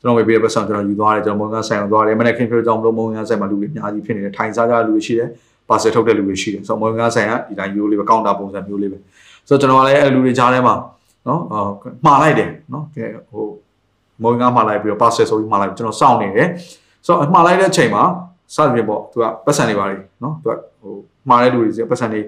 [0.00, 5.28] ကျွန်တော်ဝေပေးတဲ့ပတ်စံကျွန်တော်ယူသွားတယ်ကျွန်တော်မုံကဆိုင်အောင်သွားတယ်မနေ့ခင်ပြောကြောင့်မလို့မုံကဆိုင်မှာလူတွေအများကြီးဖြစ်နေတယ်ထိုင်စားကြလူတွေရှိတယ်
[5.68, 8.98] ပါဆယ်ထုတ်တဲ့လူတွေရှိတယ်ဆိုတော့မုံကဆိုင်ကဒီတိုင်းယူလေးပဲကောင်တာပုံစံမျိုးလေးပဲ
[9.48, 10.74] ဆိုတော့ကျွန်တော်ကလည်းအဲ့လူတွေကြားထဲမှာ
[11.26, 11.40] နော်
[12.04, 13.44] မှားလိုက်တယ်နော်ကဲဟို
[14.22, 16.48] မုံကမှားလိုက်ပြီးတော့ပါဆယ်ဆိုပြီးမှားလိုက်ကျွန်တော်စောင့်နေတယ်
[17.06, 18.02] ဆိုတော့မှားလိုက်တဲ့အချိန်မှာ
[18.54, 20.52] စသဖြင့်ပေါ့သူကပတ်စံတွေပါလေနော်သူက
[20.84, 20.94] ဟို
[21.28, 22.20] မှားတဲ့လူတွေပတ်စံတွေ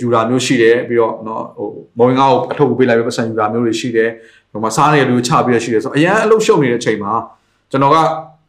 [0.00, 4.10] ယူတာမျိုးရှိတယ်ပြီးတော့နော်ဟိုမော်ဝင်ကားကိုအထုပ်ပေးလိုက်ပြီးပတ်စံယူတာမျိုးတွေရှိတယ်
[4.52, 7.12] ဟိုမှာစားနေတဲ့လူချပြီးရရှိတယ်ဆိုတော့အရန်အလုပ်ရှုပ်နေတဲ့အချိန်မှာ
[7.70, 7.96] ကျွန်တော်က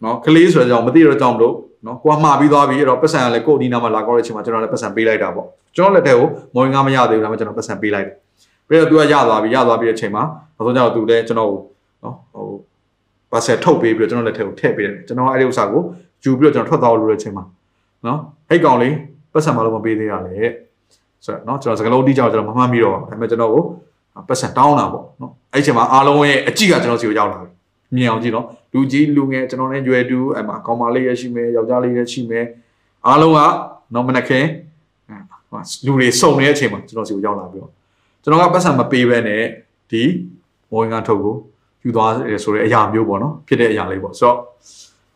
[0.03, 8.15] နော်ကလေးဆိုတဲ့ကြောင့်မသိတော့ကြောင့်မလို့နော်ကိုကမှားပြီးသွားပြီအဲ့တော့ပတ်စံကလည်းကို့ဒီနာမှာလာကောက်တဲ့အချိန်မှာကျွန်တော်လည်းပတ်စံပေးလိုက်တာပေါ့ကျွန်တော်လက်ထဲကိုမော်ဝင်ကားမရသေးဘူးဒါပေမဲ့ကျွန်တော်ပတ်စံပေးလိုက်တယ်
[8.67, 10.23] ပြီးတော့သူကရသွားပြီရသွားပြီတဲ့အချိန်မှာ
[10.55, 11.59] နောက်ဆုံးကျတော့သူလည်းကျွန်တော်ကို
[12.03, 12.45] နော်ဟို
[13.31, 15.81] ပတ်စံထုတ်ပေးပြီးတော့ကျွန်တော်လက်ထဲကိုထည့်ပေးတယ်ကျွန်တော်အဲ့ဒီဥစ္စာကို
[16.23, 17.43] ယူပြီးတော့ကျွန်တော်ထွက်သွားလို့တဲ့အချိန်မှာ
[18.05, 18.93] နော်ဟိတ်ကောင်လေး
[19.32, 20.36] ပတ်စံမလို့မပေးသေးရလေ
[21.24, 23.62] ဆိုတော့เนาะကျွန်တော်စကလုံးတီးကြောင်ကျွန်တော်မမှတ်မိတော့ပါဒါပေမဲ့ကျွန်တော်ကို
[24.28, 27.50] ပတ်စံတောင်းတာပေါ့เนาะအဲ့ချိန်မှာအားလုံးရဲ့အကြည့်ကကျွန်တော်စီကိုရောက်လာပြီ
[27.96, 32.44] မြင်အောင်ကြည့်เนาะလူကြီးလူငယ်ကျွန်တော်နဲ့ရွယ်တူအဲ့မှာကောင်မလေးရရှိမယ်ယောက်ျားလေးရရှိမယ်
[33.06, 33.40] အားလုံးက
[33.92, 34.48] เนาะမနက်ခင်း
[35.86, 37.72] လူတွေစုံနေတဲ့အချိန်မှာကျွန်တော်စီကိုရောက်လာပြီးတော့
[38.22, 39.42] ကျွန်တော်ကပတ်စံမပေးဘဲနဲ့
[39.90, 40.02] ဒီ
[40.70, 41.34] မော်ဝင်ကထုတ်ကို
[41.84, 42.12] ယူသွား
[42.44, 44.38] ဆိုတဲ့အရာမျိုးပေါ့เนาะဖြစ်တဲ့အရာလေးပေါ့ဆိုတော့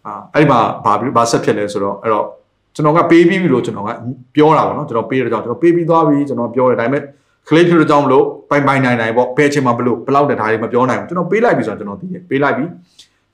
[0.06, 2.26] အာအဲ့ဒီမှာဘာဘာဆက်ဖြစ်လဲဆိုတော့အဲ့တော့
[2.76, 3.89] ကျွန်တော်ကပေးပြီးပြီလို့ကျွန်တော်က
[4.36, 7.01] ပြောတာပေါ့နော်ကျွန်တော်ပေးတဲ့ကြောင့်ကျွန်တော်ပေးပြီးသွားပြီကျွန်တော်ပြောတယ်ဒါပေမဲ့
[7.49, 12.65] ကလေးဖြစ်တဲ့ကြောင့်မလို့ပိုင်ပိုင်နိုင်နိုင်ပေါ့ဘယ်ချိန်မှာဘလို့ဘလောက်တဲ့ဓာတ်တွေမပြောနိုင်ဘူးကျွန်တော်ပေးလိုက်ပြီဆိုတော့ကျွန်တော်သိတယ်ပေးလိုက်ပြီ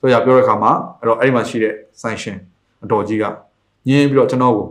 [0.00, 2.36] ဆိုရပြောတဲ့အခါမှာအဲ့တော့အဲ့ဒီမှာရှိတဲ့ sanction
[2.84, 3.24] အတော်ကြီးက
[3.88, 4.66] ညင်းပြီးတော့ကျွန်တော်ကို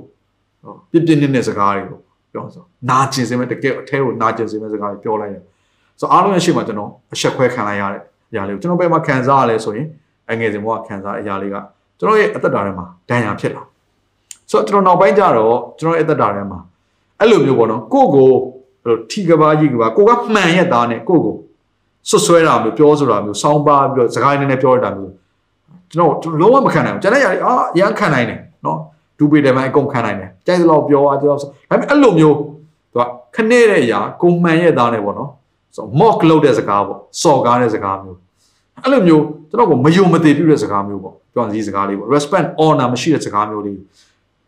[0.92, 2.00] ပြစ်ပြစ်နစ်နစ်စကားတွေကို
[2.34, 5.42] ပြောဆိုနာကျင်စင်မဲ့တကယ်အထဲကိုနာကျင်စင်မဲ့စကားတွေပြောလိုက်တယ်
[6.00, 8.02] ဆိုအားလုံးရဲ့ရှေ့မှာကျွန်တော်အဆက်ခွဲခံလိုက်ရတဲ့
[8.32, 9.88] အရာလေးကိုကျွန်တော်ဘယ်မှာခံစားရလဲဆိုရင်
[10.32, 11.56] အငယ်စဉ်ဘဝခံစားတဲ့အရာလေးက
[12.00, 13.64] ကျွန်တော်ရဲ့အသက်တာထဲမှာဒဏ်ရာဖြစ်လာ
[14.52, 16.60] ဆိုတော့ကျွန်တော်နောက်ပိုင်းကျတော့ကျွန်တော်ရဲ့အသက်တာထဲမှာ
[17.20, 18.30] အဲ့လိုမျိုးပေါ့နော်ကိုကို
[18.84, 21.36] ဘယ်လိုထီကဘာကြီးကဘာကိုကမှန်ရဲ့သားနဲ့ကိုကို
[22.10, 25.14] ဆွဆွဲတာမျိုးပြောဆိုတာမျိုးစောင်းပါပြီးတော့စကားနည်းနည်းပြောရတာမျိုး
[25.92, 28.78] ကျွန်တော်ကျွန်တော်လုံးဝမခံနိုင်ဘူးကျန်တဲ့ຢာတွေအာရမ်းခံနိုင်တယ်နော်
[29.18, 32.36] ဒူပေတယ်မိုင်းအကုန်ခံနိုင်တယ်ကြိုက်သလောက်ပြောအားကြောက်ဒါပေမဲ့အဲ့လိုမျိုး
[32.94, 35.30] သူကခနဲ့တဲ့အရာကိုမှန်ရဲ့သားနဲ့ပေါ့နော်
[35.76, 38.18] ဆို mock လုပ်တဲ့စကားပေါ့စော်ကားတဲ့စကားမျိုး
[38.84, 43.78] အဲ့လိုမျိုးကျွန်တော်ကမယုံမသိပြုတဲ့စကားမျိုးပေါ့ပြောစီစကားလေးပေါ့ respect honor မရှိတဲ့စကားမျိုးလေး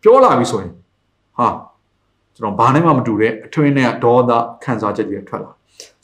[0.04, 0.70] ပြောလာပြီဆိုရင်
[1.38, 1.48] ဟာ
[2.36, 4.30] ကျွန်တော်ဘာနဲ့မှမတူတဲ့အထွင်းနဲ့ဒေါသ
[4.64, 5.50] ခံစားချက်တွေထွက်လာ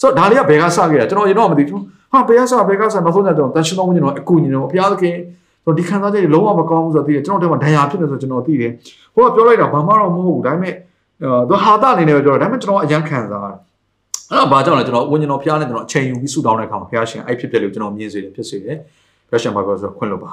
[0.01, 1.83] ဆိုတော့ဒါလေးကဘယ်ကစခဲ့တာကျွန်တော်ရင်တော့မသိဘူး
[2.13, 5.17] ဟာဘယ်ကစဘယ်ကစနောက်ဆုံးကျတော့တန်ရှင်တော်ဝင်ကျွန်တော်အကူညီတော့ဘုရားသခင်
[5.65, 8.71] ဆိုဒီခံစားချက်တွေလုံးဝမကောင်းဘူးဆိုတော့သိတယ်ကျွန်တော်တို့ကဒဏ်ရာဖြစ်နေဆိုကျွန်တော်သိတယ်
[9.15, 10.75] ဟိုကပြောလိုက်တာဘာမှတော့မဟုတ်ဘူးဒါပေမဲ့
[11.49, 13.59] သူဟာတာအနေနဲ့ပဲပြောတာဒါပေမဲ့ကျွန်တော်အရန်ခံစားရတယ်
[14.31, 18.77] အဲ့တော့ဘာကြောင့်လဲကျွန်တော်ဝิญဉ်တော်ဖျားနဲ့ကျွန်တော်အချိန်ယူပြီးဆူတောင်းတဲ့အခါမှာဖျားရှင်အဲ့ဖြစ်ဖြစ်လို့ကျွန်တော်မြင်စေတယ်ဖြစ်စေတယ်
[19.29, 20.33] ဖျားရှင်ဘာပြောဆိုခွင့်လို့ပါ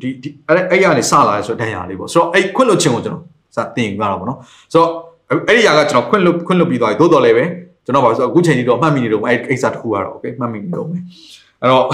[0.00, 3.24] ဒီဒီအဲ့အဲ့ရနေစလာရဲဆိုတဲ့ဒဏ်ရာလေးပေါ့ဆိုတော့အဲ့ခွင့်လွတ်ခြင်းကိုကျွန်တော်
[3.56, 4.38] စတင်ပြတာပေါ့နော်
[4.72, 4.90] ဆိုတော့
[5.48, 7.44] အဲ့ဒီຢာကကျွန်တော်ခွင့်လွတ်ခွင့်လွတ်ပြီးသွားပြီသို့တော်လည်းပဲ
[7.84, 11.02] ကျွန်တော်ပါဆိုအခုချိန်ကြီးတော့မှတ်မိနေတော့အဲ့ကိစ္စတစ်ခုကတော့ okay မှတ်မိနေတော့မယ်
[11.60, 11.84] အဲ့တော့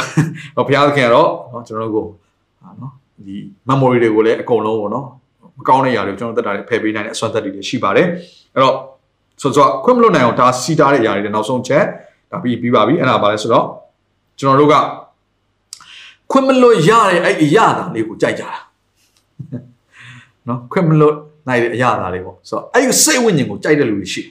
[0.66, 2.92] ဘုရားသခင်ကတော့နော်ကျွန်တော်တို့ကိုနော်
[3.26, 3.36] ဒီ
[3.68, 5.06] memory တွေကိုလည်းအကုန်လုံးပေါ့နော်
[5.58, 8.06] မကောင်းတဲ့ຢာတွေကိုကျွန်တော်တက်တာတွေဖယ်ပေးနိုင်တဲ့အစွမ်းသက်တွေရှိပါတယ်
[8.54, 8.74] အဲ့တော့
[9.42, 11.84] ဆိုတော့ခွင့်မလွတ်နိုင်အောင်ဒါစီတာတဲ့ຢာတွေနောက်ဆုံးချက်
[12.30, 13.66] ဒါပြီးပြီးပါပြီအဲ့ဒါပါလဲဆိုတော့
[14.40, 14.74] ကျွန်တော်တို့က
[16.33, 18.57] ခွင့်မလွတ်ရတဲ့အဲ့အရာတာလေးကိုကြိုက်ကြတာ
[20.47, 21.15] နော်ခွင့်မလွတ်
[21.47, 24.23] နိုင်တဲ့အရာတာလေးပေါ့ဆိုတော့အဲ့ဒီစိတ်ဝိညာဉ်ကိုကြိုက်တဲ့လူတွေရှိ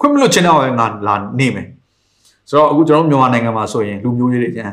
[0.00, 1.66] ခွင့်မလွတ်ချင်တော့ငါလာနေမယ်
[2.48, 4.70] ဆိုတော့အခုကျွန်တော်မြန်မာနိုင်ငံမှာဆိုရင်လူမျိုးရေးတွေကျန်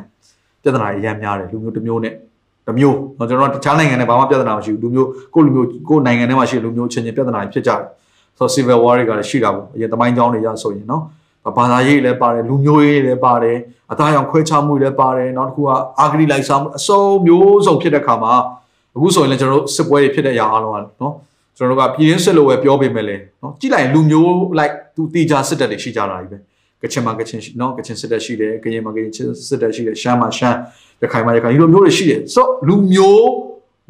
[0.61, 2.13] ပြဿနာတွေအများများတယ်လူမျိုးတစ်မျိုးနဲ့
[2.67, 7.79] တစ်မျိုးတော့ကျွန်တော်တခြားနိုင်ငံနဲ့ဘာမှပြဿနာမရှိဘူးလူမျိုးကိုလူမျိုးကိုနိုင်ငံထဲမှာရှိလူမျိုးချင်းချင်းပြဿနာတွေဖြစ်ကြတယ်
[8.37, 11.03] ဆိုတော့ civil war တွေကလည်းရှိတာပေါ့အရင်တမိုင်းကြောင်းတွေရဆိုရင်နော်
[11.57, 13.57] ဘာသာရေးလည်းပါတယ်လူမျိုးရေးလည်းပါတယ်
[13.91, 15.67] အသားရောင်ခွဲခြားမှုလည်းပါတယ်နောက်တစ်ခုက
[15.99, 18.33] အာဂရိလိုက်စားမှုအစုံမျိုးစုံဖြစ်တဲ့ခါမှာ
[18.95, 21.13] အခုဆိုရင်လည်းကျွန်တော်တို့စစ်ပွဲတွေဖြစ်တဲ့အရာအားလုံးကနော်
[21.57, 26.37] ကျွန်တော်တို့ကပြည်ရင်းစစ်လို့ပဲပြောပေမဲ့လည်းနော်ကြည့်လိုက်လူမျိုးလိုက်သူတီချာစစ်တပ်တွေရှိကြတာကြီးပဲ
[26.83, 29.11] ကချင်မှာကချင်နော်ကချင်စစ်တပ်ရှိတယ်ကရင်မှာကရင်
[29.49, 30.57] စစ်တပ်ရှိတယ်ရှမ်းမှာရှမ်း
[31.01, 33.29] ရခိုင်မှာရခိုင်ဒီလိုမျိုးတွေရှိတယ်ဆိုတော့လူမျိုး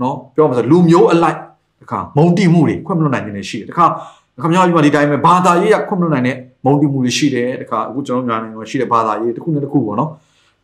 [0.02, 1.38] နော်ပြောမှာဆိုလူမျိုးအလိုက်
[1.82, 3.86] တခါမုံတိမှုတွေခွင့်မလွတ်နိုင်နေရှိတယ်တခါ
[4.44, 10.10] ခမရပြီးမှဒီတိုင်းပဲဘာသာရေးရခွင့်မလွတ်နိုင်တဲ့ မုံတိမှုတွေရှိတယ်တခါအခုကျွန်တော်များနေတော့ရှိတဲ့ဘာသာရေးတစ်ခုနဲ့တစ်ခုပေါ့နော်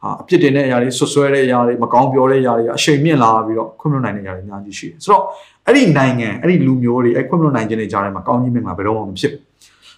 [0.02, 5.24] ဟာအပြစ်တင်တဲ့အရာတွေဆွဆွဲတဲ့အရာတွေမကောင်းပြောတဲ့အရာတွေအရှိန်မြင့်လာပြီးတော့ခွင့်မလွတ်နိုင်တဲ့အရာတွေအများကြီးရှိတယ်ဆိုတော့
[5.68, 9.42] အဲ့ဒီနိုင်ငံအဲ့ဒီလူမျိုးတွေအဲ့ခွင့်မလွတ်နိုင်ခြင်းတွေကြားထဲမှာကောင်းကြီးမင်္ဂလာဘယ်တော့မှမဖြစ်ဘူး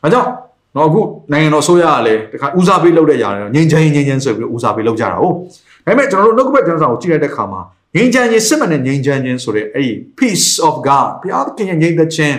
[0.04, 0.30] ။ဒါကြောင့်
[0.76, 5.36] တော့အခုနိုင်ငံတော်ဆိုရကလည်းတခါဦးစားပေးလုပ်တဲ့ຢာတွေတော့ငြိမ်းချမ်းငြိမ်းချမ်းဆိုပြီးဦးစားပေးလုပ်ကြတာဟုတ်။
[5.86, 7.62] ဒါပေမဲ့ကျွန်တော်တို့နှုတ်ကပတ်ကျမ်းစာကိုကြည့်ရတဲ့အခါမှာ
[7.96, 12.36] ငြိမ်းချမ်းခြင်းစစ်မှန်တဲ့ငြိမ်းချမ်းခြင်းဆိုတဲ့အဲ့ဒီ peace of God ဘုရားသခင်ရဲ့ငြိမ်းသက်ခြင်း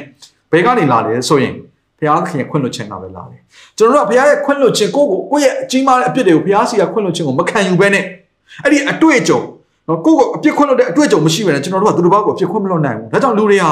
[0.53, 1.55] ဘယ်ကနေလာလဲဆိုရင်
[2.02, 3.41] ဘုရားသခင်ရဲ့ခွင့်လွှတ်ခြင်းကပဲလာတယ်။
[3.78, 8.04] ကျွန်တော်တို့ကဘုရားရဲ့ခွင့်လွှတ်ခြင်းကိုကိုကိုယ့်ရဲ့အကြီးမားတဲ့အပြစ်တွေကိုဘုရားစီကခွင့်လွှတ်ခြင်းကိုမခံယူဘဲနဲ့
[8.64, 9.39] အဲ့ဒီအတွေ့အကြုံ
[9.88, 13.72] နော်ကိုကိုအပြစ်ခွင့်လွှတ်တဲ့အတွေ့အကြုံမရှိဘဲနဲ့ကျွန်တော်တို့ကသူတစ်ပါးကိုအပြစ်ခွင့်မလွှတ်နိုင်ဘူး။ဒါကြောင့်လူတွေဟာ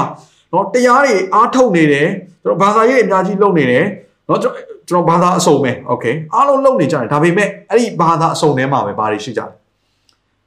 [0.53, 2.07] နော်တရားတွေအားထုတ်နေတယ်
[2.43, 3.85] ကျွန်တော်ဘာသာရေးအများကြီးလုပ်နေတယ်
[4.27, 4.53] နော်ကျွန်
[4.89, 9.47] တော်ဘာသာအစုံပဲโอเคအားလုံးလုပ်နေကြတယ်ဒါပေမဲ့အဲ့ဒီဘာသာအစုံထဲမှာပဲဘာတွေရှိကြလဲ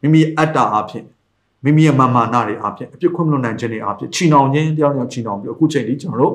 [0.01, 1.05] မိမိအတ္တအဖြစ်
[1.65, 6.33] မိမိရဲ့မာမာနတွေအဖြစ်အပြစ်ခွင့်မလွတ်နိုင်ခြင်းတွေအဖြစ်ချီနှောင်ခြင်းတယောက်တယောက်ချီနှောင်ပြီးအခုချိန်ထိကျွန်တော်တို့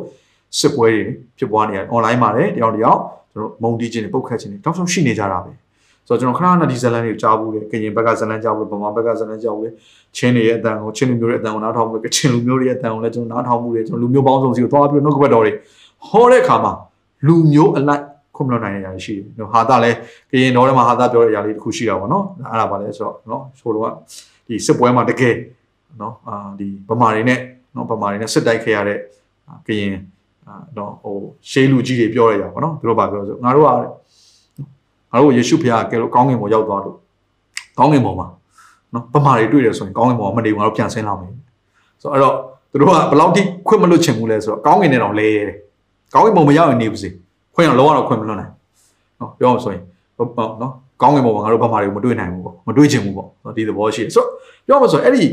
[0.59, 1.03] စစ်ပွဲတွေ
[1.39, 3.01] ဖြစ်ပွားနေရတယ် online မှာလည်းတယောက်တယောက်
[3.33, 5.53] ကျွန်တော်မုံတီးခြင်းတွေပုတ်ခတ်ခြင်းတွေတောက်ဆုံးရှိနေကြတာပဲ
[6.09, 9.73] ဆိုတော့ကျွန်တော်ခဏခဏဒီဇလန်တွေကိုကြားဘူးတယ်ကရင်ဘက်ကဇလန်ကြားဘူးဗမာဘက်ကဇလန်ကြားဘူး
[10.17, 15.53] ချင်းတွေရဲ့အတန်ကိုချင်းလူမျိုးတွေအတန်ကိုနားထောင်ဘူးကချင်းလူမျိုးတွေရဲ့အတန်ကိုလည်းကျွန်တော်နားထောင်ဘူးတယ်ကျွန်တော်လူမျိုးပေါင်းစုံစီကိုသွားပြီးတော့နှုတ်ကပတ်တော်တွေ
[16.09, 16.73] ဟောတဲ့အခါမှာ
[17.27, 18.03] လူမျိုးအလိုက်
[18.37, 19.97] ခွင့်မလွတ်နိုင်တဲ့အရာရှိတယ်ဟာတာလည်း
[20.31, 23.93] ကရင်တော်ထဲမှာဟာတာပြောတဲ့အရာလေးတစ်ခုရှိတာပေါ့နော်အဲ့ဒါပါလဲဆိုတော့နော်ဆိုတော့
[24.47, 25.35] ဒီစစ်ပွဲမှာတကယ်
[26.01, 27.39] နော်အာဒီဗမာတွေနဲ့
[27.77, 28.99] နော်ဗမာတွေနဲ့စစ်တိုက်ခဲ့ရတဲ့
[29.67, 29.95] ကရင်
[30.77, 31.17] နော်ဟို
[31.51, 33.69] ရှေးလူကြီးတွေပြောရရပါတော့သူတို့ဗာပြောဆိုငါတို့က
[35.13, 36.97] ငါတို့ယေရှုဖခင်ကဲလို့ကောင်းကင်ဘုံရောက်သွားလို့
[37.79, 38.27] ကောင်းကင်ဘုံမှာ
[38.95, 41.33] နော်ဗမာတွေတွေ့တယ်ဆိုရင်ကောင်းကင်ဘုံကမနေဘူးငါတို့ပြန်ဆင်းလာမယ်
[42.03, 42.35] ဆိုတော့အဲ့တော့
[42.71, 45.57] သူတို့ကဘယ်လောက်ထိခွင့်မလွတ်ချင်ဘူးလဲဆိုတော့ကောင်းကင်နဲ့တော့လဲရတယ်
[46.15, 47.09] ကောင်းကင်ဘုံမရောက်ရင်နေပါစေ
[47.55, 48.53] ခွင့်အောင်လုံးဝတော့ခွင့်မလွတ်နိုင်
[49.21, 49.83] နော်ပြောအောင်ဆိုရင်
[50.19, 50.31] နော်
[51.03, 54.29] ကောင်းကင်ဘုံမှာငါတို့ဗမာတွေကိုမတွေ့နိုင်ဘူးပေါ့မတွေ့ချင်ဘူးပေါ့နော်ဒီသဘောရှိတယ်ဆိုတော့
[54.67, 55.25] ပြောအောင်ဆိုရင်အဲ့ဒီ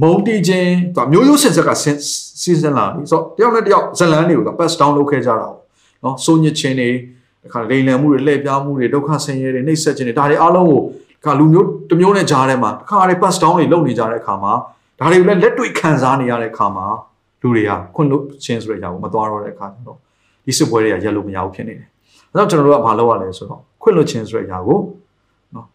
[0.00, 1.98] မုံတီချင်းသူမျိုးရိုးစင်ဆက်ကဆင်း
[2.40, 5.54] စီစဉ်လာပြီဆိုတော့တယောက်နဲ့တယောက်ဇလန်းတွေကို pass down လုပ်ခဲ့ကြတာပေါ့
[6.04, 6.90] နော်စိုးညစ်ချင်းတွေ
[7.46, 10.80] အခါလိန်လံမှုတွေလှည့်ပြားမှုတွေဒုက္ခဆင်းရဲတွေနှိပ်စက်ခြင်းတွေဒါတွေအားလုံးကို
[11.20, 14.52] အခါလူမျိုးတစ်မျိုးနဲ့ကြားထဲမှာအခါတွေ pass down တွေလုပ်နေကြတဲ့အခါမှာ
[14.98, 16.86] ဒါတွေကိုလည်းလက်တွေ့ခံစားနေရတဲ့အခါမှာ
[17.42, 19.98] လူတွေကခွင့်လို့ချင်းဆိုတဲ့အရာကိုမသွားတော့တဲ့အခါကျတော့
[20.46, 21.88] ဒီစစ်ပွဲတွေကရက်လို့မရဘူးဖြစ်နေတယ်။
[22.30, 24.78] အဲတော့ကျွန်တော်တို့ကဘာလုပ်ရလဲဆိုတော့ခွင့်လို့ချင်းဆိုတဲ့အရာကို
[25.54, 25.66] နော်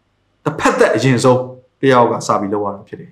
[0.44, 1.40] တစ်ဖက်သက်အရင်ဆုံး
[1.80, 3.10] တရားကစပြီးလုပ်ရတာဖြစ်တယ်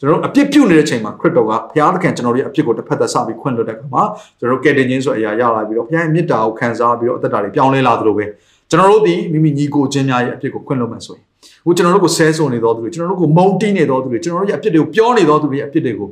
[0.00, 4.02] ကျွန်တော်တို့အပြစ်ပြုတ်နေတဲ့အချိန်မှာခရစ်တော်ကဘုရားသခင်ကျွန်တော်တို့ရဲ့အပြစ်ကိုတစ်ဖက်သက်စပြီးခွင့်လွှတ်တဲ့အခါမှာ
[4.38, 8.26] ကျွန်တော်တို့ကယ်တင်ခြင်းဆိုအရာရလာပြီးတော့ဘုရားရဲ့မေတ္တာကိုခံစားပြီးတော့အသက်တာတွေပြောင်းလဲလာသလိုပဲ
[8.70, 11.24] ကျွန်တော်တို့ဒီမိမိညီကိုချင်းများရဲ့အပြစ်ကိုခွင့်လွှတ်မယ်ဆိုရင်
[11.64, 16.08] ဟိုကျွန်တော်တို့ကိုဆဲဆုံနေတော်သူတွေကျွန်တော်တို့ကိုမုန်းတီးနေတော်သူတွေကျွန်တော်တို့ရဲ့အပြစ်တွေကိုပြောနေတော်သူတွေရဲ့အပြစ်တွေကို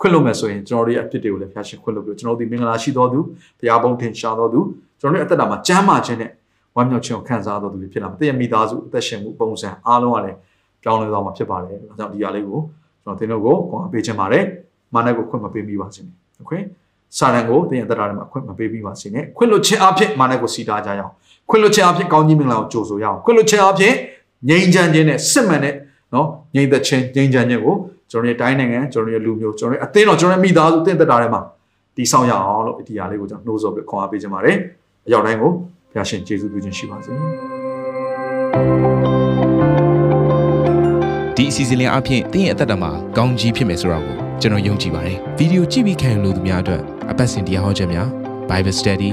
[0.00, 3.18] ခွင့်လွှတ်မယ်ဆိုရင်ကျွန်တော်တို့ရဲ့အပြစ်တွေကိုလည်းဘုရားရှင်ခွင့်လွှတ်ပြီးကျွန်တော်တို့ဒီမင်္ဂလာရှိတော်သူ
[3.58, 4.60] ဘုရားဘုန်းထင်ရှားတော်သူ
[5.00, 6.30] ကျွန်တော်တို့အသက်တာမှာကျမ်းမာခြင်းနဲ့
[6.76, 10.36] ဝမ်းမြောက်ခြင်းကိုခံစားတော်သူတွေဖြစ်လာမှာတည့်ရမိသားစုအသက်ရှင်မှုပုံစံအားလုံးကလည်း
[10.82, 12.60] ပြောင်းလဲသွားမှာဖြစ်ပါတယ်။ဒါကြောင့်ဒီဟာလေးကို
[13.07, 14.43] ကျွန်တော်သင်တို့ကိုခွန်အားပေးခြင်းပါတယ်
[14.93, 16.51] မာနကိုခွင့်မပေးမိပါစေနဲ့โอเค
[17.17, 21.13] စာရန်ကိုသင်ရဲ့တရားထဲမှာခွင့်မပေးမိပါစေနဲ့ခွင့်လွတ်ခြင်းအဖြစ်မာနကိုစီတာကြရအောင်
[21.49, 23.93] ခွင့်လွတ်ခြင်းအဖြစ်ကောင်းကြီးမင်္ဂလာကိုကြိုဆိုရအောင်ခွင့်လွတ်ခြင်းအဖြစ်
[24.49, 25.75] ငြိမ်းချမ်းခြင်းနဲ့စစ်မှန်တဲ့
[26.13, 27.75] နော်ငြိမ်သက်ခြင်းငြိမ်းချမ်းခြင်းကို
[28.11, 31.41] ကျွန်တော်တို့တိုင်းနိုင်ငံကျွန်တော်တို့လူမျိုးကျွန်တော်တို့အသင်းတော်ကျွန်တော်တို့မိသားစုသင်သက်တာထဲမှာ
[31.95, 34.57] တည်ဆောက်ရအောင်လို့ဒီဟာလေးကိုကျွန်တော်နှိုးဆော်ပြီးခွန်အားပေးခြင်းပါတယ်
[35.07, 35.51] အရောက်တိုင်းကို
[35.91, 37.56] ဘုရားရှင်ကျေးဇူးပြုခြင်းရှိပါစေ
[41.40, 48.08] ဒီအစီအစဉ်လေးအပြင်တင်းရဲ့အသက်တာမှာကောင်းကြီးဖြစ်မယ်ဆိုတာကိုကျွန်တော်ယုံကြည်ပါတယ်ဗီဒီယိုကြည့်ပြီးခံယူလို့သူများအတွက်အပတ်စဉ်တရားဟောခြင်းများ
[48.50, 49.10] Bible Study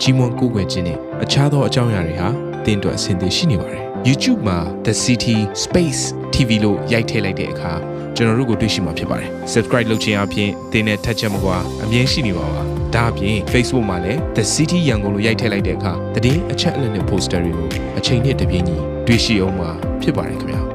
[0.00, 2.28] ကြီးမွန်ကိုးကွယ်ခြင်းနဲ့အခြားသောအကြောင်းအရာတွေဟာ
[2.64, 6.02] တင်းအတွက်အဆင်သင့်ရှိနေပါတယ် YouTube မှာ The City Space
[6.34, 7.72] TV လို့ရိုက်ထည့်လိုက်တဲ့အခါ
[8.16, 12.62] ကျွန်တော်တို့ကိုတွေ့ရှိမှာဖြစ်ပါတယ် subscribe လုပ်ခြင်းအပြင်သင်တဲ့ထက်ချက်မကွာအမြင်ရှိနေပါပါ
[12.94, 19.70] ဒါအပြင် Facebook မှာလည်း The City ရန်ကုန်လို့ရိုက်ထည့်လိုက်တဲ့အခါသတင်းအချက်အလက်နဲ့ poster တွေကိုအချိန်နဲ့တပြေးညီတွေ့ရှိအောင်မှာ
[20.02, 20.69] ဖြစ်ပါတယ်ခင်ဗျာ